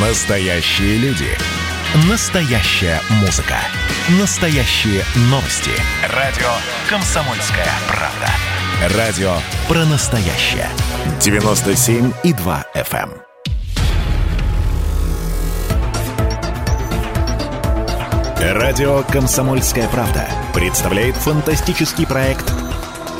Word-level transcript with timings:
Настоящие 0.00 0.96
люди. 0.98 1.26
Настоящая 2.08 3.00
музыка. 3.20 3.56
Настоящие 4.20 5.02
новости. 5.22 5.72
Радио 6.14 6.46
«Комсомольская 6.88 7.66
правда». 7.88 8.96
Радио 8.96 9.32
про 9.66 9.84
настоящее. 9.86 10.68
97,2 11.18 12.64
FM. 12.76 13.10
эм. 18.40 18.56
Радио 18.56 19.02
«Комсомольская 19.02 19.88
правда» 19.88 20.28
представляет 20.54 21.16
фантастический 21.16 22.06
проект 22.06 22.48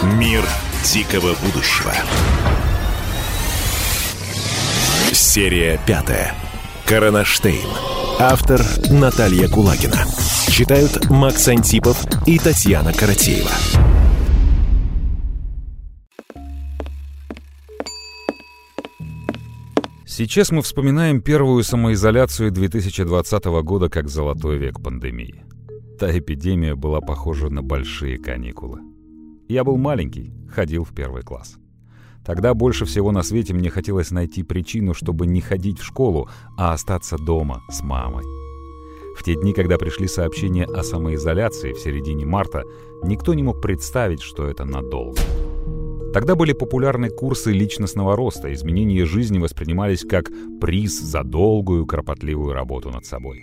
«Мир 0.03 0.45
дикого 0.85 1.35
будущего». 1.43 1.93
Серия 5.13 5.81
пятая. 5.85 6.48
Коронаштейн. 6.89 7.69
Автор 8.19 8.63
Наталья 8.91 9.47
Кулагина. 9.47 10.07
Читают 10.49 11.11
Макс 11.11 11.47
Антипов 11.47 12.03
и 12.27 12.39
Татьяна 12.39 12.95
Каратеева. 12.95 13.51
Сейчас 20.07 20.51
мы 20.51 20.63
вспоминаем 20.63 21.21
первую 21.21 21.63
самоизоляцию 21.63 22.53
2020 22.53 23.45
года 23.45 23.91
как 23.91 24.09
золотой 24.09 24.57
век 24.57 24.83
пандемии. 24.83 25.45
Та 26.01 26.19
эпидемия 26.19 26.75
была 26.75 27.03
похожа 27.03 27.51
на 27.51 27.63
большие 27.63 28.17
каникулы. 28.17 28.81
Я 29.47 29.63
был 29.63 29.77
маленький, 29.77 30.33
ходил 30.51 30.85
в 30.85 30.95
первый 30.95 31.23
класс. 31.23 31.59
Тогда 32.29 32.53
больше 32.53 32.85
всего 32.85 33.11
на 33.11 33.23
свете 33.23 33.55
мне 33.55 33.71
хотелось 33.71 34.11
найти 34.11 34.43
причину, 34.43 34.93
чтобы 34.93 35.27
не 35.27 35.41
ходить 35.41 35.79
в 35.79 35.85
школу, 35.85 36.29
а 36.59 36.75
остаться 36.75 37.17
дома 37.17 37.65
с 37.71 37.83
мамой. 37.83 38.23
В 39.17 39.25
те 39.25 39.35
дни, 39.35 39.55
когда 39.55 39.79
пришли 39.79 40.07
сообщения 40.07 40.67
о 40.67 40.83
самоизоляции 40.83 41.73
в 41.73 41.79
середине 41.79 42.27
марта, 42.27 42.65
никто 43.03 43.33
не 43.33 43.43
мог 43.43 43.63
представить, 43.63 44.21
что 44.21 44.47
это 44.47 44.67
надолго. 44.67 45.19
Тогда 46.13 46.35
были 46.35 46.53
популярны 46.53 47.09
курсы 47.09 47.51
личностного 47.51 48.15
роста, 48.15 48.53
изменения 48.53 49.07
жизни 49.07 49.39
воспринимались 49.39 50.05
как 50.05 50.31
приз 50.61 51.01
за 51.01 51.25
долгую, 51.25 51.87
кропотливую 51.87 52.53
работу 52.53 52.91
над 52.91 53.07
собой. 53.07 53.43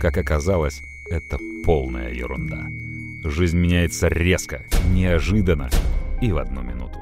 Как 0.00 0.16
оказалось, 0.16 0.80
это 1.10 1.38
полная 1.66 2.10
ерунда. 2.10 2.66
Жизнь 3.24 3.58
меняется 3.58 4.08
резко, 4.08 4.64
неожиданно 4.90 5.68
и 6.22 6.32
в 6.32 6.38
одну 6.38 6.62
минуту. 6.62 6.98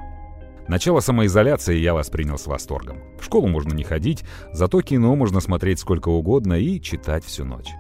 Начало 0.69 1.01
самоизоляции 1.01 1.77
я 1.77 1.95
воспринял 1.95 2.39
с 2.39 2.47
восторгом. 2.47 2.99
В 3.21 3.25
школу 3.25 3.49
можно 3.49 3.73
не 3.75 3.85
ходить, 3.85 4.25
зато 4.53 4.81
кино 4.83 5.17
можно 5.17 5.41
смотреть 5.41 5.81
сколько 5.81 6.09
угодно 6.09 6.55
и 6.55 6.81
читать 6.81 7.25
всю 7.25 7.45
ночь. 7.45 7.71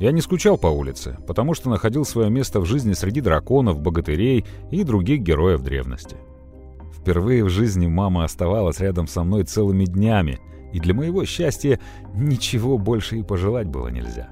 Я 0.00 0.10
не 0.10 0.20
скучал 0.20 0.58
по 0.58 0.66
улице, 0.66 1.18
потому 1.26 1.54
что 1.54 1.70
находил 1.70 2.04
свое 2.04 2.28
место 2.28 2.60
в 2.60 2.66
жизни 2.66 2.94
среди 2.94 3.20
драконов, 3.20 3.80
богатырей 3.80 4.44
и 4.70 4.82
других 4.82 5.20
героев 5.20 5.62
древности. 5.62 6.16
Впервые 6.92 7.44
в 7.44 7.48
жизни 7.48 7.86
мама 7.86 8.24
оставалась 8.24 8.80
рядом 8.80 9.06
со 9.06 9.22
мной 9.22 9.44
целыми 9.44 9.84
днями, 9.84 10.40
и 10.72 10.80
для 10.80 10.94
моего 10.94 11.24
счастья 11.24 11.78
ничего 12.14 12.78
больше 12.78 13.18
и 13.18 13.22
пожелать 13.22 13.68
было 13.68 13.88
нельзя. 13.88 14.28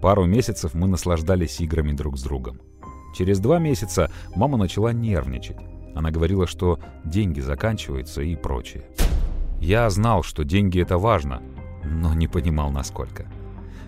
Пару 0.00 0.24
месяцев 0.24 0.74
мы 0.74 0.88
наслаждались 0.88 1.60
играми 1.60 1.92
друг 1.92 2.18
с 2.18 2.22
другом. 2.22 2.60
Через 3.14 3.40
два 3.40 3.58
месяца 3.58 4.10
мама 4.34 4.56
начала 4.56 4.92
нервничать. 4.92 5.58
Она 5.94 6.10
говорила, 6.10 6.46
что 6.46 6.78
деньги 7.04 7.40
заканчиваются 7.40 8.22
и 8.22 8.36
прочее. 8.36 8.84
Я 9.60 9.88
знал, 9.90 10.22
что 10.22 10.44
деньги— 10.44 10.80
это 10.82 10.98
важно, 10.98 11.42
но 11.84 12.14
не 12.14 12.28
понимал, 12.28 12.70
насколько. 12.70 13.26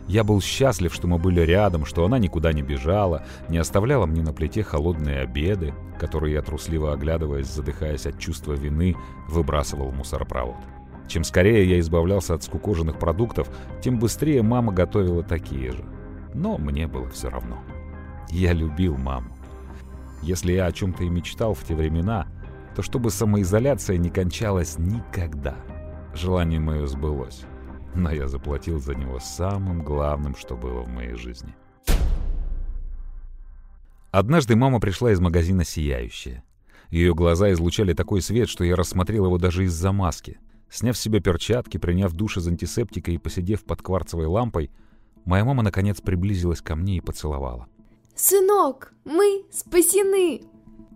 Я 0.06 0.22
был 0.22 0.40
счастлив, 0.42 0.92
что 0.92 1.06
мы 1.06 1.18
были 1.18 1.40
рядом, 1.40 1.86
что 1.86 2.04
она 2.04 2.18
никуда 2.18 2.52
не 2.52 2.62
бежала, 2.62 3.24
не 3.48 3.56
оставляла 3.56 4.04
мне 4.04 4.22
на 4.22 4.34
плите 4.34 4.62
холодные 4.62 5.20
обеды, 5.20 5.72
которые 5.98 6.34
я, 6.34 6.42
трусливо 6.42 6.92
оглядываясь, 6.92 7.46
задыхаясь 7.46 8.06
от 8.06 8.18
чувства 8.18 8.52
вины, 8.52 8.96
выбрасывал 9.28 9.90
в 9.90 9.96
мусоропровод. 9.96 10.56
Чем 11.08 11.24
скорее 11.24 11.68
я 11.68 11.78
избавлялся 11.80 12.34
от 12.34 12.42
скукоженных 12.42 12.98
продуктов, 12.98 13.48
тем 13.82 13.98
быстрее 13.98 14.42
мама 14.42 14.72
готовила 14.72 15.22
такие 15.22 15.72
же. 15.72 15.84
Но 16.34 16.58
мне 16.58 16.86
было 16.86 17.08
все 17.08 17.30
равно. 17.30 17.58
Я 18.30 18.52
любил 18.52 18.96
маму. 18.96 19.33
Если 20.24 20.52
я 20.52 20.64
о 20.64 20.72
чем-то 20.72 21.04
и 21.04 21.10
мечтал 21.10 21.52
в 21.52 21.62
те 21.64 21.74
времена, 21.74 22.26
то 22.74 22.80
чтобы 22.80 23.10
самоизоляция 23.10 23.98
не 23.98 24.08
кончалась 24.08 24.78
никогда. 24.78 25.54
Желание 26.14 26.60
мое 26.60 26.86
сбылось, 26.86 27.42
но 27.94 28.10
я 28.10 28.26
заплатил 28.26 28.80
за 28.80 28.94
него 28.94 29.18
самым 29.20 29.82
главным, 29.82 30.34
что 30.34 30.56
было 30.56 30.80
в 30.80 30.88
моей 30.88 31.14
жизни. 31.14 31.54
Однажды 34.12 34.56
мама 34.56 34.80
пришла 34.80 35.12
из 35.12 35.20
магазина 35.20 35.62
сияющая. 35.62 36.42
Ее 36.88 37.14
глаза 37.14 37.52
излучали 37.52 37.92
такой 37.92 38.22
свет, 38.22 38.48
что 38.48 38.64
я 38.64 38.76
рассмотрел 38.76 39.26
его 39.26 39.36
даже 39.36 39.64
из-за 39.64 39.92
маски. 39.92 40.38
Сняв 40.70 40.96
с 40.96 41.00
себя 41.00 41.20
перчатки, 41.20 41.76
приняв 41.76 42.14
душ 42.14 42.38
из 42.38 42.48
антисептика 42.48 43.10
и 43.10 43.18
посидев 43.18 43.62
под 43.64 43.82
кварцевой 43.82 44.26
лампой, 44.26 44.70
моя 45.26 45.44
мама 45.44 45.62
наконец 45.62 46.00
приблизилась 46.00 46.62
ко 46.62 46.76
мне 46.76 46.96
и 46.96 47.00
поцеловала. 47.02 47.68
«Сынок, 48.14 48.92
мы 49.04 49.44
спасены!» 49.50 50.42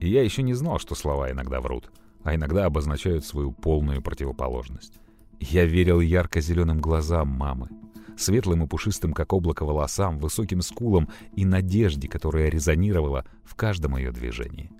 И 0.00 0.08
я 0.08 0.22
еще 0.22 0.42
не 0.42 0.54
знал, 0.54 0.78
что 0.78 0.94
слова 0.94 1.30
иногда 1.30 1.60
врут, 1.60 1.90
а 2.22 2.34
иногда 2.34 2.64
обозначают 2.64 3.24
свою 3.24 3.52
полную 3.52 4.02
противоположность. 4.02 4.94
Я 5.40 5.64
верил 5.64 6.00
ярко-зеленым 6.00 6.80
глазам 6.80 7.28
мамы, 7.28 7.68
светлым 8.16 8.64
и 8.64 8.66
пушистым, 8.68 9.12
как 9.12 9.32
облако, 9.32 9.64
волосам, 9.64 10.18
высоким 10.18 10.62
скулам 10.62 11.08
и 11.34 11.44
надежде, 11.44 12.08
которая 12.08 12.48
резонировала 12.48 13.24
в 13.44 13.56
каждом 13.56 13.96
ее 13.96 14.12
движении. 14.12 14.70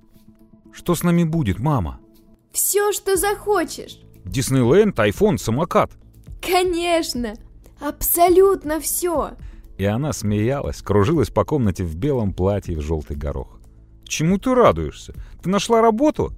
«Что 0.73 0.95
с 0.95 1.03
нами 1.03 1.25
будет, 1.25 1.59
мама?» 1.59 2.01
«Все, 2.53 2.93
что 2.93 3.17
захочешь!» 3.17 3.99
«Диснейленд, 4.25 4.99
айфон, 4.99 5.39
самокат!» 5.39 5.91
«Конечно! 6.41 7.35
Абсолютно 7.81 8.81
все!» 8.81 9.33
И 9.79 9.85
она 9.85 10.13
смеялась, 10.13 10.83
кружилась 10.83 11.31
по 11.31 11.45
комнате 11.45 11.85
в 11.85 11.95
белом 11.95 12.33
платье 12.33 12.77
в 12.77 12.83
желтый 12.83 13.17
горох. 13.17 13.61
«Чему 14.05 14.39
ты 14.39 14.55
радуешься? 14.55 15.15
Ты 15.41 15.49
нашла 15.49 15.81
работу?» 15.81 16.33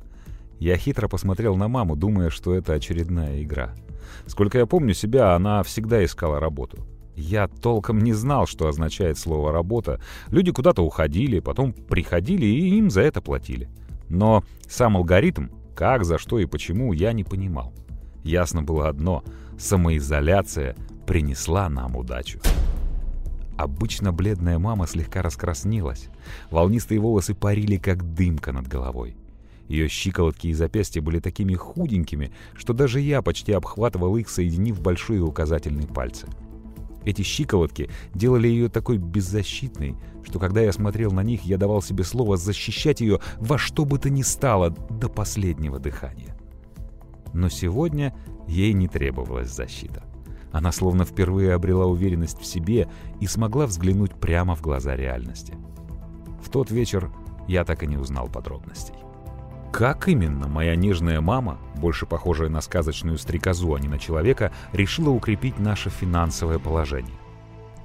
Я 0.58 0.76
хитро 0.76 1.08
посмотрел 1.08 1.56
на 1.56 1.66
маму, 1.66 1.96
думая, 1.96 2.28
что 2.28 2.54
это 2.54 2.74
очередная 2.74 3.42
игра. 3.42 3.74
Сколько 4.26 4.58
я 4.58 4.66
помню 4.66 4.92
себя, 4.92 5.34
она 5.34 5.62
всегда 5.62 6.04
искала 6.04 6.38
работу. 6.38 6.86
Я 7.16 7.48
толком 7.48 8.00
не 8.00 8.12
знал, 8.12 8.46
что 8.46 8.68
означает 8.68 9.18
слово 9.18 9.52
«работа». 9.52 10.00
Люди 10.28 10.52
куда-то 10.52 10.82
уходили, 10.82 11.40
потом 11.40 11.72
приходили 11.72 12.44
и 12.44 12.76
им 12.76 12.90
за 12.90 13.00
это 13.00 13.22
платили. 13.22 13.70
Но 14.10 14.44
сам 14.68 14.98
алгоритм, 14.98 15.48
как, 15.74 16.04
за 16.04 16.18
что 16.18 16.38
и 16.38 16.44
почему, 16.44 16.92
я 16.92 17.14
не 17.14 17.24
понимал. 17.24 17.72
Ясно 18.22 18.62
было 18.62 18.88
одно— 18.88 19.24
самоизоляция 19.58 20.76
принесла 21.06 21.70
нам 21.70 21.96
удачу. 21.96 22.38
Обычно 23.60 24.10
бледная 24.10 24.58
мама 24.58 24.86
слегка 24.86 25.20
раскраснелась. 25.20 26.08
Волнистые 26.50 26.98
волосы 26.98 27.34
парили, 27.34 27.76
как 27.76 28.14
дымка 28.14 28.52
над 28.52 28.66
головой. 28.66 29.18
Ее 29.68 29.86
щиколотки 29.86 30.46
и 30.46 30.54
запястья 30.54 31.02
были 31.02 31.20
такими 31.20 31.52
худенькими, 31.56 32.32
что 32.54 32.72
даже 32.72 33.00
я 33.00 33.20
почти 33.20 33.52
обхватывал 33.52 34.16
их, 34.16 34.30
соединив 34.30 34.80
большой 34.80 35.18
и 35.18 35.20
указательный 35.20 35.86
пальцы. 35.86 36.26
Эти 37.04 37.20
щиколотки 37.20 37.90
делали 38.14 38.48
ее 38.48 38.70
такой 38.70 38.96
беззащитной, 38.96 39.94
что 40.24 40.38
когда 40.38 40.62
я 40.62 40.72
смотрел 40.72 41.10
на 41.10 41.22
них, 41.22 41.42
я 41.42 41.58
давал 41.58 41.82
себе 41.82 42.02
слово 42.02 42.38
защищать 42.38 43.02
ее 43.02 43.20
во 43.36 43.58
что 43.58 43.84
бы 43.84 43.98
то 43.98 44.08
ни 44.08 44.22
стало 44.22 44.70
до 44.70 45.10
последнего 45.10 45.78
дыхания. 45.78 46.34
Но 47.34 47.50
сегодня 47.50 48.14
ей 48.48 48.72
не 48.72 48.88
требовалась 48.88 49.50
защита. 49.50 50.02
Она 50.52 50.72
словно 50.72 51.04
впервые 51.04 51.54
обрела 51.54 51.86
уверенность 51.86 52.40
в 52.40 52.46
себе 52.46 52.88
и 53.20 53.26
смогла 53.26 53.66
взглянуть 53.66 54.14
прямо 54.14 54.54
в 54.54 54.62
глаза 54.62 54.96
реальности. 54.96 55.54
В 56.42 56.48
тот 56.50 56.70
вечер 56.70 57.10
я 57.46 57.64
так 57.64 57.82
и 57.82 57.86
не 57.86 57.96
узнал 57.96 58.28
подробностей. 58.28 58.94
Как 59.72 60.08
именно 60.08 60.48
моя 60.48 60.74
нежная 60.74 61.20
мама, 61.20 61.58
больше 61.76 62.04
похожая 62.04 62.48
на 62.48 62.60
сказочную 62.60 63.18
стрекозу, 63.18 63.74
а 63.74 63.80
не 63.80 63.88
на 63.88 63.98
человека, 63.98 64.52
решила 64.72 65.10
укрепить 65.10 65.60
наше 65.60 65.90
финансовое 65.90 66.58
положение? 66.58 67.16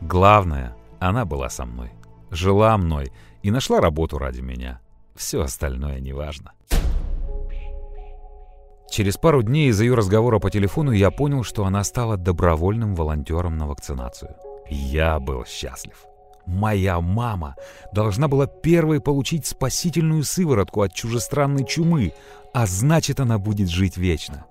Главное, 0.01 0.75
она 0.99 1.25
была 1.25 1.49
со 1.49 1.65
мной, 1.65 1.91
жила 2.31 2.75
мной 2.77 3.11
и 3.43 3.51
нашла 3.51 3.79
работу 3.79 4.17
ради 4.17 4.41
меня. 4.41 4.79
Все 5.15 5.41
остальное 5.41 5.99
неважно. 5.99 6.53
Через 8.89 9.17
пару 9.17 9.43
дней 9.43 9.69
из-за 9.69 9.83
ее 9.83 9.95
разговора 9.95 10.39
по 10.39 10.49
телефону 10.49 10.91
я 10.91 11.11
понял, 11.11 11.43
что 11.43 11.65
она 11.65 11.83
стала 11.83 12.17
добровольным 12.17 12.95
волонтером 12.95 13.57
на 13.57 13.67
вакцинацию. 13.67 14.35
Я 14.69 15.19
был 15.19 15.45
счастлив. 15.45 16.05
Моя 16.45 17.01
мама 17.01 17.55
должна 17.91 18.27
была 18.27 18.45
первой 18.45 19.01
получить 19.01 19.47
спасительную 19.47 20.23
сыворотку 20.23 20.81
от 20.81 20.93
чужестранной 20.93 21.65
чумы, 21.65 22.13
а 22.53 22.67
значит, 22.67 23.19
она 23.19 23.39
будет 23.39 23.69
жить 23.69 23.97
вечно. 23.97 24.45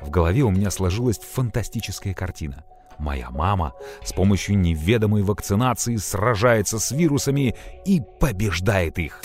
В 0.00 0.10
голове 0.10 0.42
у 0.42 0.50
меня 0.50 0.70
сложилась 0.70 1.18
фантастическая 1.18 2.14
картина. 2.14 2.64
Моя 2.98 3.30
мама 3.30 3.74
с 4.04 4.12
помощью 4.12 4.58
неведомой 4.58 5.22
вакцинации 5.22 5.96
сражается 5.96 6.78
с 6.78 6.90
вирусами 6.90 7.54
и 7.84 8.02
побеждает 8.20 8.98
их. 8.98 9.22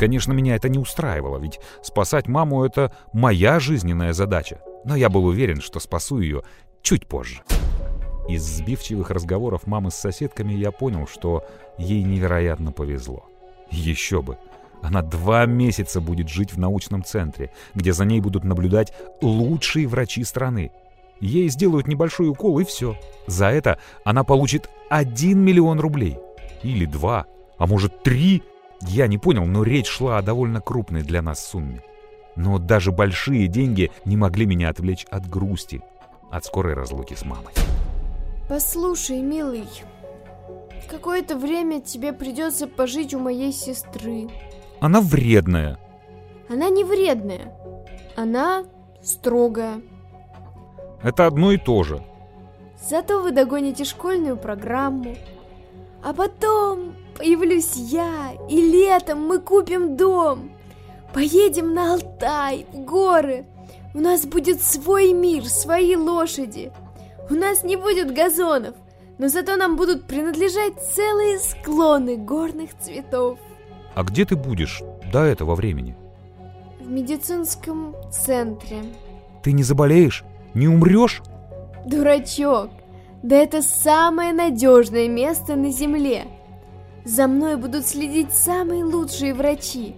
Конечно, 0.00 0.32
меня 0.32 0.56
это 0.56 0.70
не 0.70 0.78
устраивало, 0.78 1.36
ведь 1.36 1.60
спасать 1.82 2.26
маму— 2.26 2.64
это 2.64 2.90
моя 3.12 3.60
жизненная 3.60 4.14
задача. 4.14 4.62
Но 4.86 4.96
я 4.96 5.10
был 5.10 5.26
уверен, 5.26 5.60
что 5.60 5.78
спасу 5.78 6.20
ее 6.20 6.42
чуть 6.80 7.06
позже. 7.06 7.42
Из 8.26 8.42
сбивчивых 8.42 9.10
разговоров 9.10 9.66
мамы 9.66 9.90
с 9.90 9.96
соседками 9.96 10.54
я 10.54 10.70
понял, 10.70 11.06
что 11.06 11.44
ей 11.76 12.02
невероятно 12.02 12.72
повезло. 12.72 13.26
Еще 13.70 14.22
бы! 14.22 14.38
Она 14.80 15.02
два 15.02 15.44
месяца 15.44 16.00
будет 16.00 16.30
жить 16.30 16.54
в 16.54 16.58
научном 16.58 17.04
центре, 17.04 17.52
где 17.74 17.92
за 17.92 18.06
ней 18.06 18.22
будут 18.22 18.42
наблюдать 18.42 18.94
лучшие 19.20 19.86
врачи 19.86 20.24
страны. 20.24 20.72
Ей 21.20 21.50
сделают 21.50 21.88
небольшой 21.88 22.30
укол 22.30 22.58
и 22.58 22.64
все. 22.64 22.96
За 23.26 23.50
это 23.50 23.78
она 24.04 24.24
получит 24.24 24.70
1 24.88 25.38
миллион 25.38 25.78
рублей. 25.78 26.16
Или 26.62 26.86
два, 26.86 27.26
а 27.58 27.66
может 27.66 28.02
три. 28.02 28.42
Я 28.82 29.06
не 29.06 29.18
понял, 29.18 29.44
но 29.44 29.62
речь 29.62 29.88
шла 29.88 30.18
о 30.18 30.22
довольно 30.22 30.60
крупной 30.60 31.02
для 31.02 31.22
нас 31.22 31.46
сумме. 31.46 31.82
Но 32.36 32.58
даже 32.58 32.92
большие 32.92 33.46
деньги 33.48 33.90
не 34.04 34.16
могли 34.16 34.46
меня 34.46 34.70
отвлечь 34.70 35.04
от 35.10 35.28
грусти, 35.28 35.82
от 36.30 36.44
скорой 36.44 36.74
разлуки 36.74 37.14
с 37.14 37.24
мамой. 37.24 37.52
Послушай, 38.48 39.20
милый, 39.20 39.68
какое-то 40.88 41.36
время 41.36 41.80
тебе 41.80 42.12
придется 42.12 42.66
пожить 42.66 43.14
у 43.14 43.18
моей 43.18 43.52
сестры. 43.52 44.28
Она 44.80 45.00
вредная. 45.00 45.78
Она 46.48 46.68
не 46.68 46.84
вредная. 46.84 47.52
Она 48.16 48.64
строгая. 49.02 49.82
Это 51.02 51.26
одно 51.26 51.52
и 51.52 51.58
то 51.58 51.82
же. 51.82 52.02
Зато 52.88 53.22
вы 53.22 53.30
догоните 53.30 53.84
школьную 53.84 54.36
программу. 54.36 55.16
А 56.02 56.12
потом 56.14 56.94
появлюсь 57.20 57.76
я, 57.76 58.32
и 58.48 58.56
летом 58.56 59.26
мы 59.26 59.40
купим 59.40 59.96
дом. 59.96 60.50
Поедем 61.12 61.74
на 61.74 61.94
Алтай, 61.94 62.66
в 62.72 62.78
горы. 62.84 63.44
У 63.94 63.98
нас 63.98 64.24
будет 64.24 64.62
свой 64.62 65.12
мир, 65.12 65.44
свои 65.44 65.96
лошади. 65.96 66.72
У 67.28 67.34
нас 67.34 67.62
не 67.62 67.76
будет 67.76 68.14
газонов, 68.14 68.74
но 69.18 69.28
зато 69.28 69.56
нам 69.56 69.76
будут 69.76 70.06
принадлежать 70.06 70.80
целые 70.94 71.38
склоны 71.38 72.16
горных 72.16 72.70
цветов. 72.78 73.38
А 73.94 74.02
где 74.02 74.24
ты 74.24 74.34
будешь 74.34 74.80
до 75.12 75.24
этого 75.24 75.54
времени? 75.54 75.96
В 76.80 76.90
медицинском 76.90 77.94
центре. 78.10 78.78
Ты 79.42 79.52
не 79.52 79.62
заболеешь? 79.62 80.24
Не 80.54 80.68
умрешь? 80.68 81.20
Дурачок, 81.84 82.70
да 83.22 83.36
это 83.36 83.60
самое 83.60 84.32
надежное 84.32 85.08
место 85.08 85.54
на 85.56 85.70
Земле. 85.70 86.24
За 87.04 87.26
мной 87.26 87.56
будут 87.56 87.86
следить 87.86 88.32
самые 88.32 88.84
лучшие 88.84 89.34
врачи. 89.34 89.94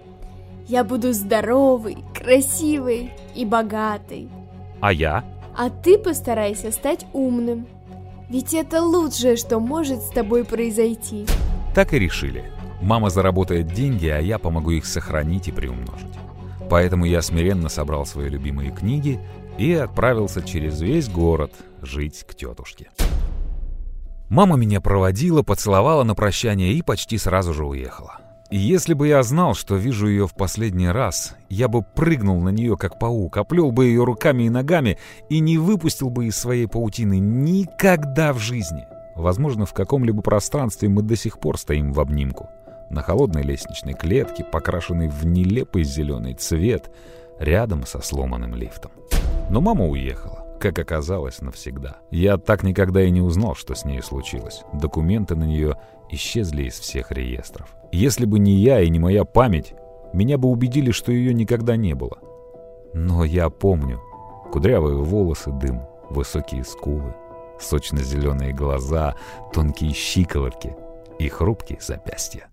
Я 0.69 0.85
буду 0.85 1.13
здоровой, 1.13 1.99
красивой 2.15 3.13
и 3.35 3.45
богатой. 3.45 4.29
А 4.81 4.93
я? 4.93 5.25
А 5.57 5.69
ты 5.69 5.99
постарайся 5.99 6.71
стать 6.71 7.07
умным. 7.13 7.67
Ведь 8.29 8.55
это 8.55 8.81
лучшее, 8.81 9.37
что 9.37 9.59
может 9.59 10.01
с 10.01 10.11
тобой 10.11 10.45
произойти. 10.45 11.27
Так 11.75 11.93
и 11.93 11.99
решили. 11.99 12.45
Мама 12.81 13.11
заработает 13.11 13.73
деньги, 13.73 14.07
а 14.07 14.19
я 14.19 14.39
помогу 14.39 14.71
их 14.71 14.87
сохранить 14.87 15.49
и 15.49 15.53
приумножить. 15.53 16.15
Поэтому 16.71 17.05
я 17.05 17.21
смиренно 17.21 17.69
собрал 17.69 18.07
свои 18.07 18.29
любимые 18.29 18.71
книги 18.71 19.21
и 19.59 19.75
отправился 19.75 20.43
через 20.43 20.81
весь 20.81 21.09
город 21.09 21.53
жить 21.83 22.25
к 22.27 22.35
тетушке. 22.35 22.89
Мама 24.33 24.57
меня 24.57 24.81
проводила, 24.81 25.43
поцеловала 25.43 26.05
на 26.05 26.15
прощание 26.15 26.73
и 26.73 26.81
почти 26.81 27.19
сразу 27.19 27.53
же 27.53 27.67
уехала. 27.67 28.17
И 28.51 28.57
если 28.57 28.95
бы 28.95 29.09
я 29.09 29.23
знал, 29.23 29.53
что 29.53 29.77
вижу 29.77 30.07
ее 30.07 30.27
в 30.27 30.33
последний 30.33 30.89
раз, 30.89 31.37
я 31.51 31.69
бы 31.69 31.83
прыгнул 31.83 32.41
на 32.41 32.49
нее 32.49 32.79
как 32.79 32.99
паук, 32.99 33.37
оплел 33.37 33.73
бы 33.73 33.85
ее 33.85 34.05
руками 34.05 34.45
и 34.45 34.49
ногами 34.49 34.97
и 35.29 35.39
не 35.41 35.59
выпустил 35.59 36.09
бы 36.09 36.29
из 36.29 36.39
своей 36.39 36.67
паутины 36.67 37.19
никогда 37.19 38.33
в 38.33 38.39
жизни. 38.39 38.87
Возможно, 39.17 39.67
в 39.67 39.75
каком-либо 39.75 40.23
пространстве 40.23 40.89
мы 40.89 41.03
до 41.03 41.15
сих 41.15 41.39
пор 41.39 41.59
стоим 41.59 41.93
в 41.93 42.01
обнимку. 42.01 42.49
На 42.89 43.03
холодной 43.03 43.43
лестничной 43.43 43.93
клетке, 43.93 44.45
покрашенной 44.45 45.09
в 45.09 45.27
нелепый 45.27 45.85
зеленый 45.85 46.33
цвет, 46.33 46.91
рядом 47.39 47.85
со 47.85 48.01
сломанным 48.01 48.55
лифтом. 48.55 48.93
Но 49.51 49.61
мама 49.61 49.87
уехала, 49.87 50.32
как 50.63 50.79
оказалось, 50.79 51.41
навсегда. 51.41 51.97
Я 52.13 52.39
так 52.39 52.63
никогда 52.63 53.03
и 53.03 53.11
не 53.11 53.21
узнал, 53.21 53.57
что 53.57 53.75
с 53.75 53.85
ней 53.85 54.01
случилось. 54.01 54.63
Документы 54.73 55.35
на 55.35 55.43
нее 55.43 55.77
исчезли 56.09 56.65
из 56.65 56.79
всех 56.79 57.11
реестров. 57.11 57.75
Если 57.91 58.27
бы 58.27 58.39
не 58.39 58.53
я 58.53 58.81
и 58.81 58.89
не 58.89 59.01
моя 59.01 59.25
память, 59.25 59.75
меня 60.13 60.39
бы 60.39 60.49
убедили, 60.49 60.93
что 60.93 61.11
ее 61.11 61.35
никогда 61.35 61.75
не 61.75 61.95
было. 61.95 62.19
Но 62.95 63.25
я 63.25 63.51
помню. 63.51 64.01
Кудрявые 64.53 64.99
волосы, 64.99 65.51
дым, 65.51 65.81
высокие 66.11 66.63
скулы, 66.63 67.13
сочно-зеленые 67.59 68.53
глаза, 68.53 69.17
тонкие 69.53 69.93
щиколотки 69.93 70.77
и 71.19 71.29
хрупкие 71.29 71.81
запястья. 71.81 72.49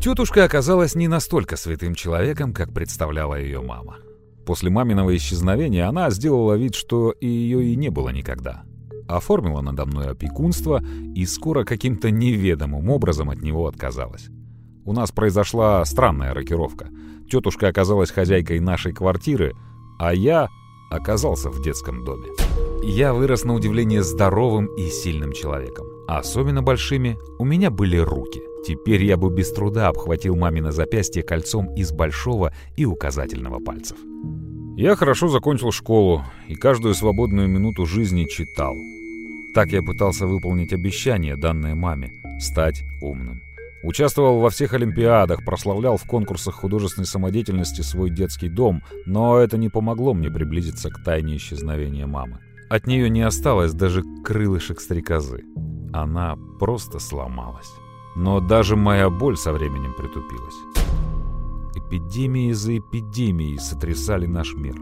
Тетушка 0.00 0.42
оказалась 0.42 0.96
не 0.96 1.06
настолько 1.06 1.56
святым 1.56 1.94
человеком, 1.94 2.52
как 2.52 2.72
представляла 2.72 3.36
ее 3.36 3.60
мама. 3.60 3.98
После 4.46 4.70
маминого 4.70 5.16
исчезновения 5.16 5.88
она 5.88 6.10
сделала 6.10 6.54
вид, 6.54 6.74
что 6.74 7.14
ее 7.20 7.64
и 7.64 7.76
не 7.76 7.88
было 7.88 8.10
никогда. 8.10 8.64
Оформила 9.08 9.60
надо 9.60 9.86
мной 9.86 10.08
опекунство 10.08 10.82
и 11.14 11.24
скоро 11.26 11.64
каким-то 11.64 12.10
неведомым 12.10 12.90
образом 12.90 13.30
от 13.30 13.40
него 13.42 13.66
отказалась. 13.66 14.28
У 14.84 14.92
нас 14.92 15.12
произошла 15.12 15.84
странная 15.84 16.34
рокировка. 16.34 16.88
Тетушка 17.30 17.68
оказалась 17.68 18.10
хозяйкой 18.10 18.60
нашей 18.60 18.92
квартиры, 18.92 19.54
а 19.98 20.14
я 20.14 20.48
оказался 20.90 21.48
в 21.50 21.62
детском 21.62 22.04
доме. 22.04 22.28
Я 22.82 23.14
вырос 23.14 23.44
на 23.44 23.54
удивление 23.54 24.02
здоровым 24.02 24.66
и 24.76 24.88
сильным 24.88 25.32
человеком. 25.32 25.86
А 26.06 26.18
особенно 26.18 26.62
большими 26.62 27.16
у 27.38 27.44
меня 27.44 27.70
были 27.70 27.96
руки. 27.96 28.40
Теперь 28.66 29.04
я 29.04 29.16
бы 29.16 29.30
без 29.30 29.52
труда 29.52 29.88
обхватил 29.88 30.36
мамино 30.36 30.72
запястье 30.72 31.22
кольцом 31.22 31.74
из 31.74 31.92
большого 31.92 32.52
и 32.76 32.84
указательного 32.84 33.60
пальцев. 33.60 33.98
Я 34.76 34.96
хорошо 34.96 35.28
закончил 35.28 35.70
школу 35.70 36.24
и 36.48 36.54
каждую 36.54 36.94
свободную 36.94 37.46
минуту 37.48 37.86
жизни 37.86 38.24
читал. 38.24 38.74
Так 39.54 39.68
я 39.68 39.82
пытался 39.82 40.26
выполнить 40.26 40.72
обещание, 40.72 41.36
данное 41.36 41.74
маме– 41.74 42.10
стать 42.40 42.82
умным. 43.00 43.40
Участвовал 43.84 44.40
во 44.40 44.48
всех 44.48 44.72
олимпиадах, 44.72 45.44
прославлял 45.44 45.98
в 45.98 46.04
конкурсах 46.04 46.54
художественной 46.54 47.06
самодеятельности 47.06 47.82
свой 47.82 48.10
детский 48.10 48.48
дом, 48.48 48.82
но 49.04 49.38
это 49.38 49.58
не 49.58 49.68
помогло 49.68 50.14
мне 50.14 50.30
приблизиться 50.30 50.90
к 50.90 51.04
тайне 51.04 51.36
исчезновения 51.36 52.06
мамы. 52.06 52.38
От 52.70 52.86
нее 52.86 53.10
не 53.10 53.20
осталось 53.20 53.74
даже 53.74 54.02
крылышек 54.24 54.80
стрекозы. 54.80 55.44
Она 55.94 56.36
просто 56.58 56.98
сломалась. 56.98 57.72
Но 58.16 58.40
даже 58.40 58.74
моя 58.74 59.10
боль 59.10 59.36
со 59.36 59.52
временем 59.52 59.94
притупилась. 59.94 60.56
Эпидемии 61.76 62.50
за 62.50 62.78
эпидемией 62.78 63.60
сотрясали 63.60 64.26
наш 64.26 64.54
мир. 64.54 64.74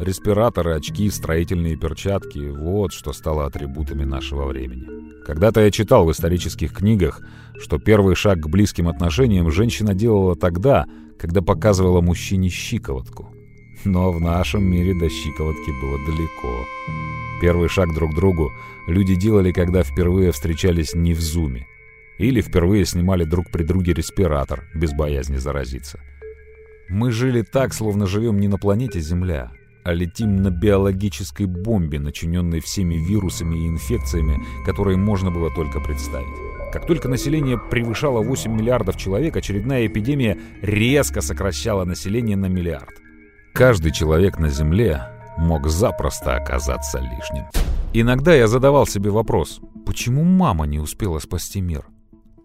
Респираторы, 0.00 0.74
очки, 0.74 1.08
строительные 1.10 1.76
перчатки– 1.76 2.50
вот 2.50 2.92
что 2.92 3.12
стало 3.12 3.46
атрибутами 3.46 4.02
нашего 4.02 4.46
времени. 4.46 4.84
Когда-то 5.24 5.60
я 5.60 5.70
читал 5.70 6.04
в 6.04 6.10
исторических 6.10 6.72
книгах, 6.72 7.20
что 7.60 7.78
первый 7.78 8.16
шаг 8.16 8.40
к 8.40 8.48
близким 8.48 8.88
отношениям 8.88 9.52
женщина 9.52 9.94
делала 9.94 10.34
тогда, 10.34 10.86
когда 11.20 11.40
показывала 11.40 12.00
мужчине 12.00 12.48
щиколотку. 12.48 13.32
Но 13.84 14.10
в 14.10 14.20
нашем 14.20 14.68
мире 14.70 14.94
до 14.94 15.08
щиколотки 15.08 15.70
было 15.80 15.98
далеко. 16.04 16.64
Первый 17.40 17.68
шаг 17.68 17.94
друг 17.94 18.12
к 18.12 18.14
другу 18.14 18.52
люди 18.86 19.14
делали, 19.14 19.52
когда 19.52 19.82
впервые 19.82 20.32
встречались 20.32 20.94
не 20.94 21.14
в 21.14 21.20
зуме. 21.20 21.66
Или 22.18 22.40
впервые 22.40 22.84
снимали 22.84 23.24
друг 23.24 23.50
при 23.50 23.62
друге 23.62 23.92
респиратор, 23.92 24.64
без 24.74 24.92
боязни 24.92 25.36
заразиться. 25.36 26.00
Мы 26.88 27.12
жили 27.12 27.42
так, 27.42 27.72
словно 27.72 28.06
живем 28.06 28.40
не 28.40 28.48
на 28.48 28.58
планете 28.58 28.98
Земля, 28.98 29.52
а 29.84 29.92
летим 29.92 30.42
на 30.42 30.50
биологической 30.50 31.46
бомбе, 31.46 32.00
начиненной 32.00 32.60
всеми 32.60 32.94
вирусами 32.94 33.56
и 33.56 33.68
инфекциями, 33.68 34.40
которые 34.66 34.96
можно 34.96 35.30
было 35.30 35.50
только 35.54 35.80
представить. 35.80 36.26
Как 36.72 36.86
только 36.86 37.08
население 37.08 37.56
превышало 37.56 38.20
8 38.20 38.52
миллиардов 38.52 38.96
человек, 38.96 39.36
очередная 39.36 39.86
эпидемия 39.86 40.36
резко 40.60 41.20
сокращала 41.20 41.84
население 41.84 42.36
на 42.36 42.46
миллиард. 42.46 43.00
Каждый 43.58 43.90
человек 43.90 44.38
на 44.38 44.50
Земле 44.50 45.02
мог 45.36 45.66
запросто 45.66 46.36
оказаться 46.36 47.00
лишним. 47.00 47.46
Иногда 47.92 48.32
я 48.32 48.46
задавал 48.46 48.86
себе 48.86 49.10
вопрос, 49.10 49.60
почему 49.84 50.22
мама 50.22 50.64
не 50.68 50.78
успела 50.78 51.18
спасти 51.18 51.60
мир? 51.60 51.84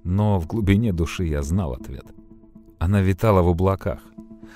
Но 0.03 0.39
в 0.39 0.47
глубине 0.47 0.91
души 0.91 1.25
я 1.25 1.43
знал 1.43 1.73
ответ. 1.73 2.05
Она 2.79 3.01
витала 3.01 3.43
в 3.43 3.49
облаках, 3.49 3.99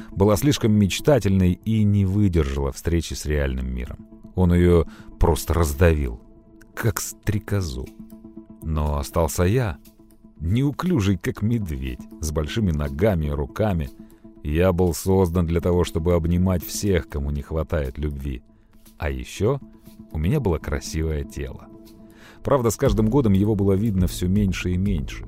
была 0.10 0.36
слишком 0.36 0.72
мечтательной 0.72 1.54
и 1.64 1.84
не 1.84 2.06
выдержала 2.06 2.72
встречи 2.72 3.14
с 3.14 3.28
реальным 3.28 3.72
миром. 3.72 4.08
Он 4.34 4.52
ее 4.52 4.88
просто 5.20 5.54
раздавил. 5.54 6.20
как 6.74 7.00
стрекозу. 7.00 7.86
Но 8.64 8.98
остался 8.98 9.44
я, 9.44 9.78
неуклюжий, 10.40 11.20
как 11.20 11.44
медведь, 11.44 12.02
с 12.20 12.32
большими 12.32 12.72
ногами 12.72 13.28
и 13.28 13.30
руками. 13.30 13.92
Я 14.48 14.72
был 14.72 14.94
создан 14.94 15.46
для 15.46 15.60
того, 15.60 15.84
чтобы 15.84 16.14
обнимать 16.14 16.66
всех, 16.66 17.10
кому 17.10 17.32
не 17.32 17.42
хватает 17.42 17.98
любви. 17.98 18.44
А 18.98 19.10
еще 19.10 19.60
у 20.14 20.18
меня 20.18 20.40
было 20.40 20.58
красивое 20.58 21.26
тело. 21.26 21.68
Правда, 22.46 22.70
с 22.70 22.78
каждым 22.78 23.10
годом 23.10 23.34
его 23.34 23.56
было 23.56 23.74
видно 23.74 24.08
все 24.08 24.30
меньше 24.30 24.72
и 24.72 24.78
меньше. 24.78 25.26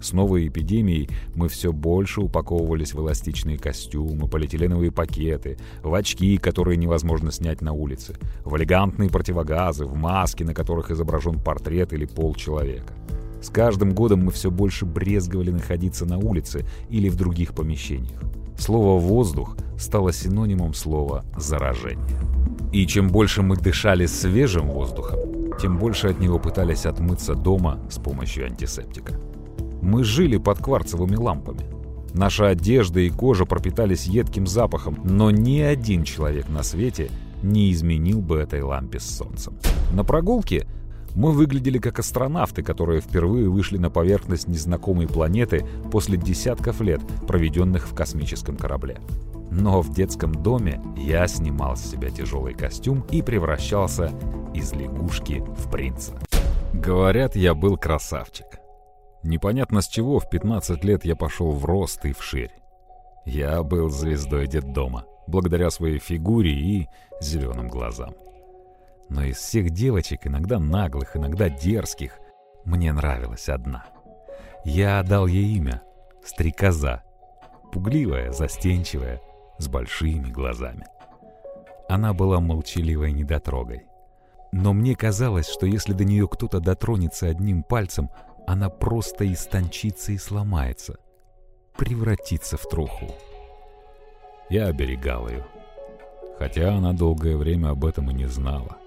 С 0.00 0.12
новой 0.12 0.46
эпидемией 0.46 1.10
мы 1.34 1.48
все 1.48 1.72
больше 1.72 2.20
упаковывались 2.20 2.94
в 2.94 3.00
эластичные 3.00 3.58
костюмы, 3.58 4.28
полиэтиленовые 4.28 4.92
пакеты, 4.92 5.58
в 5.82 5.92
очки, 5.92 6.38
которые 6.38 6.76
невозможно 6.76 7.32
снять 7.32 7.62
на 7.62 7.72
улице, 7.72 8.18
в 8.44 8.56
элегантные 8.56 9.10
противогазы, 9.10 9.84
в 9.84 9.96
маски, 9.96 10.44
на 10.44 10.54
которых 10.54 10.92
изображен 10.92 11.40
портрет 11.40 11.92
или 11.92 12.04
пол 12.04 12.36
человека. 12.36 12.94
С 13.42 13.48
каждым 13.48 13.96
годом 13.96 14.26
мы 14.26 14.30
все 14.30 14.48
больше 14.48 14.86
брезговали 14.86 15.50
находиться 15.50 16.06
на 16.06 16.18
улице 16.18 16.64
или 16.88 17.08
в 17.08 17.16
других 17.16 17.52
помещениях. 17.52 18.20
Слово 18.60 19.00
«воздух» 19.00 19.56
стало 19.78 20.12
синонимом 20.12 20.74
слова 20.74 21.24
«заражение». 21.34 22.20
И 22.72 22.86
чем 22.86 23.08
больше 23.08 23.40
мы 23.40 23.56
дышали 23.56 24.04
свежим 24.04 24.68
воздухом, 24.68 25.18
тем 25.58 25.78
больше 25.78 26.08
от 26.08 26.20
него 26.20 26.38
пытались 26.38 26.84
отмыться 26.84 27.34
дома 27.34 27.80
с 27.88 27.98
помощью 27.98 28.44
антисептика. 28.44 29.18
Мы 29.80 30.04
жили 30.04 30.36
под 30.36 30.58
кварцевыми 30.58 31.16
лампами. 31.16 31.64
Наша 32.12 32.48
одежда 32.48 33.00
и 33.00 33.08
кожа 33.08 33.46
пропитались 33.46 34.04
едким 34.04 34.46
запахом, 34.46 34.98
но 35.04 35.30
ни 35.30 35.60
один 35.60 36.04
человек 36.04 36.50
на 36.50 36.62
свете 36.62 37.10
не 37.42 37.72
изменил 37.72 38.20
бы 38.20 38.36
этой 38.36 38.60
лампе 38.60 39.00
с 39.00 39.06
солнцем. 39.06 39.54
На 39.94 40.04
прогулке 40.04 40.66
мы 41.14 41.32
выглядели 41.32 41.78
как 41.78 41.98
астронавты, 41.98 42.62
которые 42.62 43.00
впервые 43.00 43.48
вышли 43.48 43.78
на 43.78 43.90
поверхность 43.90 44.48
незнакомой 44.48 45.08
планеты 45.08 45.66
после 45.90 46.16
десятков 46.16 46.80
лет, 46.80 47.00
проведенных 47.26 47.88
в 47.88 47.94
космическом 47.94 48.56
корабле. 48.56 49.00
Но 49.50 49.82
в 49.82 49.92
детском 49.92 50.32
доме 50.32 50.80
я 50.96 51.26
снимал 51.26 51.76
с 51.76 51.90
себя 51.90 52.10
тяжелый 52.10 52.54
костюм 52.54 53.04
и 53.10 53.20
превращался 53.20 54.12
из 54.54 54.72
лягушки 54.72 55.42
в 55.56 55.70
принца. 55.70 56.18
Говорят, 56.72 57.34
я 57.34 57.54
был 57.54 57.76
красавчик. 57.76 58.46
Непонятно 59.22 59.82
с 59.82 59.88
чего 59.88 60.18
в 60.18 60.30
15 60.30 60.84
лет 60.84 61.04
я 61.04 61.16
пошел 61.16 61.50
в 61.50 61.64
рост 61.64 62.04
и 62.04 62.12
вширь. 62.12 62.52
Я 63.26 63.62
был 63.62 63.90
звездой 63.90 64.46
детдома, 64.46 65.04
благодаря 65.26 65.70
своей 65.70 65.98
фигуре 65.98 66.52
и 66.52 66.88
зеленым 67.20 67.68
глазам. 67.68 68.14
Но 69.10 69.24
из 69.24 69.36
всех 69.36 69.70
девочек, 69.70 70.26
иногда 70.26 70.58
наглых, 70.58 71.16
иногда 71.16 71.50
дерзких, 71.50 72.18
мне 72.64 72.92
нравилась 72.92 73.48
одна. 73.48 73.84
Я 74.64 75.00
отдал 75.00 75.26
ей 75.26 75.56
имя— 75.56 75.82
Стрекоза. 76.24 77.02
Пугливая, 77.72 78.30
застенчивая, 78.30 79.20
с 79.58 79.68
большими 79.68 80.30
глазами. 80.30 80.86
Она 81.88 82.14
была 82.14 82.40
молчаливой 82.40 83.12
недотрогой. 83.12 83.86
Но 84.52 84.72
мне 84.72 84.94
казалось, 84.94 85.48
что 85.48 85.66
если 85.66 85.92
до 85.92 86.04
нее 86.04 86.28
кто-то 86.28 86.60
дотронется 86.60 87.26
одним 87.26 87.62
пальцем, 87.62 88.10
она 88.46 88.68
просто 88.68 89.30
истончится 89.32 90.12
и 90.12 90.18
сломается, 90.18 90.98
превратится 91.76 92.56
в 92.56 92.68
труху. 92.68 93.14
Я 94.48 94.66
оберегал 94.66 95.28
ее, 95.28 95.46
хотя 96.38 96.74
она 96.74 96.92
долгое 96.92 97.36
время 97.36 97.70
об 97.70 97.84
этом 97.84 98.10
и 98.10 98.14
не 98.14 98.26
знала. 98.26 98.79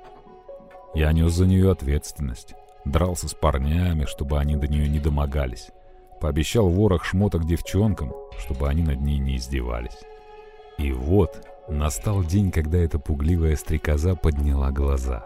Я 0.94 1.12
нес 1.12 1.32
за 1.34 1.46
нее 1.46 1.72
ответственность, 1.72 2.54
дрался 2.86 3.28
с 3.28 3.34
парнями, 3.34 4.06
чтобы 4.06 4.40
они 4.40 4.56
до 4.56 4.68
нее 4.68 4.88
не 4.88 5.00
домогались, 5.00 5.70
пообещал 6.22 6.70
ворох 6.70 7.04
шмоток 7.04 7.46
девчонкам, 7.46 8.14
чтобы 8.38 8.70
они 8.70 8.84
над 8.84 9.02
ней 9.02 9.18
не 9.18 9.38
издевались. 9.38 9.98
И 10.78 10.92
вот 10.92 11.48
настал 11.68 12.24
день, 12.24 12.52
когда 12.52 12.78
эта 12.78 13.00
пугливая 13.00 13.56
стрекоза 13.56 14.16
подняла 14.16 14.72
глаза. 14.72 15.26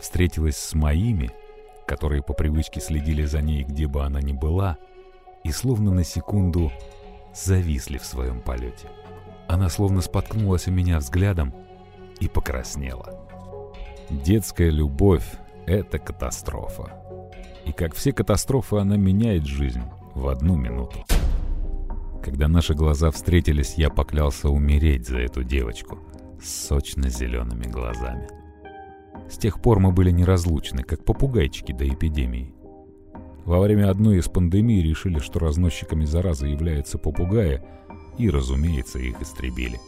Встретилась 0.00 0.56
с 0.56 0.74
моими— 0.74 1.30
которые 1.86 2.22
по 2.22 2.34
привычке 2.34 2.80
следили 2.80 3.24
за 3.24 3.40
ней, 3.40 3.62
где 3.62 3.86
бы 3.86 4.04
она 4.04 4.20
ни 4.20 4.32
была, 4.32 4.76
и 5.44 5.52
словно 5.52 5.92
на 5.92 6.04
секунду 6.04 6.72
зависли 7.32 7.98
в 7.98 8.04
своем 8.04 8.40
полете. 8.40 8.88
Она 9.48 9.68
словно 9.68 10.00
споткнулась 10.00 10.66
у 10.66 10.72
меня 10.72 10.98
взглядом 10.98 11.54
и 12.18 12.28
покраснела. 12.28 13.15
Детская 14.10 14.70
любовь— 14.70 15.26
это 15.66 15.98
катастрофа. 15.98 16.92
И 17.64 17.72
как 17.72 17.94
все 17.94 18.12
катастрофы, 18.12 18.76
она 18.76 18.96
меняет 18.96 19.46
жизнь 19.46 19.82
в 20.14 20.28
одну 20.28 20.56
минуту. 20.56 21.04
Когда 22.22 22.46
наши 22.46 22.74
глаза 22.74 23.10
встретились, 23.10 23.74
я 23.76 23.90
поклялся 23.90 24.48
умереть 24.48 25.08
за 25.08 25.18
эту 25.18 25.42
девочку 25.42 25.98
с 26.40 26.68
сочно-зелеными 26.68 27.64
глазами. 27.64 28.28
С 29.28 29.38
тех 29.38 29.60
пор 29.60 29.80
мы 29.80 29.90
были 29.90 30.12
неразлучны, 30.12 30.84
как 30.84 31.04
попугайчики 31.04 31.72
до 31.72 31.88
эпидемии. 31.88 32.54
Во 33.44 33.60
время 33.60 33.90
одной 33.90 34.18
из 34.18 34.28
пандемий 34.28 34.82
решили, 34.82 35.18
что 35.18 35.40
разносчиками 35.40 36.04
заразы 36.04 36.46
являются 36.46 36.98
попугаи, 36.98 37.62
и, 38.18 38.30
разумеется, 38.30 38.98
их 38.98 39.20
истребили. 39.20 39.78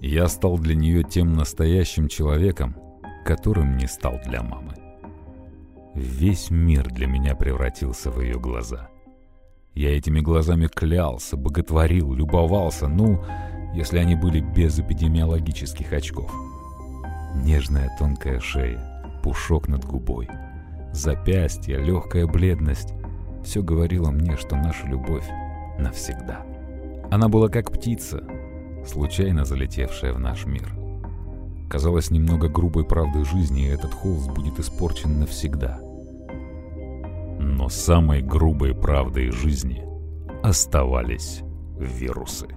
Я 0.00 0.26
стал 0.28 0.58
для 0.58 0.74
нее 0.74 1.04
тем 1.04 1.34
настоящим 1.34 2.08
человеком, 2.08 2.76
которым 3.24 3.76
не 3.76 3.86
стал 3.86 4.18
для 4.24 4.42
мамы. 4.42 4.74
Весь 5.94 6.50
мир 6.50 6.88
для 6.88 7.06
меня 7.06 7.34
превратился 7.34 8.10
в 8.10 8.20
ее 8.20 8.38
глаза. 8.38 8.88
Я 9.74 9.96
этими 9.96 10.20
глазами 10.20 10.66
клялся, 10.66 11.36
боготворил, 11.36 12.12
любовался, 12.12 12.88
ну, 12.88 13.24
если 13.74 13.98
они 13.98 14.16
были 14.16 14.40
без 14.40 14.78
эпидемиологических 14.78 15.92
очков. 15.92 16.32
Нежная 17.36 17.90
тонкая 17.98 18.40
шея, 18.40 19.02
пушок 19.22 19.68
над 19.68 19.84
губой, 19.84 20.28
запястье, 20.92 21.78
легкая 21.78 22.26
бледность. 22.26 22.92
Все 23.44 23.62
говорило 23.62 24.10
мне, 24.10 24.36
что 24.36 24.56
наша 24.56 24.86
любовь 24.86 25.26
навсегда. 25.78 26.44
Она 27.10 27.28
была 27.28 27.48
как 27.48 27.72
птица, 27.72 28.22
случайно 28.86 29.44
залетевшая 29.44 30.12
в 30.12 30.20
наш 30.20 30.46
мир. 30.46 30.79
Казалось 31.70 32.10
немного 32.10 32.48
грубой 32.48 32.84
правдой 32.84 33.24
жизни, 33.24 33.66
и 33.66 33.68
этот 33.68 33.94
холст 33.94 34.28
будет 34.32 34.58
испорчен 34.58 35.20
навсегда. 35.20 35.78
Но 37.38 37.68
самой 37.68 38.22
грубой 38.22 38.74
правдой 38.74 39.30
жизни 39.30 39.86
оставались 40.42 41.42
вирусы. 41.78 42.48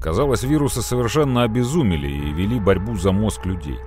Казалось, 0.00 0.44
вирусы 0.44 0.80
совершенно 0.80 1.42
обезумели 1.42 2.08
и 2.08 2.32
вели 2.32 2.58
борьбу 2.58 2.96
за 2.96 3.12
мозг 3.12 3.44
людей. 3.44 3.78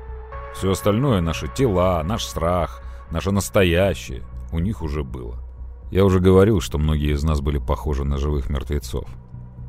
Все 0.54 0.72
остальное, 0.72 1.22
наши 1.22 1.48
тела, 1.48 2.04
наш 2.04 2.24
страх, 2.24 2.84
наше 3.10 3.32
настоящее, 3.32 4.22
у 4.52 4.60
них 4.60 4.84
уже 4.84 5.04
было. 5.04 5.40
Я 5.90 6.06
уже 6.06 6.20
говорил, 6.20 6.62
что 6.62 6.78
многие 6.78 7.14
из 7.14 7.24
нас 7.24 7.42
были 7.42 7.58
похожи 7.58 8.04
на 8.04 8.20
живых 8.20 8.48
мертвецов. 8.48 9.10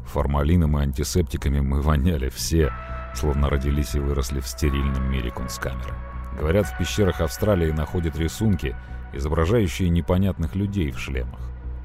Формалином 0.05 0.77
и 0.77 0.83
антисептиками 0.83 1.61
мы 1.61 1.81
воняли 1.81 2.29
все, 2.29 2.71
словно 3.15 3.51
родились 3.51 3.95
и 3.95 4.01
выросли 4.01 4.41
в 4.41 4.47
стерильном 4.47 5.11
мире 5.11 5.31
кунсткамеры. 5.31 5.95
Говорят, 6.39 6.67
в 6.67 6.79
пещерах 6.79 7.21
Австралии 7.21 7.71
находят 7.71 8.17
рисунки, 8.17 8.75
изображающие 9.13 9.89
непонятных 9.89 10.55
людей 10.55 10.91
в 10.91 10.99
шлемах. 10.99 11.41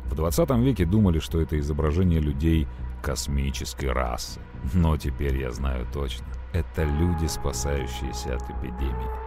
В 0.05 0.15
20 0.15 0.49
веке 0.57 0.85
думали, 0.85 1.19
что 1.19 1.41
это 1.41 1.59
изображение 1.59 2.19
людей 2.19 2.67
космической 3.01 3.91
расы. 3.91 4.39
Но 4.73 4.97
теперь 4.97 5.37
я 5.37 5.51
знаю 5.51 5.85
точно. 5.91 6.25
Это 6.53 6.83
люди, 6.83 7.27
спасающиеся 7.27 8.35
от 8.35 8.43
эпидемии. 8.49 9.25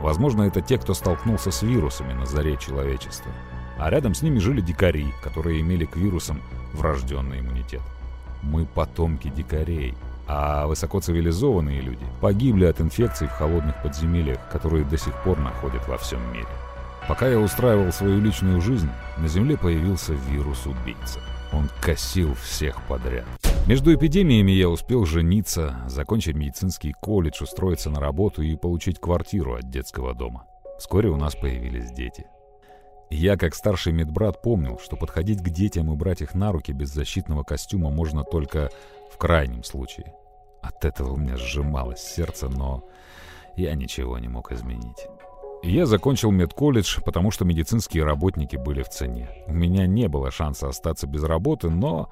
Возможно, 0.00 0.42
это 0.42 0.60
те, 0.60 0.78
кто 0.78 0.94
столкнулся 0.94 1.50
с 1.50 1.62
вирусами 1.62 2.12
на 2.12 2.24
заре 2.24 2.56
человечества. 2.56 3.32
А 3.78 3.90
рядом 3.90 4.14
с 4.14 4.22
ними 4.22 4.38
жили 4.38 4.60
дикари, 4.60 5.12
которые 5.22 5.60
имели 5.60 5.84
к 5.84 5.96
вирусам 5.96 6.40
врожденный 6.72 7.40
иммунитет. 7.40 7.82
Мы 8.42 8.64
потомки 8.64 9.28
дикарей, 9.28 9.94
а 10.28 10.66
высокоцивилизованные 10.66 11.80
люди 11.80 12.04
погибли 12.20 12.66
от 12.66 12.80
инфекций 12.80 13.26
в 13.26 13.32
холодных 13.32 13.82
подземельях, 13.82 14.38
которые 14.52 14.84
до 14.84 14.98
сих 14.98 15.14
пор 15.24 15.38
находят 15.38 15.88
во 15.88 15.96
всем 15.96 16.20
мире. 16.32 16.46
Пока 17.08 17.26
я 17.26 17.38
устраивал 17.38 17.90
свою 17.90 18.20
личную 18.20 18.60
жизнь, 18.60 18.90
на 19.16 19.28
Земле 19.28 19.56
появился 19.56 20.12
вирус-убийца. 20.12 21.20
Он 21.54 21.70
косил 21.80 22.34
всех 22.34 22.86
подряд. 22.86 23.24
Между 23.66 23.94
эпидемиями 23.94 24.52
я 24.52 24.68
успел 24.68 25.06
жениться, 25.06 25.76
закончить 25.86 26.36
медицинский 26.36 26.92
колледж, 26.92 27.42
устроиться 27.42 27.88
на 27.88 27.98
работу 27.98 28.42
и 28.42 28.54
получить 28.56 29.00
квартиру 29.00 29.54
от 29.54 29.70
детского 29.70 30.14
дома. 30.14 30.44
Вскоре 30.78 31.08
у 31.08 31.16
нас 31.16 31.34
появились 31.34 31.90
дети. 31.90 32.26
Я, 33.10 33.38
как 33.38 33.54
старший 33.54 33.94
медбрат, 33.94 34.42
помнил, 34.42 34.78
что 34.78 34.96
подходить 34.96 35.42
к 35.42 35.48
детям 35.48 35.90
и 35.90 35.96
брать 35.96 36.20
их 36.20 36.34
на 36.34 36.52
руки 36.52 36.72
без 36.72 36.90
защитного 36.90 37.42
костюма 37.42 37.90
можно 37.90 38.22
только 38.22 38.70
в 39.10 39.18
крайнем 39.18 39.64
случае. 39.64 40.14
От 40.62 40.84
этого 40.84 41.12
у 41.12 41.16
меня 41.16 41.36
сжималось 41.36 42.00
сердце, 42.00 42.48
но 42.48 42.84
я 43.56 43.74
ничего 43.74 44.18
не 44.18 44.28
мог 44.28 44.52
изменить. 44.52 45.06
Я 45.62 45.86
закончил 45.86 46.30
медколледж, 46.30 47.00
потому 47.04 47.30
что 47.30 47.44
медицинские 47.44 48.04
работники 48.04 48.56
были 48.56 48.82
в 48.82 48.88
цене. 48.88 49.28
У 49.46 49.52
меня 49.52 49.86
не 49.86 50.08
было 50.08 50.30
шанса 50.30 50.68
остаться 50.68 51.06
без 51.06 51.24
работы, 51.24 51.68
но 51.68 52.10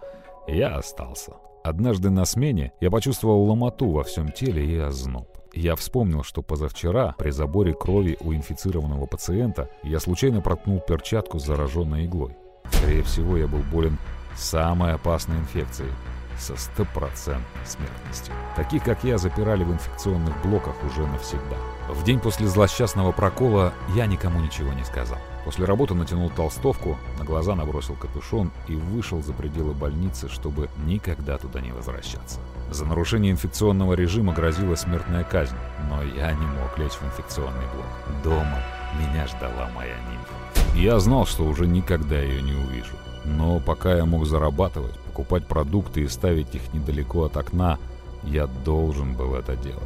я 0.49 0.77
остался. 0.77 1.35
Однажды 1.63 2.11
на 2.11 2.25
смене 2.25 2.73
я 2.81 2.91
почувствовал 2.91 3.45
ломоту 3.45 3.91
во 3.91 4.03
всем 4.03 4.33
теле 4.33 4.65
и 4.65 4.79
озноб. 4.79 5.29
Я 5.53 5.75
вспомнил, 5.75 6.23
что 6.23 6.43
позавчера 6.43 7.15
при 7.19 7.31
заборе 7.31 7.73
крови 7.73 8.17
у 8.21 8.35
инфицированного 8.35 9.07
пациента 9.07 9.71
я 9.83 10.01
случайно 10.01 10.41
проткнул 10.41 10.81
перчатку 10.81 11.39
с 11.39 11.47
зараженной 11.47 12.07
иглой. 12.07 12.37
Скорее 12.71 13.03
всего, 13.05 13.37
я 13.37 13.47
был 13.47 13.61
болен 13.73 13.97
самой 14.37 14.93
опасной 14.93 15.39
инфекцией 15.39 15.93
со 16.39 16.57
стопроцентной 16.57 17.67
смертностью. 17.67 18.35
Таких, 18.57 18.85
как 18.85 19.05
я, 19.05 19.19
запирали 19.19 19.65
в 19.65 19.73
инфекционных 19.73 20.35
блоках 20.43 20.75
уже 20.85 21.07
навсегда. 21.07 21.57
В 21.89 22.03
день 22.05 22.21
после 22.21 22.47
злосчастного 22.47 23.13
прокола 23.13 23.73
я 23.95 24.07
никому 24.07 24.41
ничего 24.41 24.73
не 24.73 24.85
сказал. 24.85 25.19
После 25.45 25.65
работы 25.65 25.95
натянул 25.95 26.29
толстовку, 26.29 26.99
на 27.19 27.25
глаза 27.25 27.55
набросил 27.55 27.95
капюшон 27.95 28.51
и 28.67 28.75
вышел 28.75 29.23
за 29.23 29.33
пределы 29.33 29.75
больницы, 29.75 30.29
чтобы 30.29 30.69
никогда 30.85 31.39
туда 31.39 31.61
не 31.61 31.71
возвращаться. 31.71 32.41
За 32.73 32.85
нарушение 32.85 33.31
инфекционного 33.31 33.93
режима 33.93 34.33
грозила 34.33 34.75
смертная 34.75 35.23
казнь, 35.23 35.55
но 35.89 36.03
я 36.03 36.33
не 36.33 36.47
мог 36.47 36.77
лечь 36.79 36.95
в 36.95 37.05
инфекционный 37.05 37.67
блок. 37.73 38.23
Дома 38.25 38.59
меня 38.99 39.29
ждала 39.29 39.71
моя 39.73 39.95
нимфа. 40.11 40.75
Я 40.75 40.99
знал, 40.99 41.27
что 41.27 41.45
уже 41.45 41.67
никогда 41.67 42.19
ее 42.19 42.43
не 42.43 42.53
увижу. 42.53 42.97
Но 43.25 43.61
пока 43.61 43.95
я 43.95 44.05
мог 44.05 44.27
зарабатывать, 44.27 44.95
покупать 45.17 45.47
продукты 45.47 46.03
и 46.03 46.09
ставить 46.09 46.55
их 46.55 46.75
недалеко 46.75 47.25
от 47.25 47.39
окна, 47.39 47.79
я 48.23 48.47
должен 48.47 49.15
был 49.15 49.35
это 49.35 49.57
делать. 49.57 49.83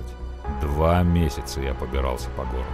Два 0.60 1.04
месяца 1.04 1.60
я 1.60 1.72
побирался 1.72 2.28
по 2.30 2.42
городу. 2.42 2.66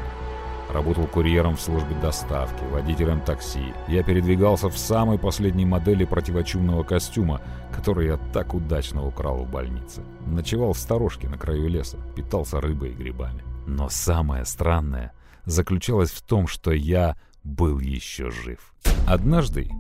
Работал 0.73 1.07
курьером 1.07 1.57
в 1.57 1.61
службе 1.61 1.95
доставки, 2.01 2.65
водителем 2.73 3.21
такси. 3.21 3.75
Я 3.89 4.03
передвигался 4.03 4.71
в 4.71 4.79
самой 4.79 5.19
последней 5.19 5.67
модели 5.67 6.07
противочумного 6.07 6.83
костюма, 6.83 7.43
который 7.75 8.07
я 8.07 8.17
так 8.33 8.55
удачно 8.55 9.07
украл 9.07 9.45
в 9.45 9.51
больнице. 9.51 10.01
Ночевал 10.25 10.73
в 10.73 10.79
сторожке 10.79 11.29
на 11.29 11.37
краю 11.37 11.69
леса, 11.69 11.99
питался 12.17 12.61
рыбой 12.61 12.93
и 12.93 12.95
грибами. 12.95 13.45
Но 13.67 13.91
самое 13.91 14.47
странное 14.47 15.13
заключалось 15.45 16.11
в 16.11 16.23
том, 16.23 16.47
что 16.47 16.73
я 16.73 17.17
был 17.45 17.81
еще 17.81 18.31
жив. 18.31 18.73
Однажды 19.07 19.71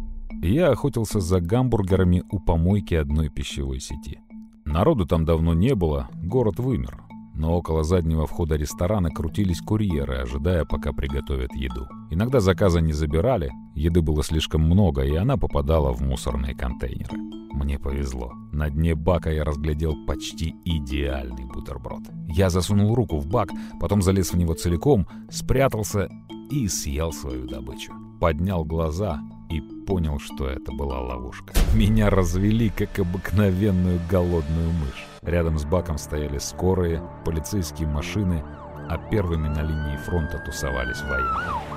я 0.46 0.70
охотился 0.70 1.20
за 1.20 1.40
гамбургерами 1.40 2.24
у 2.30 2.40
помойки 2.40 2.94
одной 2.94 3.28
пищевой 3.28 3.80
сети. 3.80 4.20
Народу 4.64 5.06
там 5.06 5.24
давно 5.24 5.54
не 5.54 5.74
было, 5.74 6.08
город 6.22 6.58
вымер 6.58 7.06
но 7.36 7.56
около 7.56 7.84
заднего 7.84 8.26
входа 8.26 8.56
ресторана 8.56 9.10
крутились 9.10 9.60
курьеры, 9.60 10.16
ожидая, 10.16 10.64
пока 10.64 10.92
приготовят 10.92 11.54
еду. 11.54 11.86
Иногда 12.10 12.40
заказа 12.40 12.80
не 12.80 12.92
забирали, 12.92 13.52
еды 13.74 14.00
было 14.00 14.22
слишком 14.22 14.62
много, 14.62 15.02
и 15.02 15.14
она 15.14 15.36
попадала 15.36 15.92
в 15.92 16.00
мусорные 16.00 16.54
контейнеры. 16.54 17.16
Мне 17.52 17.78
повезло. 17.78 18.32
На 18.52 18.70
дне 18.70 18.94
бака 18.94 19.30
я 19.30 19.44
разглядел 19.44 19.94
почти 20.06 20.54
идеальный 20.64 21.44
бутерброд. 21.44 22.02
Я 22.28 22.50
засунул 22.50 22.94
руку 22.94 23.18
в 23.18 23.26
бак, 23.26 23.50
потом 23.80 24.02
залез 24.02 24.32
в 24.32 24.36
него 24.36 24.54
целиком, 24.54 25.06
спрятался 25.30 26.08
и 26.50 26.68
съел 26.68 27.12
свою 27.12 27.46
добычу. 27.46 27.92
Поднял 28.20 28.64
глаза 28.64 29.20
и 29.48 29.60
понял, 29.60 30.18
что 30.18 30.48
это 30.48 30.72
была 30.72 31.00
ловушка. 31.00 31.52
Меня 31.74 32.10
развели, 32.10 32.70
как 32.70 32.98
обыкновенную 32.98 34.00
голодную 34.10 34.70
мышь. 34.70 35.06
Рядом 35.22 35.58
с 35.58 35.64
баком 35.64 35.98
стояли 35.98 36.38
скорые, 36.38 37.02
полицейские 37.24 37.88
машины, 37.88 38.42
а 38.88 38.98
первыми 39.10 39.48
на 39.48 39.62
линии 39.62 39.96
фронта 40.04 40.42
тусовались 40.44 41.00
военные. 41.02 41.75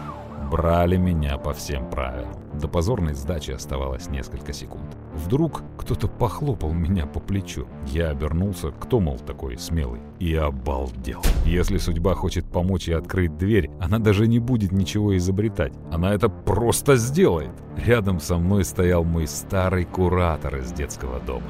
Брали 0.49 0.97
меня 0.97 1.37
по 1.37 1.53
всем 1.53 1.87
правилам. 1.91 2.33
До 2.59 2.67
позорной 2.67 3.13
сдачи 3.13 3.51
оставалось 3.51 4.09
несколько 4.09 4.51
секунд. 4.51 4.97
Вдруг 5.13 5.61
кто-то 5.77 6.07
похлопал 6.07 6.73
меня 6.73 7.05
по 7.05 7.19
плечу. 7.19 7.67
Я 7.85 8.09
обернулся, 8.09 8.71
кто, 8.71 8.99
мол, 8.99 9.19
такой 9.19 9.59
смелый, 9.59 10.01
и 10.19 10.33
обалдел. 10.33 11.21
Если 11.45 11.77
судьба 11.77 12.15
хочет 12.15 12.45
помочь 12.45 12.87
и 12.87 12.93
открыть 12.93 13.37
дверь, 13.37 13.69
она 13.79 13.99
даже 13.99 14.27
не 14.27 14.39
будет 14.39 14.71
ничего 14.71 15.15
изобретать. 15.17 15.73
Она 15.91 16.15
это 16.15 16.29
просто 16.29 16.95
сделает. 16.95 17.51
Рядом 17.77 18.19
со 18.19 18.37
мной 18.37 18.65
стоял 18.65 19.03
мой 19.03 19.27
старый 19.27 19.85
куратор 19.85 20.57
из 20.57 20.71
детского 20.71 21.19
дома. 21.19 21.47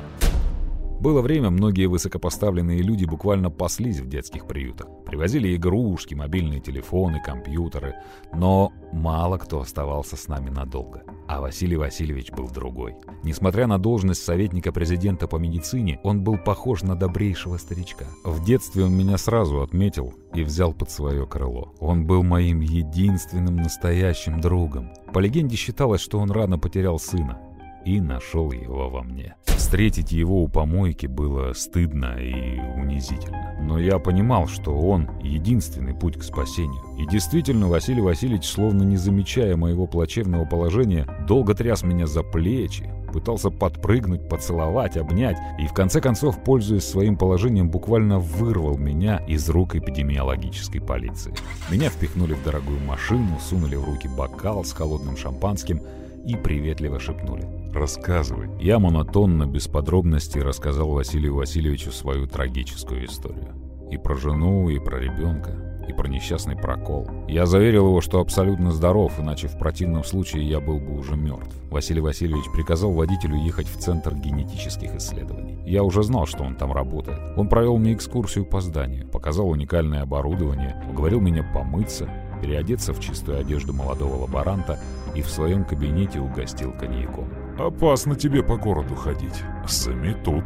Было 0.99 1.21
время, 1.21 1.49
многие 1.49 1.85
высокопоставленные 1.85 2.81
люди 2.81 3.05
буквально 3.05 3.49
паслись 3.49 3.99
в 3.99 4.09
детских 4.09 4.45
приютах. 4.47 4.87
Привозили 5.05 5.55
игрушки, 5.55 6.13
мобильные 6.13 6.59
телефоны, 6.59 7.21
компьютеры. 7.23 7.95
Но 8.33 8.73
мало 8.91 9.37
кто 9.37 9.61
оставался 9.61 10.17
с 10.17 10.27
нами 10.27 10.49
надолго. 10.49 11.03
А 11.25 11.39
Василий 11.39 11.77
Васильевич 11.77 12.31
был 12.31 12.49
другой. 12.49 12.97
Несмотря 13.23 13.65
на 13.65 13.77
должность 13.79 14.23
советника 14.23 14.73
президента 14.73 15.27
по 15.27 15.37
медицине, 15.37 16.01
он 16.03 16.21
был 16.21 16.37
похож 16.37 16.83
на 16.83 16.95
добрейшего 16.95 17.55
старичка. 17.55 18.05
В 18.25 18.43
детстве 18.43 18.83
он 18.83 18.93
меня 18.93 19.17
сразу 19.17 19.61
отметил 19.61 20.13
и 20.33 20.43
взял 20.43 20.73
под 20.73 20.91
свое 20.91 21.25
крыло. 21.25 21.73
Он 21.79 22.05
был 22.05 22.23
моим 22.23 22.59
единственным 22.59 23.55
настоящим 23.55 24.41
другом. 24.41 24.91
По 25.13 25.19
легенде 25.19 25.55
считалось, 25.55 26.01
что 26.01 26.19
он 26.19 26.29
рано 26.29 26.59
потерял 26.59 26.99
сына 26.99 27.39
и 27.85 27.99
нашел 28.01 28.51
его 28.51 28.89
во 28.89 29.03
мне. 29.03 29.35
Встретить 29.45 30.11
его 30.11 30.41
у 30.41 30.47
помойки 30.47 31.05
было 31.05 31.53
стыдно 31.53 32.15
и 32.19 32.59
унизительно. 32.79 33.55
Но 33.61 33.77
я 33.77 33.99
понимал, 33.99 34.47
что 34.47 34.71
он— 34.71 35.09
единственный 35.21 35.93
путь 35.93 36.17
к 36.17 36.23
спасению. 36.23 36.81
И 36.97 37.05
действительно, 37.05 37.67
Василий 37.67 38.01
Васильевич, 38.01 38.45
словно 38.45 38.83
не 38.83 38.97
замечая 38.97 39.55
моего 39.57 39.85
плачевного 39.85 40.45
положения, 40.45 41.05
долго 41.27 41.53
тряс 41.53 41.83
меня 41.83 42.07
за 42.07 42.23
плечи, 42.23 42.89
пытался 43.11 43.49
подпрыгнуть, 43.49 44.29
поцеловать, 44.29 44.97
обнять, 44.97 45.37
и 45.59 45.67
в 45.67 45.73
конце 45.73 45.99
концов, 45.99 46.41
пользуясь 46.43 46.87
своим 46.87 47.17
положением, 47.17 47.69
буквально 47.69 48.19
вырвал 48.19 48.77
меня 48.77 49.17
из 49.27 49.49
рук 49.49 49.75
эпидемиологической 49.75 50.79
полиции. 50.79 51.33
Меня 51.69 51.89
впихнули 51.89 52.33
в 52.33 52.43
дорогую 52.43 52.79
машину, 52.79 53.37
сунули 53.41 53.75
в 53.75 53.83
руки 53.83 54.07
бокал 54.07 54.63
с 54.63 54.71
холодным 54.71 55.17
шампанским 55.17 55.81
и 56.25 56.35
приветливо 56.35 56.99
шепнули. 56.99 57.58
«Рассказывай». 57.73 58.49
Я 58.59 58.79
монотонно, 58.79 59.45
без 59.45 59.67
подробностей 59.67 60.41
рассказал 60.41 60.89
Василию 60.89 61.35
Васильевичу 61.35 61.91
свою 61.91 62.27
трагическую 62.27 63.05
историю. 63.05 63.55
И 63.91 63.97
про 63.97 64.15
жену, 64.15 64.69
и 64.69 64.79
про 64.79 64.99
ребенка, 64.99 65.69
и 65.89 65.93
про 65.93 66.07
несчастный 66.07 66.55
прокол. 66.55 67.07
Я 67.27 67.45
заверил 67.45 67.87
его, 67.87 68.01
что 68.01 68.19
абсолютно 68.19 68.71
здоров, 68.71 69.19
иначе 69.19 69.47
в 69.47 69.57
противном 69.57 70.03
случае 70.03 70.47
я 70.47 70.59
был 70.59 70.79
бы 70.79 70.97
уже 70.97 71.15
мертв. 71.15 71.55
Василий 71.71 72.01
Васильевич 72.01 72.45
приказал 72.53 72.91
водителю 72.91 73.35
ехать 73.35 73.67
в 73.67 73.79
Центр 73.79 74.13
генетических 74.13 74.95
исследований. 74.95 75.59
Я 75.65 75.83
уже 75.83 76.03
знал, 76.03 76.27
что 76.27 76.43
он 76.43 76.55
там 76.55 76.71
работает. 76.71 77.19
Он 77.35 77.47
провел 77.47 77.77
мне 77.77 77.93
экскурсию 77.93 78.45
по 78.45 78.61
зданию, 78.61 79.07
показал 79.07 79.49
уникальное 79.49 80.03
оборудование, 80.03 80.81
уговорил 80.89 81.19
меня 81.19 81.43
помыться, 81.43 82.07
переодеться 82.41 82.93
в 82.93 82.99
чистую 82.99 83.39
одежду 83.39 83.73
молодого 83.73 84.21
лаборанта 84.21 84.79
и 85.15 85.21
в 85.21 85.29
своем 85.29 85.65
кабинете 85.65 86.19
угостил 86.19 86.71
коньяком. 86.71 87.27
«Опасно 87.59 88.15
тебе 88.15 88.41
по 88.41 88.55
городу 88.55 88.95
ходить. 88.95 89.43
Заметут». 89.67 90.45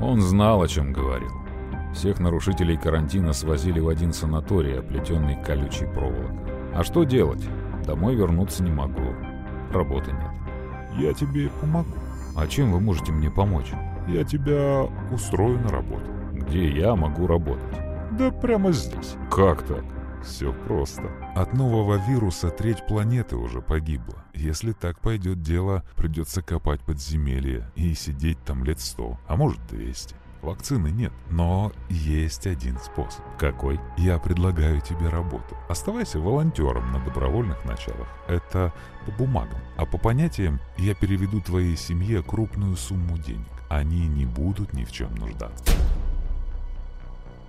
Он 0.00 0.22
знал, 0.22 0.62
о 0.62 0.68
чем 0.68 0.92
говорил. 0.92 1.30
Всех 1.92 2.18
нарушителей 2.18 2.78
карантина 2.78 3.34
свозили 3.34 3.78
в 3.78 3.88
один 3.88 4.12
санаторий, 4.12 4.78
оплетенный 4.78 5.36
колючей 5.44 5.86
проволокой. 5.86 6.34
А 6.74 6.82
что 6.82 7.04
делать? 7.04 7.46
Домой 7.86 8.16
вернуться 8.16 8.62
не 8.64 8.70
могу. 8.70 9.14
Работы 9.70 10.12
нет. 10.12 10.30
«Я 10.98 11.12
тебе 11.12 11.50
помогу». 11.60 11.90
А 12.36 12.46
чем 12.46 12.72
вы 12.72 12.80
можете 12.80 13.12
мне 13.12 13.30
помочь? 13.30 13.72
«Я 14.08 14.24
тебя 14.24 14.88
устрою 15.12 15.58
на 15.60 15.68
работу». 15.68 16.06
Где 16.32 16.70
я 16.70 16.96
могу 16.96 17.26
работать? 17.26 17.78
«Да 18.12 18.30
прямо 18.30 18.72
здесь». 18.72 19.16
Как 19.30 19.62
так? 19.62 19.84
Все 20.24 20.52
просто. 20.52 21.10
От 21.34 21.52
нового 21.52 21.96
вируса 21.96 22.50
треть 22.50 22.86
планеты 22.86 23.36
уже 23.36 23.60
погибла. 23.60 24.24
Если 24.32 24.72
так 24.72 25.00
пойдет 25.00 25.42
дело, 25.42 25.84
придется 25.96 26.42
копать 26.42 26.80
подземелье 26.80 27.70
и 27.74 27.94
сидеть 27.94 28.38
там 28.44 28.64
лет 28.64 28.80
сто, 28.80 29.18
а 29.26 29.36
может 29.36 29.64
двести. 29.66 30.16
Вакцины 30.44 30.88
нет, 30.88 31.12
но 31.30 31.72
есть 31.88 32.46
один 32.46 32.78
способ. 32.78 33.24
Какой? 33.38 33.80
Я 33.96 34.18
предлагаю 34.18 34.80
тебе 34.82 35.08
работу. 35.08 35.56
Оставайся 35.68 36.20
волонтером 36.20 36.92
на 36.92 37.00
добровольных 37.00 37.64
началах. 37.64 38.08
Это 38.28 38.72
по 39.06 39.12
бумагам. 39.12 39.58
А 39.76 39.86
по 39.86 39.96
понятиям 39.96 40.60
я 40.76 40.94
переведу 40.94 41.40
твоей 41.40 41.76
семье 41.76 42.22
крупную 42.22 42.76
сумму 42.76 43.16
денег. 43.16 43.46
Они 43.70 44.06
не 44.06 44.26
будут 44.26 44.74
ни 44.74 44.84
в 44.84 44.92
чем 44.92 45.14
нуждаться. 45.14 45.72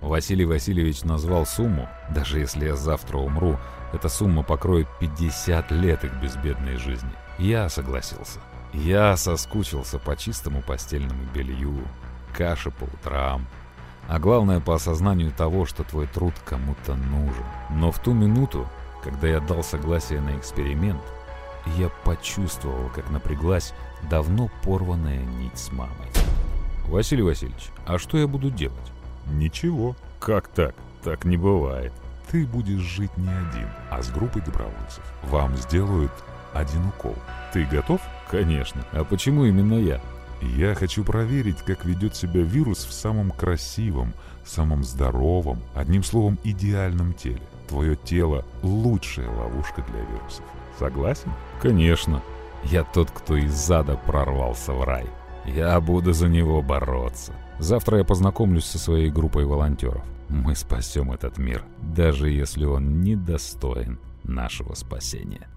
Василий 0.00 0.44
Васильевич 0.44 1.02
назвал 1.02 1.46
сумму, 1.46 1.88
даже 2.10 2.38
если 2.38 2.66
я 2.66 2.76
завтра 2.76 3.18
умру, 3.18 3.58
эта 3.92 4.08
сумма 4.08 4.42
покроет 4.42 4.86
50 5.00 5.70
лет 5.72 6.04
их 6.04 6.14
безбедной 6.20 6.76
жизни. 6.76 7.10
Я 7.38 7.68
согласился. 7.68 8.40
Я 8.72 9.16
соскучился 9.16 9.98
по 9.98 10.16
чистому 10.16 10.62
постельному 10.62 11.24
белью, 11.34 11.76
каше 12.36 12.70
по 12.70 12.84
утрам, 12.84 13.46
а 14.08 14.18
главное 14.18 14.60
по 14.60 14.74
осознанию 14.74 15.32
того, 15.32 15.64
что 15.64 15.82
твой 15.82 16.06
труд 16.06 16.34
кому-то 16.44 16.94
нужен. 16.94 17.44
Но 17.70 17.90
в 17.90 17.98
ту 17.98 18.12
минуту 18.12 18.68
Когда 19.04 19.28
я 19.28 19.38
дал 19.38 19.62
согласие 19.62 20.20
на 20.20 20.36
эксперимент, 20.36 21.00
я 21.78 21.88
почувствовал, 22.04 22.90
как 22.92 23.08
напряглась 23.08 23.72
давно 24.10 24.50
порванная 24.64 25.24
нить 25.24 25.56
с 25.56 25.70
мамой. 25.70 26.08
«Василий 26.88 27.22
Васильевич, 27.22 27.68
а 27.86 27.98
что 27.98 28.18
я 28.18 28.26
буду 28.26 28.50
делать?» 28.50 28.95
Ничего. 29.32 29.96
«Как 30.20 30.48
так? 30.48 30.74
Так 31.02 31.24
не 31.24 31.36
бывает». 31.36 31.92
Ты 32.30 32.44
будешь 32.44 32.80
жить 32.80 33.16
не 33.16 33.28
один, 33.28 33.68
а 33.90 34.02
с 34.02 34.10
группой 34.10 34.42
добровольцев. 34.42 35.02
Вам 35.24 35.56
сделают 35.56 36.12
один 36.52 36.86
укол. 36.86 37.14
Ты 37.52 37.64
готов? 37.64 38.00
«Конечно. 38.30 38.84
А 38.92 39.04
почему 39.04 39.44
именно 39.44 39.74
я?» 39.74 40.00
Я 40.42 40.74
хочу 40.74 41.02
проверить, 41.02 41.62
как 41.62 41.84
ведет 41.84 42.14
себя 42.14 42.42
вирус 42.42 42.84
в 42.84 42.92
самом 42.92 43.30
красивом, 43.30 44.12
самом 44.44 44.84
здоровом, 44.84 45.62
одним 45.74 46.02
словом, 46.04 46.38
идеальном 46.44 47.14
теле. 47.14 47.40
Твое 47.68 47.96
тело– 47.96 48.44
лучшая 48.62 49.30
ловушка 49.30 49.82
для 49.82 50.00
вирусов. 50.00 50.44
Согласен? 50.78 51.32
«Конечно. 51.62 52.22
Я 52.64 52.84
тот, 52.84 53.10
кто 53.10 53.36
из 53.36 53.52
зада 53.52 53.96
прорвался 53.96 54.72
в 54.72 54.84
рай. 54.84 55.06
Я 55.46 55.80
буду 55.80 56.12
за 56.12 56.28
него 56.28 56.60
бороться. 56.62 57.32
Завтра 57.58 57.98
я 57.98 58.04
познакомлюсь 58.04 58.64
со 58.64 58.78
своей 58.78 59.10
группой 59.10 59.44
волонтеров. 59.44 60.04
Мы 60.28 60.54
спасем 60.54 61.12
этот 61.12 61.38
мир, 61.38 61.64
даже 61.80 62.30
если 62.30 62.64
он 62.64 63.00
недостоин 63.00 63.98
нашего 64.24 64.74
спасения». 64.74 65.48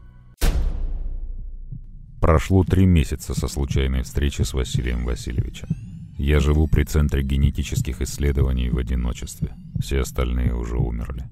Прошло 2.22 2.66
три 2.66 2.86
месяца 2.86 3.34
со 3.34 3.48
случайной 3.48 4.04
встречи 4.04 4.42
с 4.42 4.54
Василием 4.54 5.06
Васильевичем. 5.06 5.70
Я 6.18 6.42
живу 6.42 6.68
при 6.68 6.84
Центре 6.84 7.24
генетических 7.24 8.02
исследований 8.02 8.70
в 8.70 8.78
одиночестве. 8.78 9.56
Все 9.80 10.02
остальные 10.02 10.54
уже 10.54 10.76
умерли. 10.76 11.24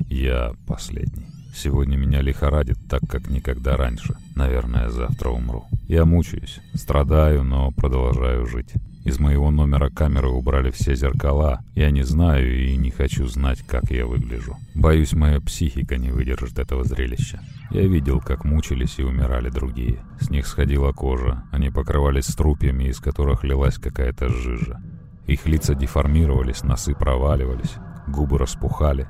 Я 0.00 0.52
последний. 0.66 1.26
Сегодня 1.54 1.96
меня 1.96 2.20
лихорадит 2.20 2.76
так, 2.88 3.00
как 3.08 3.28
никогда 3.28 3.76
раньше. 3.76 4.16
Наверное, 4.36 4.90
завтра 4.90 5.30
умру. 5.30 5.64
Я 5.88 6.04
мучаюсь, 6.04 6.60
страдаю, 6.74 7.42
но 7.42 7.70
продолжаю 7.70 8.44
жить. 8.46 8.74
Из 9.04 9.18
моего 9.18 9.50
номера 9.50 9.90
камеры 9.90 10.30
убрали 10.30 10.70
все 10.70 10.94
зеркала. 10.94 11.60
Я 11.74 11.90
не 11.90 12.02
знаю 12.04 12.66
и 12.66 12.74
не 12.76 12.90
хочу 12.90 13.26
знать, 13.26 13.60
как 13.60 13.90
я 13.90 14.06
выгляжу. 14.06 14.56
Боюсь, 14.74 15.12
моя 15.12 15.42
психика 15.42 15.98
не 15.98 16.10
выдержит 16.10 16.58
этого 16.58 16.84
зрелища. 16.84 17.38
Я 17.70 17.82
видел, 17.86 18.20
как 18.20 18.44
мучились 18.44 18.98
и 18.98 19.02
умирали 19.02 19.50
другие. 19.50 19.98
С 20.20 20.30
них 20.30 20.46
сходила 20.46 20.92
кожа. 20.92 21.44
Они 21.52 21.68
покрывались 21.68 22.24
струпьями, 22.24 22.84
из 22.84 22.98
которых 22.98 23.44
лилась 23.44 23.76
какая-то 23.76 24.30
жижа. 24.30 24.80
Их 25.26 25.46
лица 25.46 25.74
деформировались, 25.74 26.62
носы 26.62 26.94
проваливались, 26.94 27.74
губы 28.08 28.38
распухали, 28.38 29.06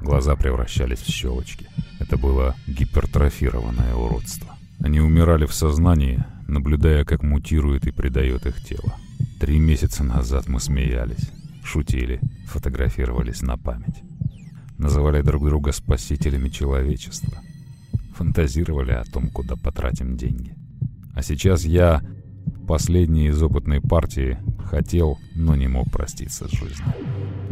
глаза 0.00 0.34
превращались 0.34 1.00
в 1.00 1.08
щелочки. 1.08 1.68
Это 2.00 2.16
было 2.16 2.56
гипертрофированное 2.66 3.94
уродство. 3.94 4.56
Они 4.82 5.00
умирали 5.00 5.46
в 5.46 5.54
сознании, 5.54 6.24
наблюдая, 6.48 7.04
как 7.04 7.22
мутирует 7.22 7.86
и 7.86 7.92
предает 7.92 8.46
их 8.46 8.62
тело. 8.64 8.94
Три 9.38 9.58
месяца 9.58 10.02
назад 10.02 10.48
мы 10.48 10.60
смеялись, 10.60 11.30
шутили, 11.62 12.20
фотографировались 12.46 13.42
на 13.42 13.58
память. 13.58 14.02
Называли 14.78 15.20
друг 15.20 15.44
друга 15.44 15.72
спасителями 15.72 16.48
человечества. 16.48 17.36
Фантазировали 18.14 18.92
о 18.92 19.04
том, 19.04 19.28
куда 19.28 19.56
потратим 19.56 20.16
деньги. 20.16 20.54
А 21.14 21.22
сейчас 21.22 21.66
я, 21.66 22.00
последний 22.66 23.28
из 23.28 23.42
опытной 23.42 23.82
партии, 23.82 24.38
хотел, 24.64 25.18
но 25.34 25.54
не 25.54 25.68
мог 25.68 25.90
проститься 25.90 26.48
с 26.48 26.52
жизнью. 26.52 26.94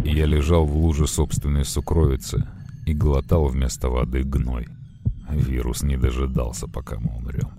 И 0.04 0.10
я 0.10 0.24
лежал 0.24 0.64
в 0.64 0.74
луже 0.74 1.06
собственной 1.06 1.66
сукровицы 1.66 2.46
и 2.86 2.94
глотал 2.94 3.46
вместо 3.46 3.90
воды 3.90 4.22
гной. 4.22 4.68
Вирус 5.28 5.82
не 5.82 5.98
дожидался, 5.98 6.66
пока 6.66 6.98
мы 6.98 7.14
умрем. 7.16 7.50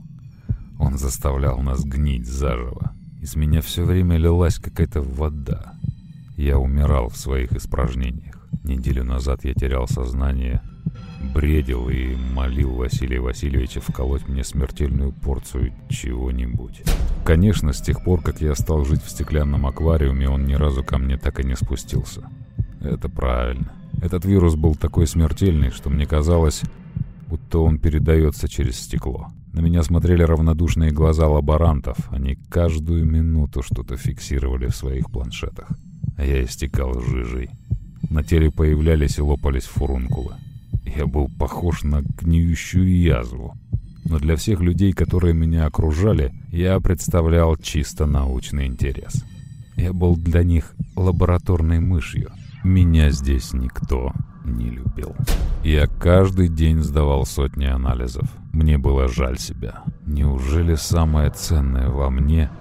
Он 0.79 0.97
заставлял 0.97 1.59
нас 1.59 1.83
гнить 1.83 2.25
заживо, 2.25 2.94
из 3.25 3.35
меня 3.35 3.59
все 3.61 3.83
время 3.83 4.17
лилась 4.17 4.59
какая-то 4.59 5.01
вода. 5.01 5.73
Я 6.37 6.59
умирал 6.59 7.09
в 7.09 7.17
своих 7.17 7.53
испражнениях. 7.53 8.35
Неделю 8.63 9.03
назад 9.03 9.43
я 9.45 9.55
терял 9.55 9.87
сознание, 9.87 10.61
бредил 11.33 11.89
и 11.89 12.15
молил 12.15 12.75
Василия 12.75 13.19
Васильевича 13.19 13.81
вколоть 13.81 14.27
мне 14.27 14.43
смертельную 14.43 15.11
порцию 15.11 15.73
чего-нибудь. 15.89 16.83
Конечно, 17.25 17.73
с 17.73 17.81
тех 17.81 18.03
пор, 18.03 18.21
как 18.21 18.41
я 18.41 18.53
стал 18.53 18.85
жить 18.85 19.01
в 19.01 19.09
стеклянном 19.09 19.65
аквариуме, 19.65 20.29
он 20.29 20.45
ни 20.45 20.53
разу 20.53 20.83
ко 20.83 20.99
мне 20.99 21.17
так 21.17 21.39
и 21.39 21.47
не 21.47 21.55
спустился. 21.55 22.29
Это 22.79 23.09
правильно. 23.09 23.73
Этот 24.03 24.23
вирус 24.25 24.53
был 24.53 24.75
такой 24.75 25.07
смертельный, 25.07 25.71
что 25.71 25.89
мне 25.89 26.05
казалось, 26.05 26.61
будто 27.27 27.57
он 27.57 27.79
передается 27.79 28.47
через 28.47 28.79
стекло. 28.79 29.31
На 29.55 29.61
меня 29.61 29.83
смотрели 29.83 30.21
равнодушные 30.21 30.91
глаза 30.91 31.29
лаборантов. 31.29 31.95
Они 32.11 32.35
каждую 32.49 33.05
минуту 33.05 33.63
что-то 33.63 33.95
фиксировали 33.95 34.67
в 34.67 34.75
своих 34.75 35.09
планшетах. 35.09 35.69
А 36.17 36.25
я 36.25 36.43
истекал 36.43 36.99
жижей. 36.99 37.51
На 38.09 38.21
теле 38.21 38.51
появлялись 38.51 39.17
и 39.17 39.21
лопались 39.21 39.63
фурункулы. 39.63 40.35
Я 40.83 41.05
был 41.05 41.29
похож 41.39 41.83
на 41.83 42.01
гниющую 42.01 42.99
язву. 42.99 43.53
Но 44.03 44.19
для 44.19 44.35
всех 44.35 44.59
людей, 44.59 44.91
которые 44.91 45.33
меня 45.33 45.67
окружали, 45.67 46.33
я 46.51 46.77
представлял 46.81 47.55
чисто 47.55 48.05
научный 48.05 48.67
интерес. 48.67 49.23
Я 49.77 49.93
был 49.93 50.17
для 50.17 50.43
них 50.43 50.75
лабораторной 50.97 51.79
мышью. 51.79 52.29
Меня 52.65 53.09
здесь 53.09 53.53
никто 53.53 54.11
не 54.45 54.69
любил. 54.69 55.15
Я 55.63 55.87
каждый 55.87 56.47
день 56.47 56.81
сдавал 56.81 57.25
сотни 57.25 57.65
анализов. 57.65 58.29
Мне 58.53 58.77
было 58.77 59.07
жаль 59.07 59.37
себя. 59.37 59.83
Неужели 60.05 60.75
самое 60.75 61.29
ценное 61.29 61.89
во 61.89 62.09
мне— 62.09 62.49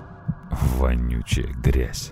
вонючая 0.78 1.48
грязь? 1.62 2.10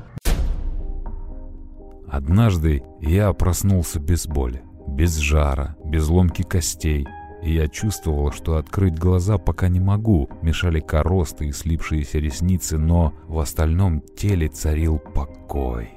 Однажды 2.08 2.82
я 3.00 3.32
проснулся 3.32 3.98
без 3.98 4.26
боли, 4.26 4.62
без 4.87 5.16
жара, 5.16 5.76
без 5.85 6.08
ломки 6.08 6.42
костей, 6.42 7.06
и 7.42 7.54
я 7.54 7.68
чувствовал, 7.68 8.30
что 8.30 8.56
открыть 8.56 8.98
глаза 8.98 9.38
пока 9.38 9.68
не 9.68 9.80
могу, 9.80 10.28
мешали 10.42 10.80
коросты 10.80 11.46
и 11.46 11.52
слипшиеся 11.52 12.18
ресницы, 12.18 12.76
но 12.78 13.14
в 13.26 13.38
остальном 13.38 14.02
теле 14.16 14.48
царил 14.48 14.98
покой. 14.98 15.90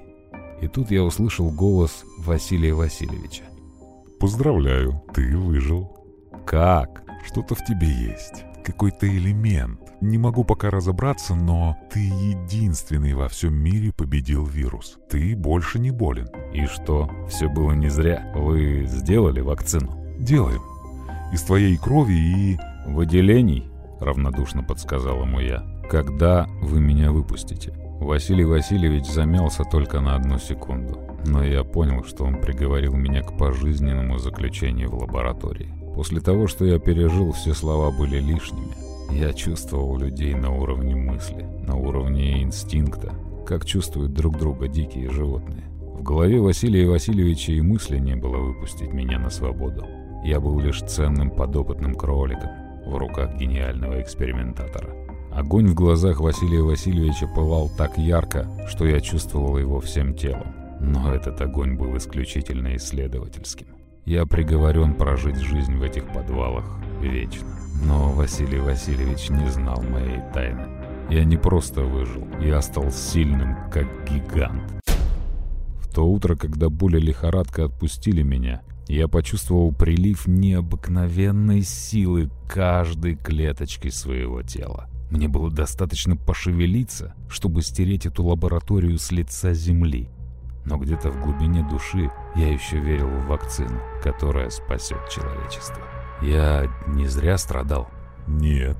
И 0.62 0.68
тут 0.68 0.90
я 0.90 1.04
услышал 1.04 1.52
голос 1.52 2.06
Василия 2.20 2.74
Васильевича. 2.74 3.44
Поздравляю, 4.26 5.04
ты 5.14 5.38
выжил. 5.38 5.88
«Как?» 6.48 7.04
Что-то 7.28 7.54
в 7.54 7.64
тебе 7.64 7.88
есть. 7.88 8.44
Какой-то 8.64 9.08
элемент. 9.08 9.80
Не 10.02 10.18
могу 10.18 10.44
пока 10.44 10.72
разобраться, 10.72 11.36
но 11.36 11.78
ты 11.92 12.00
единственный 12.00 13.14
во 13.14 13.30
всем 13.30 13.54
мире 13.54 13.94
победил 13.94 14.44
вирус. 14.44 14.98
Ты 15.12 15.36
больше 15.36 15.78
не 15.78 15.92
болен. 15.92 16.28
«И 16.52 16.66
что, 16.66 17.08
все 17.30 17.48
было 17.48 17.74
не 17.74 17.90
зря? 17.90 18.32
Вы 18.34 18.86
сделали 18.88 19.42
вакцину?» 19.42 19.96
Делаем. 20.18 20.64
Из 21.32 21.44
твоей 21.44 21.78
крови 21.78 22.14
и... 22.14 22.60
«Выделений?»— 22.88 23.70
равнодушно 24.00 24.64
подсказал 24.64 25.22
ему 25.22 25.40
я. 25.40 25.64
«Когда 25.88 26.48
вы 26.64 26.80
меня 26.80 27.12
выпустите?» 27.12 27.76
Василий 28.00 28.44
Васильевич 28.44 29.06
замялся 29.06 29.64
только 29.64 30.02
на 30.02 30.16
одну 30.16 30.40
секунду, 30.40 31.00
но 31.26 31.44
я 31.44 31.64
понял, 31.64 32.04
что 32.04 32.24
он 32.24 32.40
приговорил 32.40 32.94
меня 32.94 33.22
к 33.22 33.38
пожизненному 33.38 34.18
заключению 34.18 34.90
в 34.90 35.00
лаборатории. 35.00 35.74
После 35.96 36.20
того, 36.20 36.48
что 36.48 36.66
я 36.66 36.80
пережил, 36.80 37.32
все 37.32 37.54
слова 37.54 37.92
были 37.92 38.20
лишними. 38.20 38.76
Я 39.12 39.34
чувствовал 39.34 39.98
людей 39.98 40.34
на 40.34 40.52
уровне 40.52 40.96
мысли, 40.96 41.44
на 41.66 41.76
уровне 41.76 42.44
инстинкта, 42.44 43.14
как 43.46 43.66
чувствуют 43.66 44.14
друг 44.14 44.38
друга 44.38 44.68
дикие 44.68 45.10
животные. 45.10 45.64
В 45.80 46.04
голове 46.04 46.40
Василия 46.40 46.88
Васильевича 46.88 47.54
и 47.54 47.62
мысли 47.62 47.98
не 47.98 48.16
было 48.16 48.38
выпустить 48.38 48.94
меня 48.94 49.20
на 49.20 49.30
свободу. 49.30 49.86
Я 50.24 50.40
был 50.40 50.60
лишь 50.60 50.82
ценным 50.82 51.30
подопытным 51.30 51.96
кроликом 51.96 52.50
в 52.86 52.98
руках 52.98 53.36
гениального 53.36 54.02
экспериментатора. 54.02 54.94
Огонь 55.32 55.68
в 55.68 55.74
глазах 55.74 56.20
Василия 56.22 56.62
Васильевича 56.62 57.28
пылал 57.28 57.70
так 57.78 57.98
ярко, 57.98 58.48
что 58.68 58.86
я 58.86 59.02
чувствовал 59.02 59.58
его 59.58 59.80
всем 59.82 60.14
телом. 60.14 60.55
Но 60.86 61.14
этот 61.14 61.42
огонь 61.42 61.76
был 61.76 61.98
исключительно 61.98 62.76
исследовательским. 62.76 63.68
Я 64.06 64.28
приговорен 64.28 64.94
прожить 64.94 65.38
жизнь 65.38 65.76
в 65.78 65.82
этих 65.82 66.06
подвалах 66.14 66.78
вечно. 67.02 67.48
Но 67.84 68.12
Василий 68.12 68.60
Васильевич 68.60 69.30
не 69.30 69.50
знал 69.50 69.82
моей 69.82 70.22
тайны. 70.32 70.68
Я 71.10 71.24
не 71.24 71.38
просто 71.38 71.82
выжил, 71.82 72.28
я 72.40 72.62
стал 72.62 72.92
сильным, 72.92 73.58
как 73.72 73.88
гигант. 74.08 74.62
В 75.80 75.94
то 75.94 76.08
утро, 76.08 76.36
когда 76.36 76.70
боль 76.70 76.98
лихорадка 76.98 77.66
отпустили 77.66 78.22
меня, 78.22 78.62
я 78.88 79.08
почувствовал 79.08 79.72
прилив 79.72 80.28
необыкновенной 80.28 81.64
силы 81.64 82.30
каждой 82.48 83.16
клеточкой 83.16 83.92
своего 83.92 84.44
тела. 84.44 84.88
Мне 85.10 85.28
было 85.28 85.50
достаточно 85.50 86.16
пошевелиться, 86.16 87.16
чтобы 87.28 87.64
стереть 87.64 88.06
эту 88.06 88.24
лабораторию 88.24 89.00
с 89.00 89.12
лица 89.12 89.54
земли. 89.54 90.10
Но 90.66 90.78
где-то 90.78 91.12
в 91.12 91.22
глубине 91.22 91.64
души 91.64 92.12
я 92.36 92.52
еще 92.52 92.80
верил 92.80 93.08
в 93.08 93.28
вакцину, 93.28 93.80
которая 94.02 94.50
спасет 94.50 95.08
человечество. 95.10 95.82
Я 96.22 96.68
не 96.88 97.08
зря 97.08 97.38
страдал. 97.38 97.90
Нет, 98.28 98.78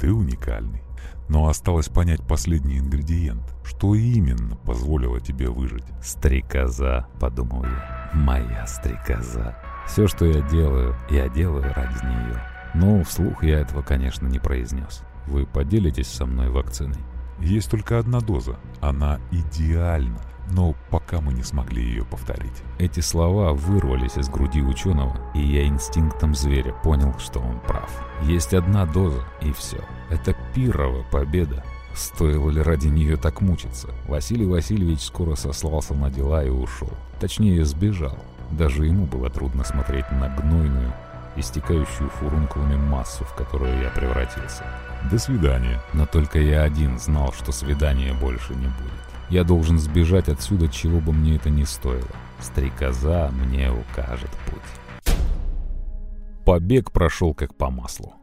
ты 0.00 0.12
уникальный. 0.12 0.82
Но 1.28 1.48
осталось 1.48 1.88
понять 1.88 2.26
последний 2.26 2.78
ингредиент. 2.78 3.42
Что 3.64 3.94
именно 3.94 4.56
позволило 4.56 5.20
тебе 5.20 5.48
выжить? 5.48 5.84
«Стрекоза»,— 6.02 7.06
подумал 7.20 7.64
я. 7.64 8.10
«Моя 8.14 8.66
стрекоза». 8.66 9.56
Все, 9.86 10.06
что 10.08 10.24
я 10.26 10.40
делаю, 10.42 10.96
я 11.08 11.28
делаю 11.28 11.72
ради 11.74 12.04
нее. 12.04 12.42
Но 12.74 13.02
вслух 13.04 13.42
я 13.42 13.60
этого, 13.60 13.82
конечно, 13.82 14.26
не 14.26 14.38
произнес. 14.38 15.02
Вы 15.26 15.46
поделитесь 15.46 16.08
со 16.08 16.26
мной 16.26 16.50
вакциной? 16.50 16.98
Есть 17.38 17.70
только 17.70 17.98
одна 17.98 18.20
доза. 18.20 18.56
Она 18.80 19.20
идеальна. 19.30 20.20
Но 20.50 20.74
пока 20.90 21.20
мы 21.20 21.32
не 21.32 21.42
смогли 21.42 21.82
ее 21.82 22.04
повторить. 22.04 22.62
Эти 22.78 23.00
слова 23.00 23.52
вырвались 23.52 24.16
из 24.16 24.28
груди 24.28 24.62
ученого, 24.62 25.16
и 25.34 25.40
я 25.40 25.66
инстинктом 25.66 26.34
зверя 26.34 26.72
понял, 26.72 27.14
что 27.18 27.40
он 27.40 27.58
прав. 27.60 27.90
Есть 28.22 28.54
одна 28.54 28.86
доза, 28.86 29.24
и 29.40 29.52
все. 29.52 29.78
Это 30.10 30.36
пирова 30.54 31.02
победа. 31.10 31.64
Стоило 31.94 32.50
ли 32.50 32.60
ради 32.60 32.88
нее 32.88 33.16
так 33.16 33.40
мучиться? 33.40 33.88
Василий 34.06 34.46
Васильевич 34.46 35.00
скоро 35.00 35.34
сослался 35.34 35.94
на 35.94 36.10
дела 36.10 36.44
и 36.44 36.50
ушел. 36.50 36.90
Точнее, 37.20 37.64
сбежал. 37.64 38.18
Даже 38.50 38.86
ему 38.86 39.06
было 39.06 39.30
трудно 39.30 39.64
смотреть 39.64 40.10
на 40.12 40.28
гнойную, 40.28 40.92
истекающую 41.36 42.10
фурункулами 42.10 42.76
массу, 42.76 43.24
в 43.24 43.34
которую 43.34 43.80
я 43.80 43.88
превратился. 43.90 44.64
До 45.10 45.18
свидания. 45.18 45.80
Но 45.94 46.06
только 46.06 46.38
я 46.38 46.62
один 46.62 46.98
знал, 46.98 47.32
что 47.32 47.50
свидания 47.50 48.12
больше 48.12 48.54
не 48.54 48.66
будет. 48.66 49.05
Я 49.28 49.42
должен 49.44 49.78
сбежать 49.78 50.28
отсюда, 50.28 50.68
чего 50.68 51.00
бы 51.00 51.12
мне 51.12 51.36
это 51.36 51.50
ни 51.50 51.64
стоило. 51.64 52.06
Стрекоза 52.40 53.30
мне 53.32 53.70
укажет 53.72 54.30
путь. 54.46 55.14
Побег 56.44 56.92
прошел 56.92 57.34
как 57.34 57.56
по 57.56 57.70
маслу. 57.70 58.14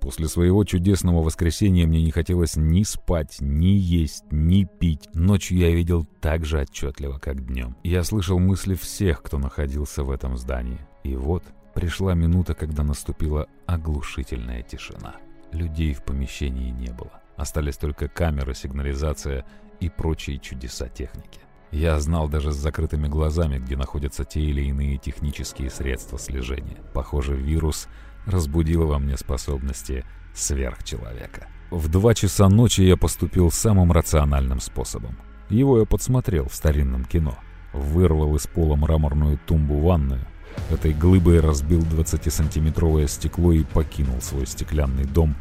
После 0.00 0.28
своего 0.28 0.64
чудесного 0.64 1.22
воскресенья 1.22 1.86
мне 1.86 2.02
не 2.02 2.10
хотелось 2.10 2.56
ни 2.56 2.82
спать, 2.82 3.38
ни 3.40 3.68
есть, 3.68 4.24
ни 4.30 4.64
пить. 4.64 5.08
Ночью 5.14 5.56
я 5.56 5.70
видел 5.70 6.06
так 6.20 6.44
же 6.44 6.60
отчетливо, 6.60 7.18
как 7.18 7.46
днем. 7.46 7.74
Я 7.82 8.04
слышал 8.04 8.38
мысли 8.38 8.74
всех, 8.74 9.22
кто 9.22 9.38
находился 9.38 10.04
в 10.04 10.10
этом 10.10 10.36
здании. 10.36 10.78
И 11.04 11.16
вот 11.16 11.42
пришла 11.72 12.12
минута, 12.12 12.52
когда 12.52 12.82
наступила 12.82 13.46
оглушительная 13.64 14.60
тишина. 14.60 15.14
Людей 15.52 15.94
в 15.94 16.04
помещении 16.04 16.70
не 16.70 16.92
было. 16.92 17.22
Остались 17.36 17.78
только 17.78 18.06
камеры, 18.06 18.54
сигнализация 18.54 19.46
и 19.84 19.88
прочие 19.88 20.38
чудеса 20.38 20.88
техники. 20.88 21.40
Я 21.70 21.98
знал 21.98 22.28
даже 22.28 22.52
с 22.52 22.56
закрытыми 22.56 23.08
глазами, 23.08 23.58
где 23.58 23.76
находятся 23.76 24.24
те 24.24 24.40
или 24.40 24.62
иные 24.62 24.96
технические 24.96 25.70
средства 25.70 26.18
слежения. 26.18 26.78
Похоже, 26.92 27.34
вирус 27.34 27.88
разбудил 28.26 28.86
во 28.86 28.98
мне 28.98 29.16
способности 29.16 30.04
сверхчеловека. 30.34 31.48
В 31.70 31.88
два 31.88 32.14
часа 32.14 32.48
ночи 32.48 32.82
я 32.82 32.96
поступил 32.96 33.50
самым 33.50 33.90
рациональным 33.90 34.60
способом. 34.60 35.18
Его 35.48 35.80
я 35.80 35.84
подсмотрел 35.84 36.48
в 36.48 36.54
старинном 36.54 37.04
кино. 37.04 37.36
Вырвал 37.72 38.36
из 38.36 38.46
пола 38.46 38.76
мраморную 38.76 39.38
тумбу 39.44 39.80
ванную, 39.80 40.24
этой 40.70 40.92
глыбой 40.92 41.40
разбил 41.40 41.80
20-сантиметровое 41.80 43.06
стекло 43.08 43.52
и 43.52 43.64
покинул 43.64 44.20
свой 44.20 44.46
стеклянный 44.46 45.04
дом 45.04 45.34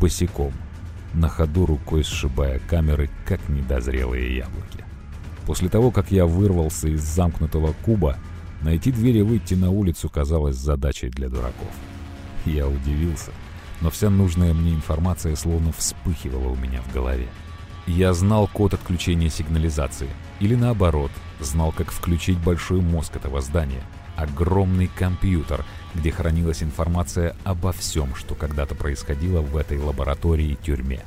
босиком, 0.00 0.52
на 1.14 1.28
ходу 1.28 1.66
рукой 1.66 2.04
сшибая 2.04 2.60
камеры, 2.68 3.10
как 3.24 3.48
недозрелые 3.48 4.36
яблоки. 4.36 4.84
После 5.46 5.68
того, 5.68 5.90
как 5.90 6.10
я 6.10 6.26
вырвался 6.26 6.88
из 6.88 7.02
замкнутого 7.02 7.74
куба, 7.84 8.16
найти 8.62 8.92
дверь 8.92 9.18
и 9.18 9.22
выйти 9.22 9.54
на 9.54 9.70
улицу 9.70 10.08
казалось 10.08 10.56
задачей 10.56 11.08
для 11.08 11.28
дураков. 11.28 11.70
Я 12.44 12.68
удивился, 12.68 13.32
но 13.80 13.90
вся 13.90 14.10
нужная 14.10 14.54
мне 14.54 14.72
информация 14.72 15.34
словно 15.36 15.72
вспыхивала 15.72 16.48
у 16.48 16.56
меня 16.56 16.80
в 16.82 16.92
голове. 16.92 17.28
Я 17.86 18.12
знал 18.12 18.48
код 18.52 18.74
отключения 18.74 19.30
сигнализации, 19.30 20.10
или 20.38 20.54
наоборот, 20.54 21.10
знал, 21.40 21.72
как 21.72 21.90
включить 21.90 22.38
большой 22.38 22.80
мозг 22.80 23.16
этого 23.16 23.40
здания— 23.40 23.82
огромный 24.20 24.86
компьютер, 24.86 25.64
где 25.94 26.10
хранилась 26.10 26.62
информация 26.62 27.36
обо 27.44 27.72
всем, 27.72 28.14
что 28.14 28.34
когда-то 28.34 28.74
происходило 28.74 29.40
в 29.40 29.56
этой 29.56 29.78
лаборатории-тюрьме. 29.78 31.00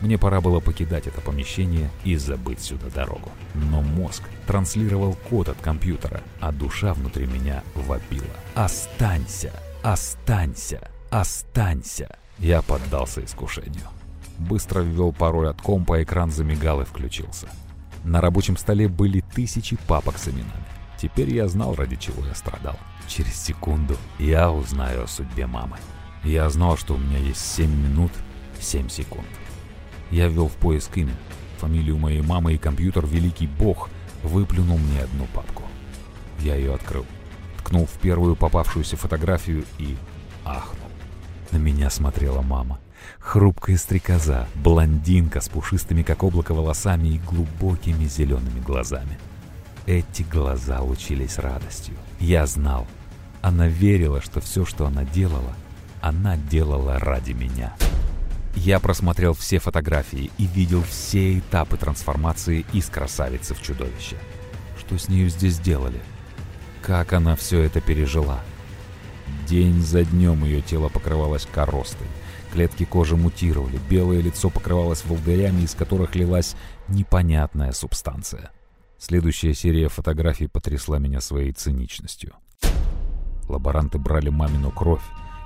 Мне 0.00 0.18
пора 0.18 0.40
было 0.40 0.60
покидать 0.60 1.06
это 1.06 1.20
помещение 1.20 1.90
и 2.04 2.16
забыть 2.16 2.60
сюда 2.60 2.88
дорогу. 2.94 3.30
Но 3.54 3.80
мозг 3.80 4.22
транслировал 4.46 5.16
код 5.30 5.48
от 5.48 5.58
компьютера, 5.60 6.22
а 6.40 6.52
душа 6.52 6.92
внутри 6.92 7.26
меня 7.26 7.62
вопила. 7.74 8.26
«Останься! 8.54 9.52
Останься! 9.82 10.90
Останься!» 11.10 12.16
Я 12.38 12.60
поддался 12.60 13.24
искушению. 13.24 13.88
Быстро 14.38 14.80
ввел 14.80 15.12
пароль 15.12 15.48
от 15.48 15.62
компа, 15.62 16.02
экран 16.02 16.30
замигал 16.30 16.82
и 16.82 16.84
включился. 16.84 17.48
На 18.04 18.20
рабочем 18.20 18.58
столе 18.58 18.88
были 18.88 19.24
тысячи 19.34 19.78
папок 19.88 20.18
с 20.18 20.28
именами. 20.28 20.65
Теперь 20.98 21.34
я 21.34 21.48
знал, 21.48 21.74
ради 21.74 21.96
чего 21.96 22.24
я 22.26 22.34
страдал. 22.34 22.78
Через 23.06 23.34
секунду 23.40 23.96
я 24.18 24.50
узнаю 24.50 25.04
о 25.04 25.08
судьбе 25.08 25.46
мамы. 25.46 25.76
Я 26.24 26.48
знал, 26.50 26.76
что 26.76 26.94
у 26.94 26.98
меня 26.98 27.18
есть 27.18 27.40
7 27.54 27.70
минут 27.70 28.12
7 28.60 28.88
секунд. 28.88 29.26
Я 30.10 30.28
ввел 30.28 30.48
в 30.48 30.54
поиск 30.54 30.96
имя, 30.96 31.14
фамилию 31.58 31.98
моей 31.98 32.22
мамы 32.22 32.54
и 32.54 32.58
компьютер 32.58 33.06
«Великий 33.06 33.46
Бог» 33.46 33.90
выплюнул 34.22 34.78
мне 34.78 35.00
одну 35.00 35.26
папку. 35.34 35.62
Я 36.40 36.56
ее 36.56 36.74
открыл, 36.74 37.06
ткнул 37.58 37.86
в 37.86 37.98
первую 38.00 38.36
попавшуюся 38.36 38.96
фотографию 38.96 39.64
и 39.78 39.96
ахнул. 40.44 40.88
На 41.52 41.58
меня 41.58 41.90
смотрела 41.90 42.42
мама. 42.42 42.80
Хрупкая 43.18 43.76
стрекоза, 43.76 44.48
блондинка 44.54 45.40
с 45.40 45.48
пушистыми 45.48 46.02
как 46.02 46.22
облако 46.22 46.54
волосами 46.54 47.08
и 47.08 47.18
глубокими 47.18 48.04
зелеными 48.04 48.60
глазами. 48.60 49.18
Эти 49.86 50.22
глаза 50.22 50.80
лучились 50.80 51.38
радостью. 51.38 51.94
Я 52.18 52.46
знал. 52.46 52.88
Она 53.40 53.68
верила, 53.68 54.20
что 54.20 54.40
все, 54.40 54.64
что 54.64 54.84
она 54.84 55.04
делала, 55.04 55.54
она 56.00 56.36
делала 56.36 56.98
ради 56.98 57.32
меня. 57.32 57.72
Я 58.56 58.80
просмотрел 58.80 59.32
все 59.32 59.60
фотографии 59.60 60.32
и 60.38 60.46
видел 60.46 60.82
все 60.82 61.38
этапы 61.38 61.76
трансформации 61.76 62.66
из 62.72 62.86
красавицы 62.86 63.54
в 63.54 63.62
чудовище. 63.62 64.16
Что 64.76 64.98
с 64.98 65.08
нею 65.08 65.28
здесь 65.28 65.60
делали? 65.60 66.00
Как 66.82 67.12
она 67.12 67.36
все 67.36 67.60
это 67.60 67.80
пережила? 67.80 68.40
День 69.46 69.80
за 69.82 70.04
днем 70.04 70.44
ее 70.44 70.62
тело 70.62 70.88
покрывалось 70.88 71.46
коростой. 71.52 72.08
Клетки 72.52 72.84
кожи 72.84 73.16
мутировали, 73.16 73.78
белое 73.88 74.20
лицо 74.20 74.50
покрывалось 74.50 75.04
волдырями, 75.04 75.62
из 75.62 75.74
которых 75.74 76.16
лилась 76.16 76.56
непонятная 76.88 77.70
субстанция. 77.70 78.50
Следующая 78.98 79.52
серия 79.54 79.88
фотографий 79.88 80.46
потрясла 80.46 80.98
меня 80.98 81.20
своей 81.20 81.52
циничностью. 81.52 82.34
Лаборанты 83.48 83.98
брали 83.98 84.30
мамину 84.30 84.70
кровь 84.70 85.02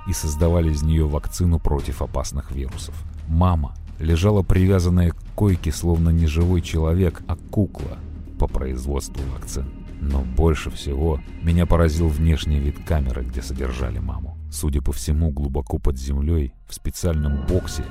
и 0.07 0.13
создавали 0.13 0.71
из 0.71 0.81
нее 0.83 1.05
вакцину 1.05 1.59
против 1.59 2.01
опасных 2.01 2.51
вирусов. 2.51 2.95
Мама 3.27 3.75
лежала 3.99 4.41
привязанная 4.41 5.11
к 5.11 5.17
койке, 5.35 5.71
словно 5.71 6.09
не 6.09 6.27
живой 6.27 6.61
человек, 6.61 7.21
а 7.27 7.35
кукла 7.35 7.99
по 8.39 8.47
производству 8.47 9.21
вакцин. 9.33 9.71
Но 9.99 10.21
больше 10.21 10.71
всего 10.71 11.19
меня 11.43 11.67
поразил 11.67 12.07
внешний 12.07 12.59
вид 12.59 12.77
камеры, 12.87 13.23
где 13.23 13.41
содержали 13.41 13.99
маму. 13.99 14.37
Судя 14.51 14.81
по 14.81 14.91
всему, 14.91 15.29
глубоко 15.29 15.77
под 15.77 15.97
землей, 15.97 16.53
в 16.67 16.73
специальном 16.73 17.45
боксе, 17.45 17.85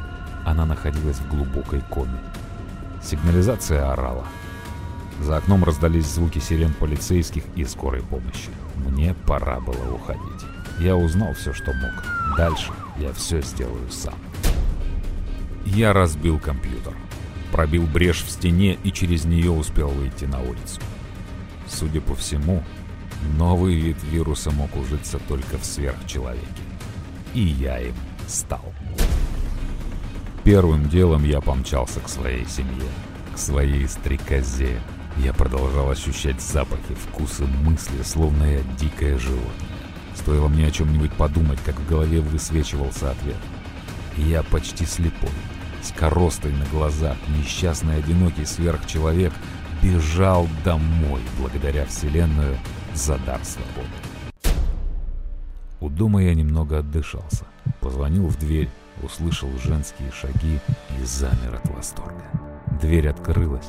она 0.44 0.66
находилась 0.66 1.18
в 1.18 1.30
глубокой 1.30 1.80
коме. 1.82 2.18
Сигнализация 3.02 3.92
орала. 3.92 4.24
За 5.20 5.36
окном 5.36 5.64
раздались 5.64 6.06
звуки 6.06 6.38
сирен 6.38 6.72
полицейских 6.72 7.44
и 7.54 7.64
скорой 7.64 8.02
помощи. 8.02 8.50
Мне 8.76 9.14
пора 9.26 9.60
было 9.60 9.94
уходить. 9.94 10.22
Я 10.80 10.96
узнал 10.96 11.34
все, 11.34 11.52
что 11.52 11.72
мог. 11.74 12.36
Дальше 12.36 12.72
я 12.98 13.12
все 13.12 13.42
сделаю 13.42 13.90
сам. 13.90 14.14
Я 15.66 15.92
разбил 15.92 16.38
компьютер. 16.38 16.94
Пробил 17.52 17.86
брешь 17.86 18.22
в 18.22 18.30
стене 18.30 18.78
и 18.82 18.92
через 18.92 19.24
нее 19.24 19.50
успел 19.50 19.88
выйти 19.88 20.24
на 20.24 20.40
улицу. 20.40 20.80
Судя 21.68 22.00
по 22.00 22.14
всему, 22.14 22.62
новый 23.36 23.74
вид 23.74 23.98
вируса 24.04 24.50
мог 24.50 24.74
ужиться 24.76 25.18
только 25.28 25.58
в 25.58 25.64
сверхчеловеке. 25.64 26.46
И 27.34 27.40
я 27.40 27.78
им 27.78 27.94
стал. 28.26 28.64
Первым 30.44 30.88
делом 30.88 31.24
я 31.24 31.40
помчался 31.40 32.00
к 32.00 32.08
своей 32.08 32.46
семье, 32.46 32.88
к 33.34 33.38
своей 33.38 33.86
стрекозе, 33.86 34.80
я 35.16 35.32
продолжал 35.32 35.90
ощущать 35.90 36.40
запахи, 36.40 36.94
вкусы, 36.94 37.44
мысли, 37.44 38.02
словно 38.02 38.44
я 38.44 38.60
дикое 38.78 39.18
животное. 39.18 39.70
Стоило 40.14 40.48
мне 40.48 40.66
о 40.66 40.70
чем-нибудь 40.70 41.12
подумать, 41.12 41.58
как 41.64 41.76
в 41.76 41.88
голове 41.88 42.20
высвечивался 42.20 43.10
ответ. 43.10 43.36
Я 44.16 44.42
почти 44.42 44.84
слепой, 44.84 45.30
с 45.82 45.92
коростой 45.92 46.52
на 46.52 46.66
глазах, 46.66 47.16
несчастный 47.36 47.96
одинокий 47.98 48.44
сверхчеловек, 48.44 49.32
бежал 49.82 50.46
домой 50.64 51.20
благодаря 51.38 51.86
Вселенную 51.86 52.56
за 52.94 53.18
дар 53.18 53.40
свободы. 53.44 53.88
У 55.80 55.88
дома 55.88 56.22
я 56.22 56.34
немного 56.34 56.78
отдышался. 56.78 57.46
Позвонил 57.80 58.26
в 58.26 58.38
дверь, 58.38 58.68
услышал 59.02 59.48
женские 59.64 60.12
шаги 60.12 60.60
и 60.98 61.04
замер 61.04 61.54
от 61.54 61.68
восторга. 61.70 62.24
Дверь 62.80 63.08
открылась. 63.08 63.68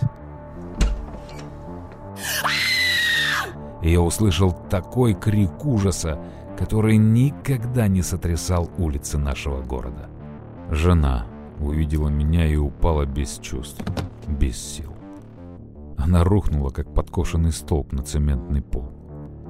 Я 3.82 4.02
услышал 4.02 4.52
такой 4.70 5.14
крик 5.14 5.66
ужаса, 5.66 6.20
который 6.58 6.98
никогда 6.98 7.88
не 7.88 8.04
сотрясал 8.04 8.70
улицы 8.78 9.18
нашего 9.18 9.62
города. 9.62 10.10
Жена 10.70 11.26
увидела 11.60 12.10
меня 12.10 12.46
и 12.46 12.56
упала 12.56 13.06
без 13.06 13.40
чувств, 13.40 13.84
без 14.28 14.58
сил. 14.58 14.94
Она 15.98 16.24
рухнула, 16.24 16.70
как 16.70 16.94
подкошенный 16.94 17.52
столб 17.52 17.92
на 17.92 18.04
цементный 18.04 18.62
пол. 18.62 18.92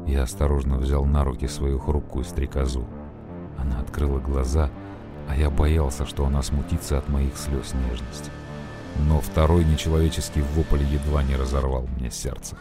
Я 0.07 0.23
осторожно 0.23 0.77
взял 0.77 1.05
на 1.05 1.23
руки 1.23 1.47
свою 1.47 1.79
хрупкую 1.79 2.25
стрекозу. 2.25 2.85
Она 3.57 3.79
открыла 3.79 4.19
глаза, 4.19 4.69
а 5.29 5.35
я 5.35 5.49
боялся, 5.49 6.05
что 6.05 6.25
она 6.25 6.41
смутится 6.41 6.97
от 6.97 7.07
моих 7.09 7.37
слез 7.37 7.73
нежности. 7.73 8.31
Но 8.99 9.21
второй 9.21 9.65
нечеловеческий 9.65 10.41
вопль 10.41 10.83
едва 10.83 11.23
не 11.23 11.35
разорвал 11.35 11.87
мне 11.97 12.11
сердце. 12.11 12.55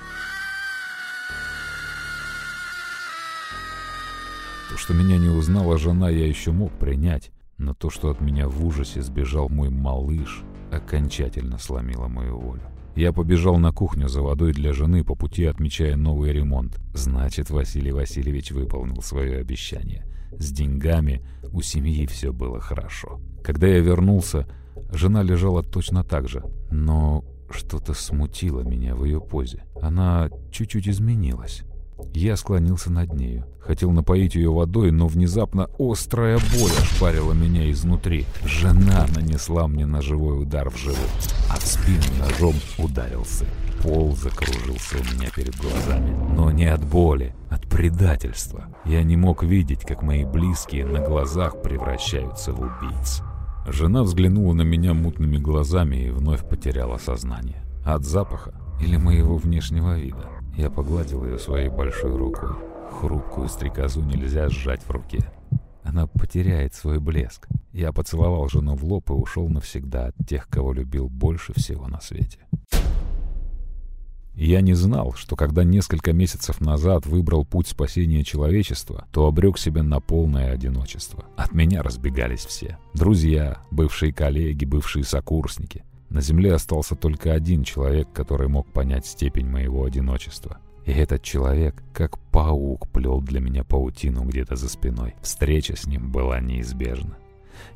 То, 4.70 4.76
что 4.76 4.94
меня 4.94 5.18
не 5.18 5.28
узнала 5.28 5.78
жена, 5.78 6.10
я 6.10 6.26
еще 6.26 6.52
мог 6.52 6.72
принять, 6.72 7.32
но 7.58 7.74
то, 7.74 7.90
что 7.90 8.10
от 8.10 8.20
меня 8.20 8.48
в 8.48 8.64
ужасе 8.64 9.02
сбежал 9.02 9.48
мой 9.48 9.68
малыш, 9.68 10.42
окончательно 10.70 11.58
сломило 11.58 12.06
мою 12.06 12.38
волю. 12.38 12.62
Я 12.96 13.12
побежал 13.12 13.58
на 13.58 13.72
кухню 13.72 14.08
за 14.08 14.22
водой 14.22 14.52
для 14.52 14.72
жены, 14.72 15.04
по 15.04 15.14
пути 15.14 15.44
отмечая 15.44 15.96
новый 15.96 16.32
ремонт. 16.32 16.78
Значит, 16.92 17.50
Василий 17.50 17.92
Васильевич 17.92 18.50
выполнил 18.50 19.02
свое 19.02 19.38
обещание. 19.38 20.06
С 20.32 20.50
деньгами 20.52 21.22
у 21.52 21.62
семьи 21.62 22.06
все 22.06 22.32
было 22.32 22.60
хорошо. 22.60 23.20
Когда 23.42 23.66
я 23.66 23.78
вернулся, 23.80 24.46
жена 24.92 25.22
лежала 25.22 25.62
точно 25.62 26.04
так 26.04 26.28
же, 26.28 26.44
но 26.70 27.24
что-то 27.50 27.94
смутило 27.94 28.60
меня 28.60 28.94
в 28.94 29.04
ее 29.04 29.20
позе. 29.20 29.64
Она 29.80 30.30
чуть-чуть 30.50 30.88
изменилась. 30.88 31.62
Я 32.14 32.36
склонился 32.36 32.90
над 32.90 33.12
нею. 33.12 33.44
Хотел 33.60 33.90
напоить 33.92 34.34
ее 34.34 34.50
водой, 34.50 34.90
но 34.90 35.06
внезапно 35.06 35.68
острая 35.78 36.38
боль 36.38 36.72
ошпарила 36.80 37.32
меня 37.32 37.70
изнутри. 37.70 38.24
Жена 38.44 39.06
нанесла 39.14 39.68
мне 39.68 39.86
ножевой 39.86 40.42
удар 40.42 40.70
в 40.70 40.76
живот, 40.76 40.98
а 41.50 41.56
в 41.56 41.66
спину 41.66 42.02
ножом 42.18 42.54
ударился. 42.78 43.44
Пол 43.82 44.14
закружился 44.16 44.96
у 44.96 45.14
меня 45.14 45.30
перед 45.34 45.56
глазами. 45.56 46.10
Но 46.34 46.50
не 46.50 46.66
от 46.66 46.84
боли, 46.84 47.34
от 47.48 47.66
предательства. 47.68 48.66
Я 48.84 49.02
не 49.02 49.16
мог 49.16 49.42
видеть, 49.42 49.82
как 49.82 50.02
мои 50.02 50.24
близкие 50.24 50.84
на 50.84 51.00
глазах 51.00 51.62
превращаются 51.62 52.52
в 52.52 52.60
убийц. 52.60 53.22
Жена 53.66 54.02
взглянула 54.02 54.54
на 54.54 54.62
меня 54.62 54.94
мутными 54.94 55.36
глазами 55.36 55.96
и 55.96 56.10
вновь 56.10 56.48
потеряла 56.48 56.96
сознание. 56.96 57.62
От 57.84 58.04
запаха 58.04 58.54
или 58.80 58.96
моего 58.96 59.36
внешнего 59.36 59.98
вида. 59.98 60.28
Я 60.56 60.70
погладил 60.70 61.24
ее 61.24 61.38
своей 61.38 61.68
большой 61.68 62.16
рукой. 62.16 62.50
Хрупкую 62.90 63.48
стрекозу 63.48 64.02
нельзя 64.02 64.48
сжать 64.48 64.82
в 64.82 64.90
руке. 64.90 65.20
Она 65.82 66.06
потеряет 66.06 66.74
свой 66.74 66.98
блеск. 66.98 67.48
Я 67.72 67.92
поцеловал 67.92 68.48
жену 68.48 68.74
в 68.74 68.84
лоб 68.84 69.10
и 69.10 69.12
ушел 69.12 69.48
навсегда 69.48 70.06
от 70.06 70.26
тех, 70.26 70.48
кого 70.48 70.72
любил 70.72 71.08
больше 71.08 71.52
всего 71.54 71.86
на 71.86 72.00
свете. 72.00 72.38
Я 74.40 74.62
не 74.62 74.72
знал, 74.72 75.12
что 75.12 75.36
когда 75.36 75.64
несколько 75.64 76.14
месяцев 76.14 76.62
назад 76.62 77.04
выбрал 77.04 77.44
путь 77.44 77.68
спасения 77.68 78.24
человечества, 78.24 79.06
то 79.12 79.26
обрек 79.26 79.58
себя 79.58 79.82
на 79.82 80.00
полное 80.00 80.50
одиночество. 80.50 81.26
От 81.36 81.52
меня 81.52 81.82
разбегались 81.82 82.46
все. 82.46 82.78
Друзья, 82.94 83.58
бывшие 83.70 84.14
коллеги, 84.14 84.64
бывшие 84.64 85.04
сокурсники. 85.04 85.84
На 86.08 86.22
земле 86.22 86.54
остался 86.54 86.96
только 86.96 87.34
один 87.34 87.64
человек, 87.64 88.08
который 88.14 88.48
мог 88.48 88.66
понять 88.72 89.04
степень 89.04 89.46
моего 89.46 89.84
одиночества. 89.84 90.56
И 90.86 90.90
этот 90.90 91.22
человек, 91.22 91.82
как 91.92 92.18
паук, 92.30 92.88
плел 92.88 93.20
для 93.20 93.40
меня 93.40 93.62
паутину 93.62 94.24
где-то 94.24 94.56
за 94.56 94.70
спиной. 94.70 95.16
Встреча 95.20 95.76
с 95.76 95.86
ним 95.86 96.10
была 96.10 96.40
неизбежна. 96.40 97.18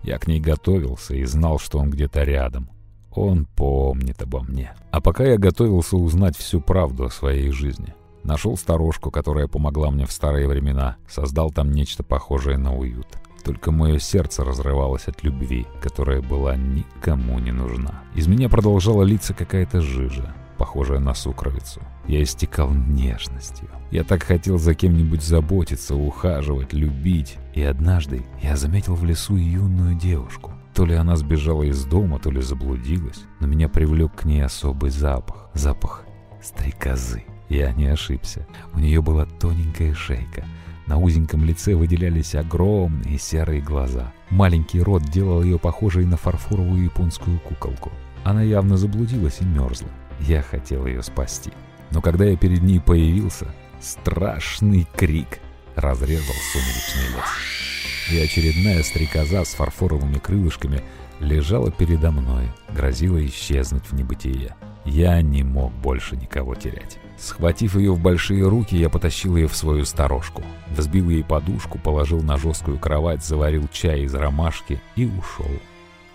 Я 0.02 0.18
к 0.18 0.26
ней 0.26 0.40
готовился 0.40 1.14
и 1.14 1.24
знал, 1.24 1.58
что 1.58 1.78
он 1.78 1.90
где-то 1.90 2.22
рядом. 2.22 2.70
Он 3.14 3.46
помнит 3.46 4.20
обо 4.22 4.40
мне. 4.40 4.72
А 4.90 5.00
пока 5.00 5.24
я 5.24 5.38
готовился 5.38 5.96
узнать 5.96 6.36
всю 6.36 6.60
правду 6.60 7.04
о 7.04 7.10
своей 7.10 7.50
жизни. 7.50 7.94
Нашел 8.24 8.56
сторожку, 8.56 9.10
которая 9.10 9.46
помогла 9.46 9.90
мне 9.90 10.06
в 10.06 10.12
старые 10.12 10.48
времена. 10.48 10.96
Создал 11.08 11.50
там 11.50 11.70
нечто 11.70 12.02
похожее 12.02 12.56
на 12.56 12.74
уют. 12.74 13.06
Только 13.44 13.70
мое 13.70 13.98
сердце 13.98 14.42
разрывалось 14.42 15.06
от 15.06 15.22
любви, 15.22 15.66
которая 15.82 16.22
была 16.22 16.56
никому 16.56 17.38
не 17.38 17.52
нужна. 17.52 18.02
Из 18.14 18.26
меня 18.26 18.48
продолжала 18.48 19.02
литься 19.02 19.34
какая-то 19.34 19.82
жижа, 19.82 20.34
похожая 20.56 20.98
на 20.98 21.12
сукровицу. 21.12 21.82
Я 22.08 22.22
истекал 22.22 22.70
нежностью. 22.70 23.68
Я 23.90 24.02
так 24.02 24.22
хотел 24.22 24.56
за 24.56 24.74
кем-нибудь 24.74 25.22
заботиться, 25.22 25.94
ухаживать, 25.94 26.72
любить. 26.72 27.36
И 27.52 27.62
однажды 27.62 28.24
я 28.42 28.56
заметил 28.56 28.94
в 28.94 29.04
лесу 29.04 29.36
юную 29.36 29.94
девушку. 29.94 30.53
То 30.74 30.84
ли 30.84 30.94
она 30.94 31.16
сбежала 31.16 31.62
из 31.62 31.84
дома, 31.84 32.18
то 32.18 32.30
ли 32.30 32.42
заблудилась, 32.42 33.22
но 33.40 33.46
меня 33.46 33.68
привлек 33.68 34.14
к 34.14 34.24
ней 34.24 34.44
особый 34.44 34.90
запах. 34.90 35.48
Запах 35.54 36.04
стрекозы. 36.42 37.24
Я 37.48 37.72
не 37.72 37.86
ошибся. 37.86 38.46
У 38.72 38.80
нее 38.80 39.00
была 39.00 39.26
тоненькая 39.26 39.94
шейка, 39.94 40.44
на 40.86 40.98
узеньком 40.98 41.44
лице 41.44 41.74
выделялись 41.74 42.34
огромные 42.34 43.18
серые 43.18 43.62
глаза. 43.62 44.12
Маленький 44.28 44.82
рот 44.82 45.02
делал 45.04 45.42
ее 45.42 45.58
похожей 45.58 46.04
на 46.04 46.16
фарфоровую 46.16 46.84
японскую 46.84 47.38
куколку. 47.40 47.90
Она 48.22 48.42
явно 48.42 48.76
заблудилась 48.76 49.40
и 49.40 49.44
мерзла. 49.44 49.88
Я 50.20 50.42
хотел 50.42 50.86
ее 50.86 51.02
спасти. 51.02 51.52
Но 51.90 52.02
когда 52.02 52.24
я 52.24 52.36
перед 52.36 52.62
ней 52.62 52.80
появился, 52.80 53.46
страшный 53.80 54.86
крик 54.94 55.40
разрезал 55.74 56.34
сумеречный 56.52 57.16
лес. 57.16 57.73
И 58.10 58.18
очередная 58.18 58.82
стрекоза 58.82 59.44
с 59.44 59.54
фарфоровыми 59.54 60.18
крылышками 60.18 60.82
лежала 61.20 61.70
передо 61.70 62.10
мной, 62.10 62.48
грозила 62.70 63.24
исчезнуть 63.24 63.86
в 63.86 63.94
небытие. 63.94 64.54
Я 64.84 65.22
не 65.22 65.42
мог 65.42 65.72
больше 65.72 66.16
никого 66.16 66.54
терять. 66.54 66.98
Схватив 67.16 67.76
ее 67.76 67.92
в 67.92 68.00
большие 68.00 68.46
руки, 68.46 68.76
я 68.76 68.90
потащил 68.90 69.36
ее 69.36 69.48
в 69.48 69.56
свою 69.56 69.86
сторожку. 69.86 70.42
Взбил 70.76 71.08
ей 71.08 71.24
подушку, 71.24 71.78
положил 71.78 72.20
на 72.20 72.36
жесткую 72.36 72.78
кровать, 72.78 73.24
заварил 73.24 73.66
чай 73.72 74.02
из 74.02 74.14
ромашки 74.14 74.80
и 74.96 75.06
ушел, 75.06 75.50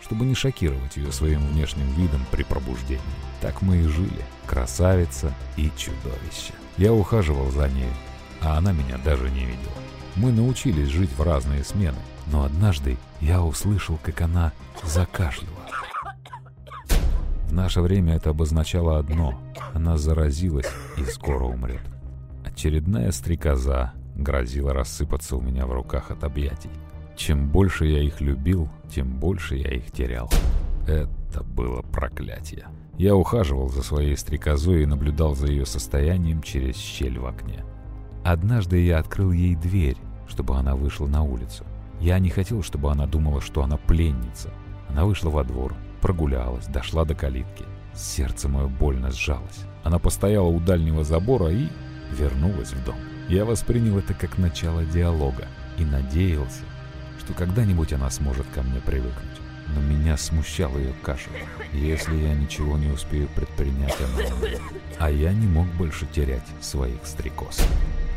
чтобы 0.02 0.25
не 0.25 0.36
шокировать 0.36 0.97
ее 0.97 1.12
своим 1.12 1.39
внешним 1.47 1.88
видом 1.93 2.23
при 2.30 2.43
пробуждении. 2.43 3.02
Так 3.41 3.63
мы 3.63 3.78
и 3.78 3.88
жили, 3.88 4.23
красавица 4.45 5.34
и 5.56 5.71
чудовище. 5.75 6.54
Я 6.78 6.93
ухаживал 6.93 7.49
за 7.49 7.67
ней, 7.69 7.89
а 8.41 8.58
она 8.58 8.73
меня 8.73 8.97
даже 9.04 9.30
не 9.32 9.45
видела. 9.45 9.88
Мы 10.15 10.31
научились 10.31 10.89
жить 10.89 11.11
в 11.17 11.21
разные 11.21 11.63
смены, 11.63 11.97
но 12.31 12.43
однажды 12.43 12.97
я 13.21 13.43
услышал, 13.43 13.97
как 14.03 14.21
она 14.21 14.51
закашляла. 14.83 15.55
В 17.47 17.53
наше 17.53 17.81
время 17.81 18.15
это 18.15 18.29
обозначало 18.29 18.99
одно— 18.99 19.39
она 19.73 19.97
заразилась 19.97 20.69
и 20.97 21.03
скоро 21.03 21.45
умрет. 21.45 21.81
Очередная 22.45 23.11
стрекоза 23.11 23.93
грозила 24.15 24.73
рассыпаться 24.73 25.35
у 25.35 25.41
меня 25.41 25.65
в 25.65 25.73
руках 25.73 26.11
от 26.11 26.23
объятий. 26.23 26.71
Чем 27.15 27.49
больше 27.49 27.85
я 27.85 28.01
их 28.01 28.21
любил, 28.21 28.69
тем 28.89 29.19
больше 29.19 29.55
я 29.55 29.71
их 29.71 29.91
терял. 29.91 30.29
Это 30.87 31.43
было 31.43 31.81
проклятие. 31.81 32.65
Я 32.97 33.15
ухаживал 33.15 33.69
за 33.69 33.83
своей 33.83 34.17
стрекозой 34.17 34.83
и 34.83 34.85
наблюдал 34.85 35.35
за 35.35 35.47
ее 35.47 35.65
состоянием 35.65 36.41
через 36.41 36.75
щель 36.75 37.19
в 37.19 37.25
окне. 37.25 37.63
Однажды 38.23 38.83
я 38.83 38.99
открыл 38.99 39.31
ей 39.31 39.55
дверь, 39.55 39.97
чтобы 40.27 40.55
она 40.55 40.75
вышла 40.75 41.07
на 41.07 41.23
улицу. 41.23 41.63
Я 41.99 42.19
не 42.19 42.29
хотел, 42.29 42.63
чтобы 42.63 42.91
она 42.91 43.07
думала, 43.07 43.41
что 43.41 43.63
она 43.63 43.77
пленница. 43.77 44.49
Она 44.89 45.05
вышла 45.05 45.29
во 45.29 45.43
двор, 45.43 45.75
прогулялась, 46.01 46.65
дошла 46.67 47.05
до 47.05 47.15
калитки. 47.15 47.65
Сердце 47.93 48.47
мое 48.47 48.67
больно 48.67 49.11
сжалось. 49.11 49.65
Она 49.83 49.99
постояла 49.99 50.47
у 50.47 50.59
дальнего 50.59 51.03
забора 51.03 51.49
и 51.49 51.67
вернулась 52.11 52.71
в 52.71 52.83
дом. 52.83 52.95
Я 53.27 53.45
воспринял 53.45 53.97
это 53.97 54.13
как 54.13 54.37
начало 54.37 54.85
диалога 54.85 55.47
и 55.77 55.85
надеялся, 55.85 56.63
что 57.19 57.33
когда-нибудь 57.33 57.93
она 57.93 58.09
сможет 58.09 58.47
ко 58.53 58.63
мне 58.63 58.79
привыкнуть. 58.79 59.41
Но 59.75 59.81
меня 59.81 60.17
смущал 60.17 60.75
ее 60.77 60.93
кашель. 61.03 61.31
Если 61.73 62.15
я 62.15 62.33
ничего 62.33 62.75
не 62.77 62.87
успею 62.87 63.27
предпринять, 63.35 63.95
она 63.99 64.35
умрет. 64.35 64.61
А 64.97 65.11
я 65.11 65.31
не 65.31 65.45
мог 65.45 65.67
больше 65.77 66.07
терять 66.07 66.45
своих 66.59 67.05
стрекоз. 67.05 67.61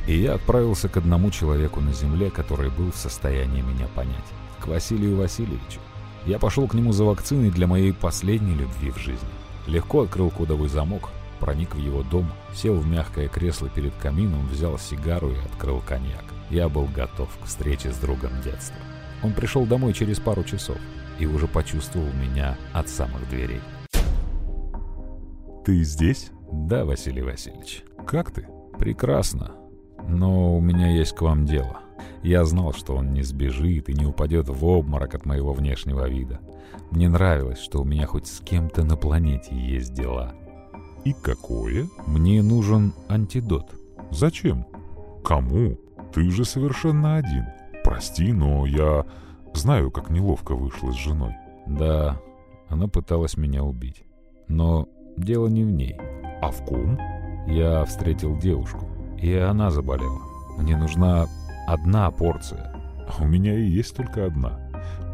И 0.06 0.18
я 0.18 0.34
отправился 0.34 0.88
к 0.88 0.96
одному 0.96 1.30
человеку 1.30 1.80
на 1.80 1.92
земле, 1.92 2.30
который 2.30 2.70
был 2.70 2.90
в 2.90 2.96
состоянии 2.96 3.62
меня 3.62 3.86
понять. 3.94 4.24
К 4.60 4.66
Василию 4.66 5.16
Васильевичу. 5.16 5.80
Я 6.26 6.38
пошел 6.38 6.66
к 6.68 6.74
нему 6.74 6.92
за 6.92 7.04
вакциной 7.04 7.50
для 7.50 7.66
моей 7.66 7.92
последней 7.92 8.54
любви 8.54 8.90
в 8.90 8.98
жизни. 8.98 9.28
Легко 9.66 10.02
открыл 10.02 10.30
кодовый 10.30 10.68
замок, 10.68 11.10
проник 11.40 11.74
в 11.74 11.78
его 11.78 12.02
дом, 12.02 12.30
сел 12.54 12.74
в 12.74 12.86
мягкое 12.86 13.28
кресло 13.28 13.68
перед 13.68 13.94
камином, 13.96 14.46
взял 14.48 14.78
сигару 14.78 15.30
и 15.30 15.38
открыл 15.38 15.80
коньяк. 15.80 16.24
Я 16.50 16.68
был 16.68 16.86
готов 16.86 17.28
к 17.42 17.46
встрече 17.46 17.92
с 17.92 17.96
другом 17.96 18.40
детства. 18.42 18.76
Он 19.22 19.32
пришел 19.32 19.66
домой 19.66 19.92
через 19.92 20.18
пару 20.18 20.44
часов 20.44 20.78
и 21.18 21.26
уже 21.26 21.46
почувствовал 21.46 22.12
меня 22.12 22.56
от 22.72 22.88
самых 22.88 23.28
дверей. 23.28 23.60
Ты 25.64 25.84
здесь? 25.84 26.30
Да, 26.50 26.84
Василий 26.84 27.22
Васильевич. 27.22 27.84
Как 28.06 28.32
ты? 28.32 28.48
Прекрасно. 28.78 29.61
Но 30.08 30.56
у 30.56 30.60
меня 30.60 30.88
есть 30.88 31.14
к 31.14 31.22
вам 31.22 31.46
дело. 31.46 31.78
Я 32.22 32.44
знал, 32.44 32.72
что 32.72 32.96
он 32.96 33.12
не 33.12 33.22
сбежит 33.22 33.88
и 33.88 33.94
не 33.94 34.06
упадет 34.06 34.48
в 34.48 34.64
обморок 34.64 35.14
от 35.14 35.26
моего 35.26 35.52
внешнего 35.52 36.08
вида. 36.08 36.40
Мне 36.90 37.08
нравилось, 37.08 37.60
что 37.60 37.80
у 37.80 37.84
меня 37.84 38.06
хоть 38.06 38.26
с 38.26 38.40
кем-то 38.40 38.84
на 38.84 38.96
планете 38.96 39.54
есть 39.54 39.92
дела. 39.92 40.34
И 41.04 41.12
какое? 41.12 41.88
Мне 42.06 42.42
нужен 42.42 42.92
антидот. 43.08 43.74
Зачем? 44.10 44.66
Кому? 45.24 45.78
Ты 46.12 46.30
же 46.30 46.44
совершенно 46.44 47.16
один. 47.16 47.46
Прости, 47.82 48.32
но 48.32 48.66
я 48.66 49.04
знаю, 49.54 49.90
как 49.90 50.10
неловко 50.10 50.54
вышло 50.54 50.92
с 50.92 50.96
женой. 50.96 51.34
Да, 51.66 52.20
она 52.68 52.86
пыталась 52.86 53.36
меня 53.36 53.64
убить. 53.64 54.04
Но 54.48 54.88
дело 55.16 55.48
не 55.48 55.64
в 55.64 55.70
ней. 55.70 55.96
А 56.40 56.50
в 56.50 56.64
ком? 56.64 56.98
Я 57.48 57.84
встретил 57.84 58.38
девушку, 58.38 58.88
и 59.22 59.34
она 59.34 59.70
заболела. 59.70 60.20
Мне 60.58 60.76
нужна 60.76 61.26
одна 61.66 62.10
порция. 62.10 62.74
А 63.08 63.22
у 63.22 63.26
меня 63.26 63.56
и 63.58 63.64
есть 63.64 63.96
только 63.96 64.26
одна. 64.26 64.58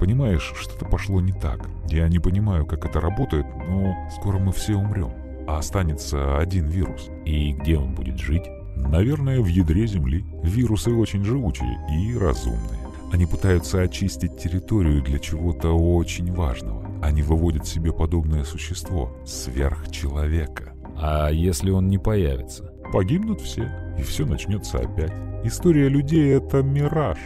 Понимаешь, 0.01 0.53
что-то 0.57 0.87
пошло 0.87 1.21
не 1.21 1.33
так. 1.33 1.69
Я 1.89 2.09
не 2.09 2.19
понимаю, 2.19 2.67
как 2.67 2.85
это 2.85 3.01
работает, 3.01 3.47
но 3.69 3.95
скоро 4.17 4.39
мы 4.39 4.53
все 4.53 4.75
умрем. 4.75 5.13
А 5.47 5.59
останется 5.59 6.39
один 6.39 6.67
вирус. 6.67 7.09
И 7.25 7.53
где 7.53 7.77
он 7.79 7.95
будет 7.95 8.19
жить? 8.19 8.45
Наверное, 8.77 9.41
в 9.41 9.47
ядре 9.47 9.87
Земли. 9.87 10.25
Вирусы 10.43 10.93
очень 10.93 11.25
живучие 11.25 11.79
и 11.91 12.17
разумные. 12.17 12.79
Они 13.13 13.27
пытаются 13.27 13.81
очистить 13.81 14.37
территорию 14.37 15.03
для 15.03 15.19
чего-то 15.19 15.73
очень 15.73 16.33
важного. 16.33 16.85
Они 17.03 17.23
выводят 17.23 17.67
себе 17.67 17.93
подобное 17.93 18.45
существо, 18.45 19.17
сверхчеловека. 19.25 20.75
А 20.97 21.31
если 21.31 21.71
он 21.71 21.89
не 21.89 21.99
появится? 21.99 22.73
Погибнут 22.93 23.41
все, 23.41 23.70
и 23.99 24.03
все 24.03 24.24
начнется 24.24 24.78
опять. 24.78 25.12
История 25.45 25.89
людей— 25.89 26.34
это 26.36 26.62
мираж. 26.62 27.18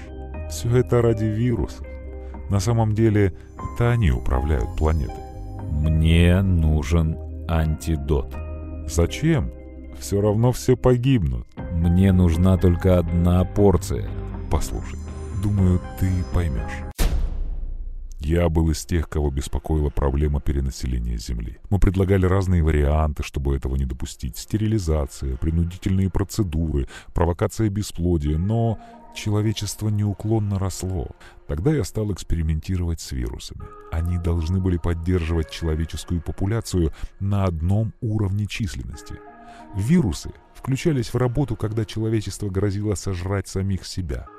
Все 0.51 0.77
это 0.77 1.01
ради 1.01 1.25
вирусов. 1.25 1.87
На 2.51 2.61
самом 2.61 2.95
деле, 2.95 3.33
это 3.75 3.91
они 3.91 4.11
управляют 4.11 4.77
планетой. 4.77 5.15
Мне 5.71 6.43
нужен 6.43 7.17
антидот. 7.49 8.35
Зачем? 8.87 9.51
Все 9.99 10.21
равно 10.21 10.53
все 10.53 10.77
погибнут. 10.77 11.47
Мне 11.73 12.13
нужна 12.13 12.59
только 12.59 12.99
одна 12.99 13.45
порция. 13.45 14.09
Послушай, 14.51 14.99
думаю, 15.43 15.81
ты 15.99 16.11
поймешь. 16.35 16.92
Я 18.25 18.49
был 18.49 18.71
из 18.71 18.85
тех, 18.85 19.09
кого 19.09 19.31
беспокоила 19.31 19.91
проблема 19.91 20.41
перенаселения 20.41 21.17
Земли. 21.19 21.59
Мы 21.71 21.81
предлагали 21.81 22.25
разные 22.25 22.63
варианты, 22.63 23.25
чтобы 23.25 23.57
этого 23.57 23.75
не 23.75 23.85
допустить. 23.85 24.37
Стерилизация, 24.37 25.37
принудительные 25.37 26.09
процедуры, 26.09 26.87
провокация 27.15 27.69
бесплодия, 27.69 28.39
но 28.39 28.79
человечество 29.17 29.89
неуклонно 29.89 30.61
росло. 30.61 31.09
Тогда 31.49 31.75
я 31.75 31.83
стал 31.83 32.13
экспериментировать 32.13 33.01
с 33.01 33.11
вирусами. 33.11 33.65
Они 33.91 34.19
должны 34.19 34.61
были 34.61 34.77
поддерживать 34.77 35.51
человеческую 35.51 36.23
популяцию 36.23 36.93
на 37.19 37.45
одном 37.45 37.93
уровне 38.01 38.47
численности. 38.47 39.17
Вирусы 39.75 40.33
включались 40.55 41.13
в 41.13 41.17
работу, 41.17 41.57
когда 41.57 41.85
человечество 41.85 42.49
грозило 42.49 42.95
сожрать 42.95 43.49
самих 43.49 43.85
себя– 43.85 44.27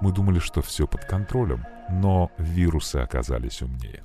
мы 0.00 0.12
думали, 0.12 0.38
что 0.38 0.62
все 0.62 0.86
под 0.86 1.04
контролем, 1.04 1.64
но 1.90 2.30
вирусы 2.38 2.96
оказались 2.96 3.62
умнее. 3.62 4.02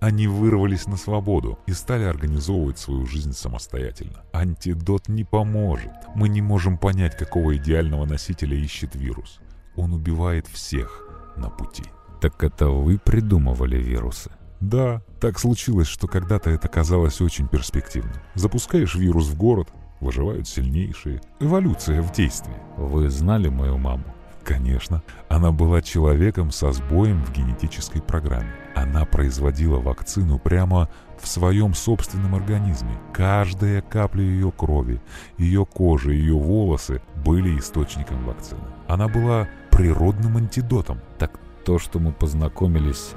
Они 0.00 0.26
вырвались 0.26 0.86
на 0.86 0.96
свободу 0.96 1.58
и 1.66 1.72
стали 1.72 2.04
организовывать 2.04 2.78
свою 2.78 3.04
жизнь 3.06 3.34
самостоятельно. 3.34 4.22
Антидот 4.32 5.08
не 5.08 5.24
поможет. 5.24 5.92
Мы 6.14 6.30
не 6.30 6.40
можем 6.40 6.78
понять, 6.78 7.16
какого 7.18 7.56
идеального 7.56 8.06
носителя 8.06 8.56
ищет 8.56 8.94
вирус. 8.94 9.40
Он 9.76 9.92
убивает 9.92 10.46
всех 10.46 11.06
на 11.36 11.50
пути. 11.50 11.84
Так 12.22 12.42
это 12.42 12.68
вы 12.68 12.98
придумывали 12.98 13.76
вирусы? 13.76 14.30
Да, 14.60 15.02
так 15.20 15.38
случилось, 15.38 15.86
что 15.86 16.06
когда-то 16.06 16.50
это 16.50 16.68
казалось 16.68 17.20
очень 17.20 17.48
перспективным. 17.48 18.16
Запускаешь 18.34 18.94
вирус 18.94 19.28
в 19.28 19.36
город, 19.36 19.68
выживают 20.00 20.48
сильнейшие. 20.48 21.20
Эволюция 21.40 22.00
в 22.00 22.12
действии. 22.12 22.56
Вы 22.76 23.10
знали 23.10 23.48
мою 23.48 23.76
маму? 23.76 24.04
Конечно, 24.50 25.00
она 25.28 25.52
была 25.52 25.80
человеком 25.80 26.50
со 26.50 26.72
сбоем 26.72 27.22
в 27.22 27.32
генетической 27.32 28.02
программе. 28.02 28.52
Она 28.74 29.04
производила 29.04 29.78
вакцину 29.78 30.40
прямо 30.40 30.88
в 31.20 31.28
своем 31.28 31.72
собственном 31.72 32.34
организме. 32.34 32.90
Каждая 33.12 33.80
капля 33.80 34.24
ее 34.24 34.50
крови, 34.50 35.00
ее 35.38 35.64
кожа, 35.64 36.10
ее 36.10 36.34
волосы 36.34 37.00
были 37.24 37.60
источником 37.60 38.24
вакцины. 38.24 38.64
Она 38.88 39.06
была 39.06 39.48
природным 39.70 40.36
антидотом. 40.36 40.98
Так 41.20 41.38
то, 41.64 41.78
что 41.78 42.00
мы 42.00 42.10
познакомились, 42.10 43.12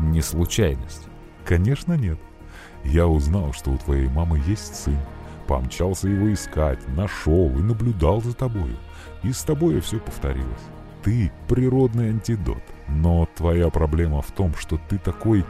не 0.00 0.20
случайность? 0.20 1.06
Конечно, 1.44 1.92
нет. 1.92 2.18
Я 2.82 3.06
узнал, 3.06 3.52
что 3.52 3.70
у 3.70 3.78
твоей 3.78 4.08
мамы 4.08 4.42
есть 4.48 4.74
сын. 4.74 4.98
Помчался 5.46 6.08
его 6.08 6.32
искать, 6.32 6.80
нашел 6.88 7.50
и 7.50 7.62
наблюдал 7.62 8.20
за 8.20 8.34
тобою. 8.34 8.76
И 9.22 9.32
с 9.32 9.42
тобой 9.42 9.80
все 9.80 9.98
повторилось. 9.98 10.48
Ты 11.02 11.32
природный 11.48 12.10
антидот. 12.10 12.62
Но 12.88 13.28
твоя 13.36 13.70
проблема 13.70 14.22
в 14.22 14.30
том, 14.30 14.54
что 14.54 14.78
ты 14.88 14.98
такой 14.98 15.44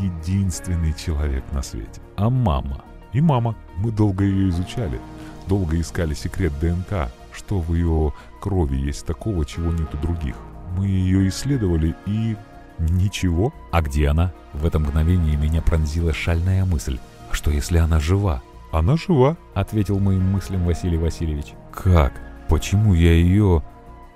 единственный 0.00 0.92
человек 0.94 1.44
на 1.52 1.62
свете. 1.62 2.00
А 2.16 2.30
мама? 2.30 2.84
И 3.12 3.20
мама. 3.20 3.56
Мы 3.76 3.90
долго 3.90 4.24
ее 4.24 4.48
изучали. 4.48 5.00
Долго 5.46 5.80
искали 5.80 6.14
секрет 6.14 6.52
ДНК. 6.60 7.10
Что 7.32 7.60
в 7.60 7.74
ее 7.74 8.12
крови 8.40 8.76
есть 8.76 9.06
такого, 9.06 9.44
чего 9.44 9.72
нет 9.72 9.94
у 9.94 9.96
других. 9.98 10.36
Мы 10.76 10.86
ее 10.86 11.28
исследовали 11.28 11.94
и... 12.06 12.36
Ничего. 12.78 13.52
А 13.70 13.80
где 13.80 14.08
она? 14.08 14.32
В 14.54 14.66
это 14.66 14.78
мгновение 14.78 15.36
меня 15.36 15.62
пронзила 15.62 16.12
шальная 16.12 16.64
мысль. 16.64 16.98
А 17.30 17.34
что 17.34 17.50
если 17.50 17.78
она 17.78 18.00
жива? 18.00 18.42
Она 18.72 18.96
жива, 18.96 19.36
ответил 19.54 19.98
моим 19.98 20.32
мыслям 20.32 20.64
Василий 20.64 20.96
Васильевич. 20.96 21.52
Как? 21.70 22.31
Почему 22.48 22.94
я 22.94 23.12
ее 23.12 23.62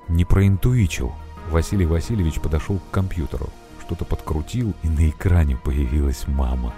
не 0.08 0.24
проинтуичил? 0.24 1.12
Василий 1.50 1.86
Васильевич 1.86 2.40
подошел 2.40 2.78
к 2.78 2.90
компьютеру, 2.90 3.48
что-то 3.80 4.04
подкрутил, 4.04 4.74
и 4.82 4.88
на 4.88 5.08
экране 5.08 5.56
появилась 5.56 6.24
мама. 6.26 6.74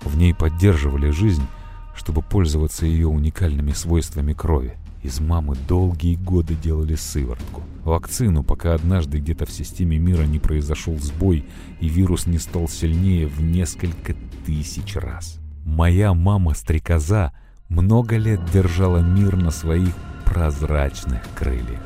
В 0.00 0.16
ней 0.16 0.34
поддерживали 0.34 1.10
жизнь, 1.10 1.46
чтобы 1.94 2.22
пользоваться 2.22 2.84
ее 2.86 3.08
уникальными 3.08 3.72
свойствами 3.72 4.32
крови. 4.32 4.76
Из 5.02 5.20
мамы 5.20 5.54
долгие 5.68 6.16
годы 6.16 6.54
делали 6.54 6.94
сыворотку. 6.94 7.62
Вакцину, 7.84 8.42
пока 8.42 8.74
однажды 8.74 9.18
где-то 9.18 9.44
в 9.44 9.50
системе 9.50 9.98
мира 9.98 10.22
не 10.22 10.38
произошел 10.38 10.96
сбой 10.98 11.44
и 11.80 11.88
вирус 11.88 12.26
не 12.26 12.38
стал 12.38 12.68
сильнее 12.68 13.26
в 13.26 13.42
несколько 13.42 14.14
тысяч 14.46 14.96
раз. 14.96 15.38
Моя 15.64 16.14
мама-стрекоза 16.14 17.32
много 17.68 18.16
лет 18.16 18.44
держала 18.52 18.98
мир 18.98 19.36
на 19.36 19.50
своих 19.50 19.94
прозрачных 20.24 21.22
крыльях. 21.34 21.80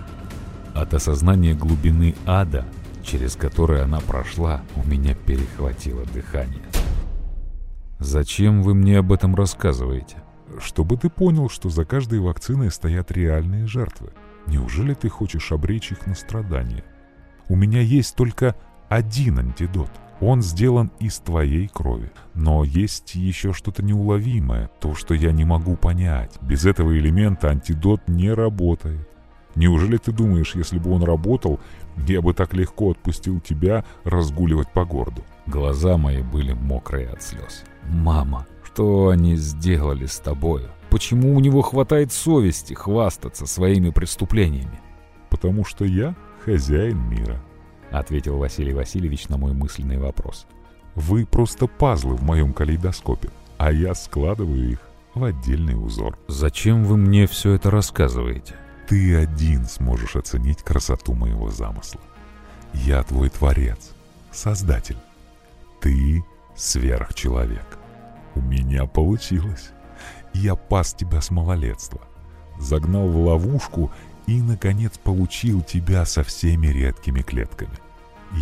От 0.75 0.95
осознания 0.95 1.55
глубины 1.55 2.15
ада, 2.27 2.65
через 3.03 3.37
который 3.37 3.83
она 3.83 4.01
прошла, 4.01 4.63
у 4.77 4.87
меня 4.87 5.15
перехватило 5.15 6.05
дыхание. 6.07 6.63
«Зачем 7.99 8.63
вы 8.63 8.75
мне 8.75 8.99
об 8.99 9.13
этом 9.13 9.35
рассказываете?» 9.35 10.17
«Чтобы 10.61 10.97
ты 10.97 11.11
понял, 11.11 11.51
что 11.51 11.69
за 11.69 11.85
каждой 11.85 12.21
вакциной 12.21 12.71
стоят 12.71 13.11
реальные 13.11 13.67
жертвы. 13.67 14.13
Неужели 14.47 14.95
ты 14.95 15.09
хочешь 15.09 15.53
обречь 15.53 15.93
их 15.93 16.07
на 16.07 16.15
страдания? 16.15 16.85
У 17.49 17.57
меня 17.57 17.81
есть 17.81 18.17
только 18.17 18.57
один 18.89 19.39
антидот— 19.39 19.91
он 20.21 20.43
сделан 20.43 20.91
из 20.99 21.19
твоей 21.19 21.69
крови. 21.69 22.11
Но 22.35 22.65
есть 22.65 23.15
еще 23.15 23.53
что-то 23.53 23.85
неуловимое, 23.85 24.71
то, 24.81 24.95
что 24.95 25.15
я 25.15 25.33
не 25.33 25.45
могу 25.45 25.77
понять. 25.77 26.39
Без 26.41 26.65
этого 26.67 26.97
элемента 26.99 27.49
антидот 27.49 28.03
не 28.09 28.33
работает. 28.33 29.09
Неужели 29.55 29.97
ты 29.97 30.13
думаешь, 30.13 30.55
если 30.55 30.79
бы 30.79 30.93
он 30.93 31.03
работал, 31.03 31.59
я 32.07 32.21
бы 32.21 32.33
так 32.33 32.55
легко 32.55 32.93
отпустил 32.93 33.41
тебя 33.41 33.85
разгуливать 34.05 34.73
по 34.73 34.85
городу? 34.85 35.25
Глаза 35.47 35.97
мои 35.97 36.23
были 36.23 36.53
мокрые 36.53 37.09
от 37.09 37.23
слез. 37.23 37.65
«Мама, 37.89 38.47
что 38.63 39.09
они 39.09 39.37
сделали 39.37 40.05
с 40.05 40.19
тобою? 40.19 40.69
Почему 40.91 41.35
у 41.35 41.41
него 41.41 41.63
хватает 41.63 42.13
совести 42.13 42.75
хвастаться 42.75 43.47
своими 43.47 43.91
преступлениями?» 43.91 44.81
«Потому 45.31 45.65
что 45.65 45.85
я 45.85 46.15
хозяин 46.45 46.99
мира»,— 47.09 47.43
ответил 47.91 48.39
Василий 48.39 48.73
Васильевич 48.73 49.29
на 49.29 49.37
мой 49.37 49.53
мысленный 49.53 49.99
вопрос. 49.99 50.47
«Вы 50.95 51.27
просто 51.27 51.67
пазлы 51.67 52.15
в 52.15 52.23
моем 52.23 52.53
калейдоскопе, 52.53 53.31
а 53.57 53.73
я 53.73 53.95
складываю 53.95 54.73
их 54.73 54.81
в 55.15 55.25
отдельный 55.25 55.75
узор». 55.75 56.19
«Зачем 56.29 56.85
вы 56.85 56.97
мне 56.97 57.27
все 57.27 57.53
это 57.53 57.71
рассказываете?» 57.71 58.55
ты 58.89 59.17
один 59.17 59.67
сможешь 59.67 60.17
оценить 60.17 60.63
красоту 60.63 61.13
моего 61.13 61.51
замысла. 61.51 62.01
Я 62.73 63.03
твой 63.03 63.29
творец, 63.29 63.91
создатель. 64.33 64.97
Ты 65.81 66.25
сверхчеловек. 66.57 67.79
У 68.35 68.41
меня 68.41 68.87
получилось. 68.87 69.71
Я 70.33 70.55
пас 70.55 70.95
тебя 70.95 71.21
с 71.21 71.31
малолетства, 71.31 72.01
загнал 72.59 73.09
в 73.09 73.27
ловушку 73.27 73.91
и, 74.29 74.43
наконец, 74.43 74.99
получил 74.99 75.63
тебя 75.63 76.05
со 76.05 76.23
всеми 76.23 76.67
редкими 76.67 77.23
клетками. 77.23 77.73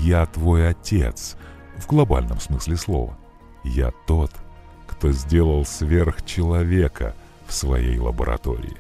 Я 0.03 0.27
твой 0.27 0.69
отец, 0.69 1.37
в 1.79 1.87
глобальном 1.87 2.41
смысле 2.41 2.77
слова. 2.77 3.17
Я 3.63 3.93
тот, 4.07 4.33
кто 4.89 5.13
сделал 5.13 5.65
сверхчеловека 5.65 7.15
в 7.47 7.53
своей 7.53 7.99
лаборатории. 7.99 8.77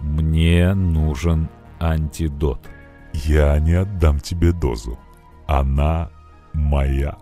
Мне 0.00 0.74
нужен 0.74 1.48
антидот. 1.80 2.60
Я 3.14 3.58
не 3.58 3.72
отдам 3.72 4.20
тебе 4.20 4.52
дозу. 4.52 4.98
Она 5.46 6.10
моя. 6.52 7.16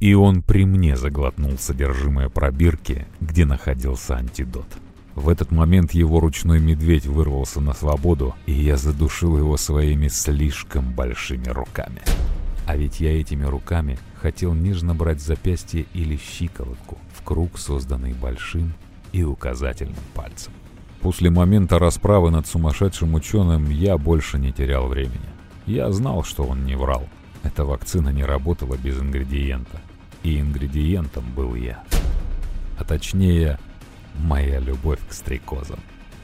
И 0.00 0.14
он 0.14 0.42
при 0.42 0.64
мне 0.64 0.96
заглотнул 0.96 1.58
содержимое 1.58 2.30
пробирки, 2.30 3.06
где 3.20 3.44
находился 3.44 4.16
антидот. 4.16 4.66
В 5.14 5.28
этот 5.28 5.52
момент 5.52 5.92
его 5.92 6.18
ручной 6.18 6.58
медведь 6.58 7.06
вырвался 7.06 7.60
на 7.60 7.72
свободу, 7.72 8.34
и 8.46 8.52
я 8.52 8.76
задушил 8.76 9.38
его 9.38 9.56
своими 9.56 10.08
слишком 10.08 10.92
большими 10.92 11.48
руками. 11.48 12.02
А 12.66 12.76
ведь 12.76 12.98
я 13.00 13.20
этими 13.20 13.44
руками 13.44 13.98
хотел 14.20 14.54
нежно 14.54 14.94
брать 14.94 15.20
запястье 15.20 15.86
или 15.94 16.16
щиколотку 16.16 16.98
в 17.12 17.22
круг, 17.22 17.58
созданный 17.58 18.12
большим 18.12 18.72
и 19.12 19.22
указательным 19.22 20.02
пальцем. 20.14 20.52
После 21.00 21.30
момента 21.30 21.78
расправы 21.78 22.30
над 22.30 22.46
сумасшедшим 22.46 23.14
ученым 23.14 23.68
я 23.70 23.98
больше 23.98 24.38
не 24.38 24.52
терял 24.52 24.88
времени. 24.88 25.28
Я 25.66 25.92
знал, 25.92 26.24
что 26.24 26.44
он 26.44 26.64
не 26.64 26.74
врал. 26.74 27.06
Эта 27.42 27.64
вакцина 27.64 28.08
не 28.08 28.24
работала 28.24 28.76
без 28.76 28.98
ингредиента. 28.98 29.80
И 30.22 30.40
ингредиентом 30.40 31.24
был 31.36 31.54
я. 31.54 31.84
А 32.78 32.84
точнее, 32.84 33.58
моя 34.14 34.58
любовь 34.60 35.00
к 35.08 35.12
стрекозам. 35.12 35.80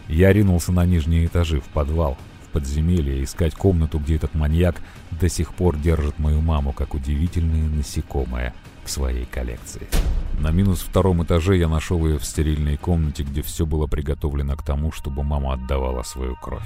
Я 0.08 0.32
ринулся 0.32 0.72
на 0.72 0.84
нижние 0.86 1.26
этажи, 1.26 1.60
в 1.60 1.64
подвал, 1.66 2.18
в 2.42 2.52
подземелье, 2.52 3.22
искать 3.22 3.54
комнату, 3.54 3.98
где 3.98 4.16
этот 4.16 4.34
маньяк 4.34 4.76
до 5.10 5.28
сих 5.28 5.54
пор 5.54 5.76
держит 5.76 6.18
мою 6.18 6.40
маму 6.40 6.72
как 6.72 6.94
удивительное 6.94 7.68
насекомое 7.68 8.54
в 8.84 8.90
своей 8.90 9.24
коллекции. 9.24 9.86
На 10.40 10.50
минус 10.50 10.80
втором 10.80 11.22
этаже 11.22 11.56
я 11.56 11.68
нашел 11.68 12.04
ее 12.06 12.18
в 12.18 12.24
стерильной 12.24 12.76
комнате, 12.76 13.22
где 13.22 13.42
все 13.42 13.66
было 13.66 13.86
приготовлено 13.86 14.56
к 14.56 14.64
тому, 14.64 14.90
чтобы 14.90 15.22
мама 15.22 15.52
отдавала 15.54 16.02
свою 16.02 16.34
кровь. 16.36 16.64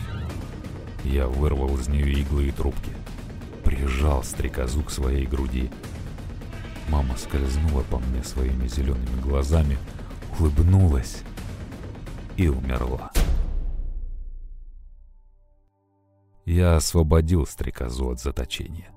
Я 1.04 1.26
вырвал 1.26 1.76
из 1.76 1.88
нее 1.88 2.12
иглы 2.12 2.48
и 2.48 2.50
трубки, 2.50 2.92
прижал 3.62 4.22
стрекозу 4.22 4.82
к 4.82 4.90
своей 4.90 5.26
груди. 5.26 5.70
Мама 6.88 7.16
скользнула 7.16 7.82
по 7.82 7.98
мне 7.98 8.22
своими 8.22 8.68
зелеными 8.68 9.20
глазами, 9.20 9.76
улыбнулась 10.38 11.22
и 12.36 12.48
умерла. 12.48 13.10
Я 16.44 16.76
освободил 16.76 17.46
стрекозу 17.46 18.10
от 18.10 18.20
заточения, 18.20 18.90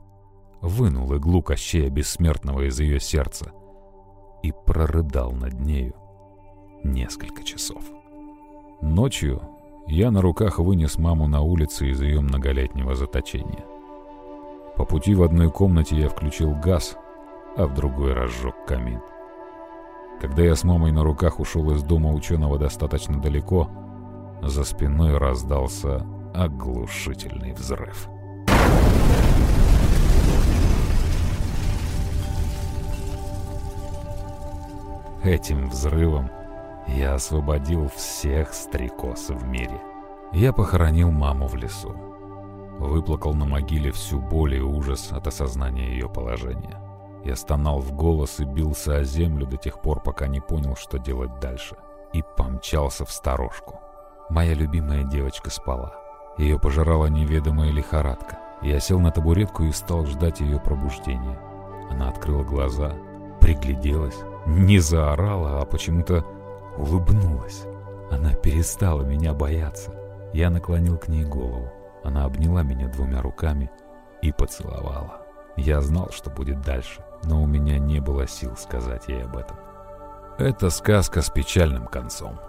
вынул 0.61 1.13
иглу 1.13 1.41
Кощея 1.41 1.89
Бессмертного 1.89 2.67
из 2.67 2.79
ее 2.79 2.99
сердца 2.99 3.51
и 4.43 4.53
прорыдал 4.65 5.31
над 5.31 5.53
нею 5.59 5.95
несколько 6.83 7.43
часов. 7.43 7.83
Ночью 8.81 9.41
я 9.87 10.11
на 10.11 10.21
руках 10.21 10.59
вынес 10.59 10.97
маму 10.97 11.27
на 11.27 11.41
улице 11.41 11.89
из 11.89 12.01
ее 12.01 12.21
многолетнего 12.21 12.95
заточения. 12.95 13.65
По 14.75 14.85
пути 14.85 15.15
в 15.15 15.23
одной 15.23 15.49
комнате 15.49 15.95
я 15.97 16.09
включил 16.09 16.53
газ, 16.53 16.97
а 17.55 17.65
в 17.65 17.73
другой 17.73 18.13
разжег 18.13 18.53
камин. 18.67 19.01
Когда 20.19 20.41
я 20.41 20.55
с 20.55 20.63
мамой 20.63 20.91
на 20.91 21.03
руках 21.03 21.39
ушел 21.39 21.69
из 21.71 21.83
дома 21.83 22.11
ученого 22.11 22.57
достаточно 22.57 23.21
далеко, 23.21 23.69
за 24.41 24.63
спиной 24.63 25.17
раздался 25.17 26.05
оглушительный 26.33 27.53
взрыв. 27.53 28.09
Этим 35.23 35.69
взрывом 35.69 36.31
я 36.87 37.15
освободил 37.15 37.89
всех 37.89 38.53
стрекоз 38.53 39.29
в 39.29 39.45
мире. 39.45 39.81
Я 40.31 40.51
похоронил 40.51 41.11
маму 41.11 41.47
в 41.47 41.55
лесу. 41.55 41.93
Выплакал 42.79 43.33
на 43.33 43.45
могиле 43.45 43.91
всю 43.91 44.19
боль 44.19 44.55
и 44.55 44.61
ужас 44.61 45.11
от 45.11 45.27
осознания 45.27 45.89
ее 45.89 46.09
положения. 46.09 46.86
Я 47.23 47.35
стонал 47.35 47.79
в 47.79 47.93
голос 47.93 48.39
и 48.39 48.45
бился 48.45 48.97
о 48.97 49.03
землю 49.03 49.45
до 49.45 49.57
тех 49.57 49.81
пор, 49.81 50.01
пока 50.01 50.27
не 50.27 50.39
понял, 50.39 50.75
что 50.75 50.97
делать 50.97 51.39
дальше. 51.39 51.75
И 52.13 52.23
помчался 52.35 53.05
в 53.05 53.11
сторожку. 53.11 53.79
Моя 54.29 54.53
любимая 54.53 55.03
девочка 55.03 55.49
спала. 55.49 55.93
Ее 56.37 56.59
пожирала 56.59 57.07
неведомая 57.07 57.71
лихорадка. 57.71 58.39
Я 58.61 58.79
сел 58.79 58.99
на 58.99 59.11
табуретку 59.11 59.63
и 59.63 59.71
стал 59.71 60.05
ждать 60.05 60.39
ее 60.39 60.59
пробуждения. 60.59 61.39
Она 61.89 62.09
открыла 62.09 62.43
глаза, 62.43 62.93
пригляделась, 63.39 64.17
не 64.45 64.79
заорала, 64.79 65.61
а 65.61 65.65
почему-то 65.65 66.25
улыбнулась. 66.77 67.65
Она 68.11 68.33
перестала 68.33 69.01
меня 69.01 69.33
бояться. 69.33 69.93
Я 70.33 70.49
наклонил 70.49 70.97
к 70.97 71.07
ней 71.07 71.25
голову. 71.25 71.71
Она 72.03 72.25
обняла 72.25 72.63
меня 72.63 72.87
двумя 72.87 73.21
руками 73.21 73.69
и 74.21 74.31
поцеловала. 74.31 75.26
Я 75.57 75.81
знал, 75.81 76.09
что 76.11 76.29
будет 76.29 76.61
дальше, 76.61 77.03
но 77.23 77.41
у 77.41 77.47
меня 77.47 77.79
не 77.79 77.99
было 77.99 78.27
сил 78.27 78.55
сказать 78.55 79.07
ей 79.07 79.23
об 79.23 79.35
этом. 79.35 79.57
Это 80.37 80.69
сказка 80.69 81.21
с 81.23 81.29
печальным 81.31 81.87
концом. 81.87 82.39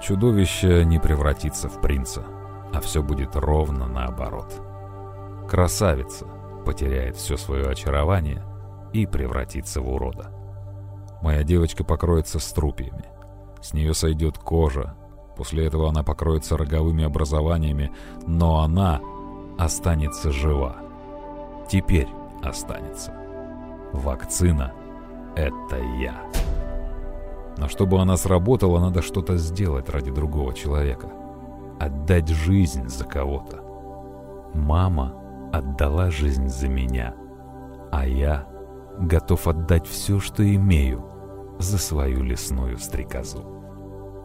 Чудовище 0.00 0.84
не 0.84 1.00
превратится 1.00 1.68
в 1.68 1.80
принца, 1.80 2.22
а 2.72 2.80
все 2.80 3.02
будет 3.02 3.34
ровно 3.34 3.86
наоборот. 3.88 4.62
Красавица 5.48 6.26
потеряет 6.64 7.16
все 7.16 7.36
свое 7.36 7.68
очарование 7.68 8.44
и 8.92 9.04
превратится 9.04 9.80
в 9.80 9.92
урода. 9.92 10.30
Моя 11.22 11.42
девочка 11.42 11.82
покроется 11.82 12.38
струпьями. 12.38 13.06
С 13.60 13.72
нее 13.72 13.94
сойдет 13.94 14.38
кожа. 14.38 14.94
После 15.36 15.66
этого 15.66 15.88
она 15.88 16.04
покроется 16.04 16.56
роговыми 16.56 17.02
образованиями, 17.02 17.92
но 18.26 18.60
она 18.60 19.00
останется 19.58 20.30
жива. 20.30 20.76
Теперь 21.68 22.08
останется. 22.42 23.12
Вакцина— 23.92 24.72
это 25.36 25.76
я. 26.00 26.22
Но 27.56 27.68
чтобы 27.68 28.00
она 28.00 28.16
сработала, 28.16 28.78
надо 28.78 29.02
что-то 29.02 29.36
сделать 29.36 29.88
ради 29.88 30.10
другого 30.10 30.54
человека. 30.54 31.10
Отдать 31.80 32.28
жизнь 32.28 32.88
за 32.88 33.04
кого-то. 33.04 33.62
Мама 34.54 35.14
отдала 35.52 36.10
жизнь 36.10 36.48
за 36.48 36.68
меня, 36.68 37.14
а 37.90 38.06
я 38.06 38.46
готов 38.98 39.46
отдать 39.46 39.86
все, 39.86 40.20
что 40.20 40.42
имею, 40.42 41.04
за 41.58 41.78
свою 41.78 42.22
лесную 42.22 42.78
стрекозу. 42.78 43.44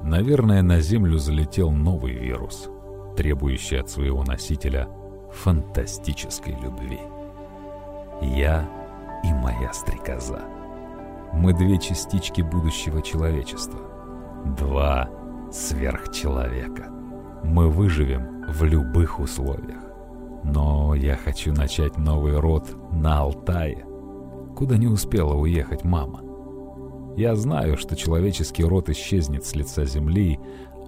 Наверное, 0.03 0.61
на 0.61 0.79
Землю 0.81 1.17
залетел 1.17 1.71
новый 1.71 2.13
вирус, 2.13 2.69
требующий 3.15 3.77
от 3.77 3.89
своего 3.89 4.23
носителя 4.23 4.87
фантастической 5.31 6.55
любви. 6.61 6.99
Я 8.23 8.69
и 9.23 9.33
моя 9.33 9.73
стрекоза. 9.73 10.41
Мы 11.33 11.53
две 11.53 11.77
частички 11.77 12.41
будущего 12.41 13.01
человечества. 13.01 13.79
Два 14.57 15.09
сверхчеловека. 15.51 16.89
Мы 17.43 17.69
выживем 17.69 18.45
в 18.47 18.63
любых 18.63 19.19
условиях. 19.19 19.81
Но 20.43 20.95
я 20.95 21.15
хочу 21.17 21.53
начать 21.53 21.97
новый 21.97 22.39
род 22.39 22.75
на 22.91 23.19
Алтае, 23.19 23.85
куда 24.55 24.77
не 24.77 24.87
успела 24.87 25.33
уехать 25.33 25.83
мама. 25.83 26.21
Я 27.17 27.35
знаю, 27.35 27.77
что 27.77 27.95
человеческий 27.95 28.63
род 28.63 28.89
исчезнет 28.89 29.45
с 29.45 29.53
лица 29.53 29.85
Земли, 29.85 30.39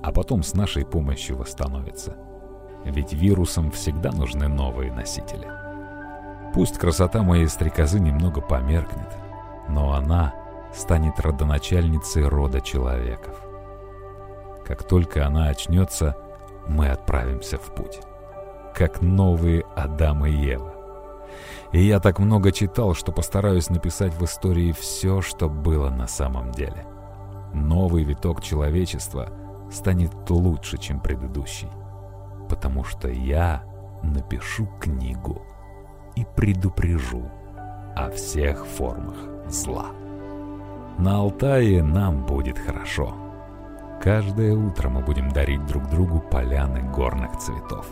а 0.02 0.12
потом 0.12 0.42
с 0.42 0.54
нашей 0.54 0.86
помощью 0.86 1.38
восстановится. 1.38 2.18
Ведь 2.86 3.14
вирусам 3.14 3.72
всегда 3.72 4.12
нужны 4.12 4.48
новые 4.48 4.92
носители. 4.92 5.64
Пусть 6.56 6.78
красота 6.78 7.22
моей 7.22 7.49
стрекозы 7.49 7.99
немного 7.99 8.39
померкнет, 8.39 9.10
но 9.68 9.91
она 9.91 10.34
станет 10.74 11.20
родоначальницей 11.20 12.26
рода 12.30 12.62
человеков. 12.62 13.38
Как 14.66 14.84
только 14.84 15.28
она 15.28 15.49
очнется, 15.49 16.16
мы 16.66 16.88
отправимся 16.88 17.58
в 17.58 17.76
путь. 17.76 17.99
Как 18.74 19.01
новые 19.01 19.66
Адам 19.76 20.26
и 20.26 20.32
Ева. 20.32 20.74
И 21.74 21.84
я 21.84 21.99
так 21.99 22.20
много 22.20 22.53
читал, 22.53 22.93
что 22.93 23.12
постараюсь 23.12 23.70
написать 23.70 24.14
в 24.14 24.24
истории 24.24 24.72
все, 24.72 25.20
что 25.22 25.49
было 25.49 25.89
на 25.89 26.08
самом 26.08 26.51
деле. 26.51 26.86
Новый 27.53 28.06
виток 28.06 28.41
человечества 28.41 29.28
станет 29.70 30.14
лучше, 30.30 30.78
чем 30.78 31.01
предыдущий. 31.01 31.70
потому 32.47 32.84
что 32.86 33.10
я 33.10 33.64
напишу 34.03 34.68
книгу 34.80 35.41
и 36.16 36.26
предупрежу 36.36 37.24
о 37.95 38.09
всех 38.09 38.66
формах 38.66 39.16
зла. 39.47 39.88
На 40.97 41.18
Алтае 41.18 41.84
нам 41.84 42.26
будет 42.26 42.57
хорошо. 42.57 43.13
Каждое 44.01 44.55
утро 44.55 44.89
мы 44.89 45.01
будем 45.01 45.30
дарить 45.30 45.66
друг 45.66 45.89
другу 45.89 46.20
поляны 46.20 46.82
горных 46.91 47.38
цветов. 47.38 47.88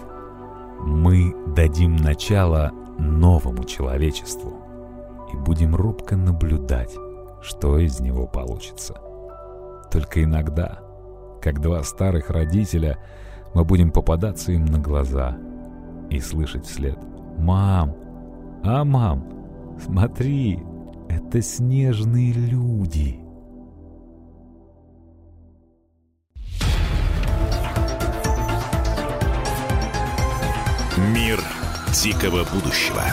Мы 0.79 1.33
дадим 1.47 1.95
начало 1.95 2.71
новому 2.97 3.63
человечеству 3.63 4.53
и 5.31 5.37
будем 5.37 5.75
робко 5.75 6.15
наблюдать, 6.15 6.95
что 7.41 7.77
из 7.77 7.99
него 7.99 8.27
получится. 8.27 8.95
Только 9.91 10.23
иногда, 10.23 10.79
как 11.41 11.61
два 11.61 11.83
старых 11.83 12.29
родителя, 12.29 12.97
мы 13.53 13.63
будем 13.63 13.91
попадаться 13.91 14.51
им 14.51 14.65
на 14.65 14.79
глаза 14.79 15.37
и 16.09 16.19
слышать 16.19 16.65
вслед 16.65 16.97
«Мам! 17.37 18.02
А, 18.65 18.85
мам, 18.85 19.77
смотри, 19.77 20.59
это 21.09 21.41
снежные 21.41 22.31
люди!» 22.31 23.19
Мир 31.13 31.41
дикого 31.91 32.45
будущего. 32.53 33.03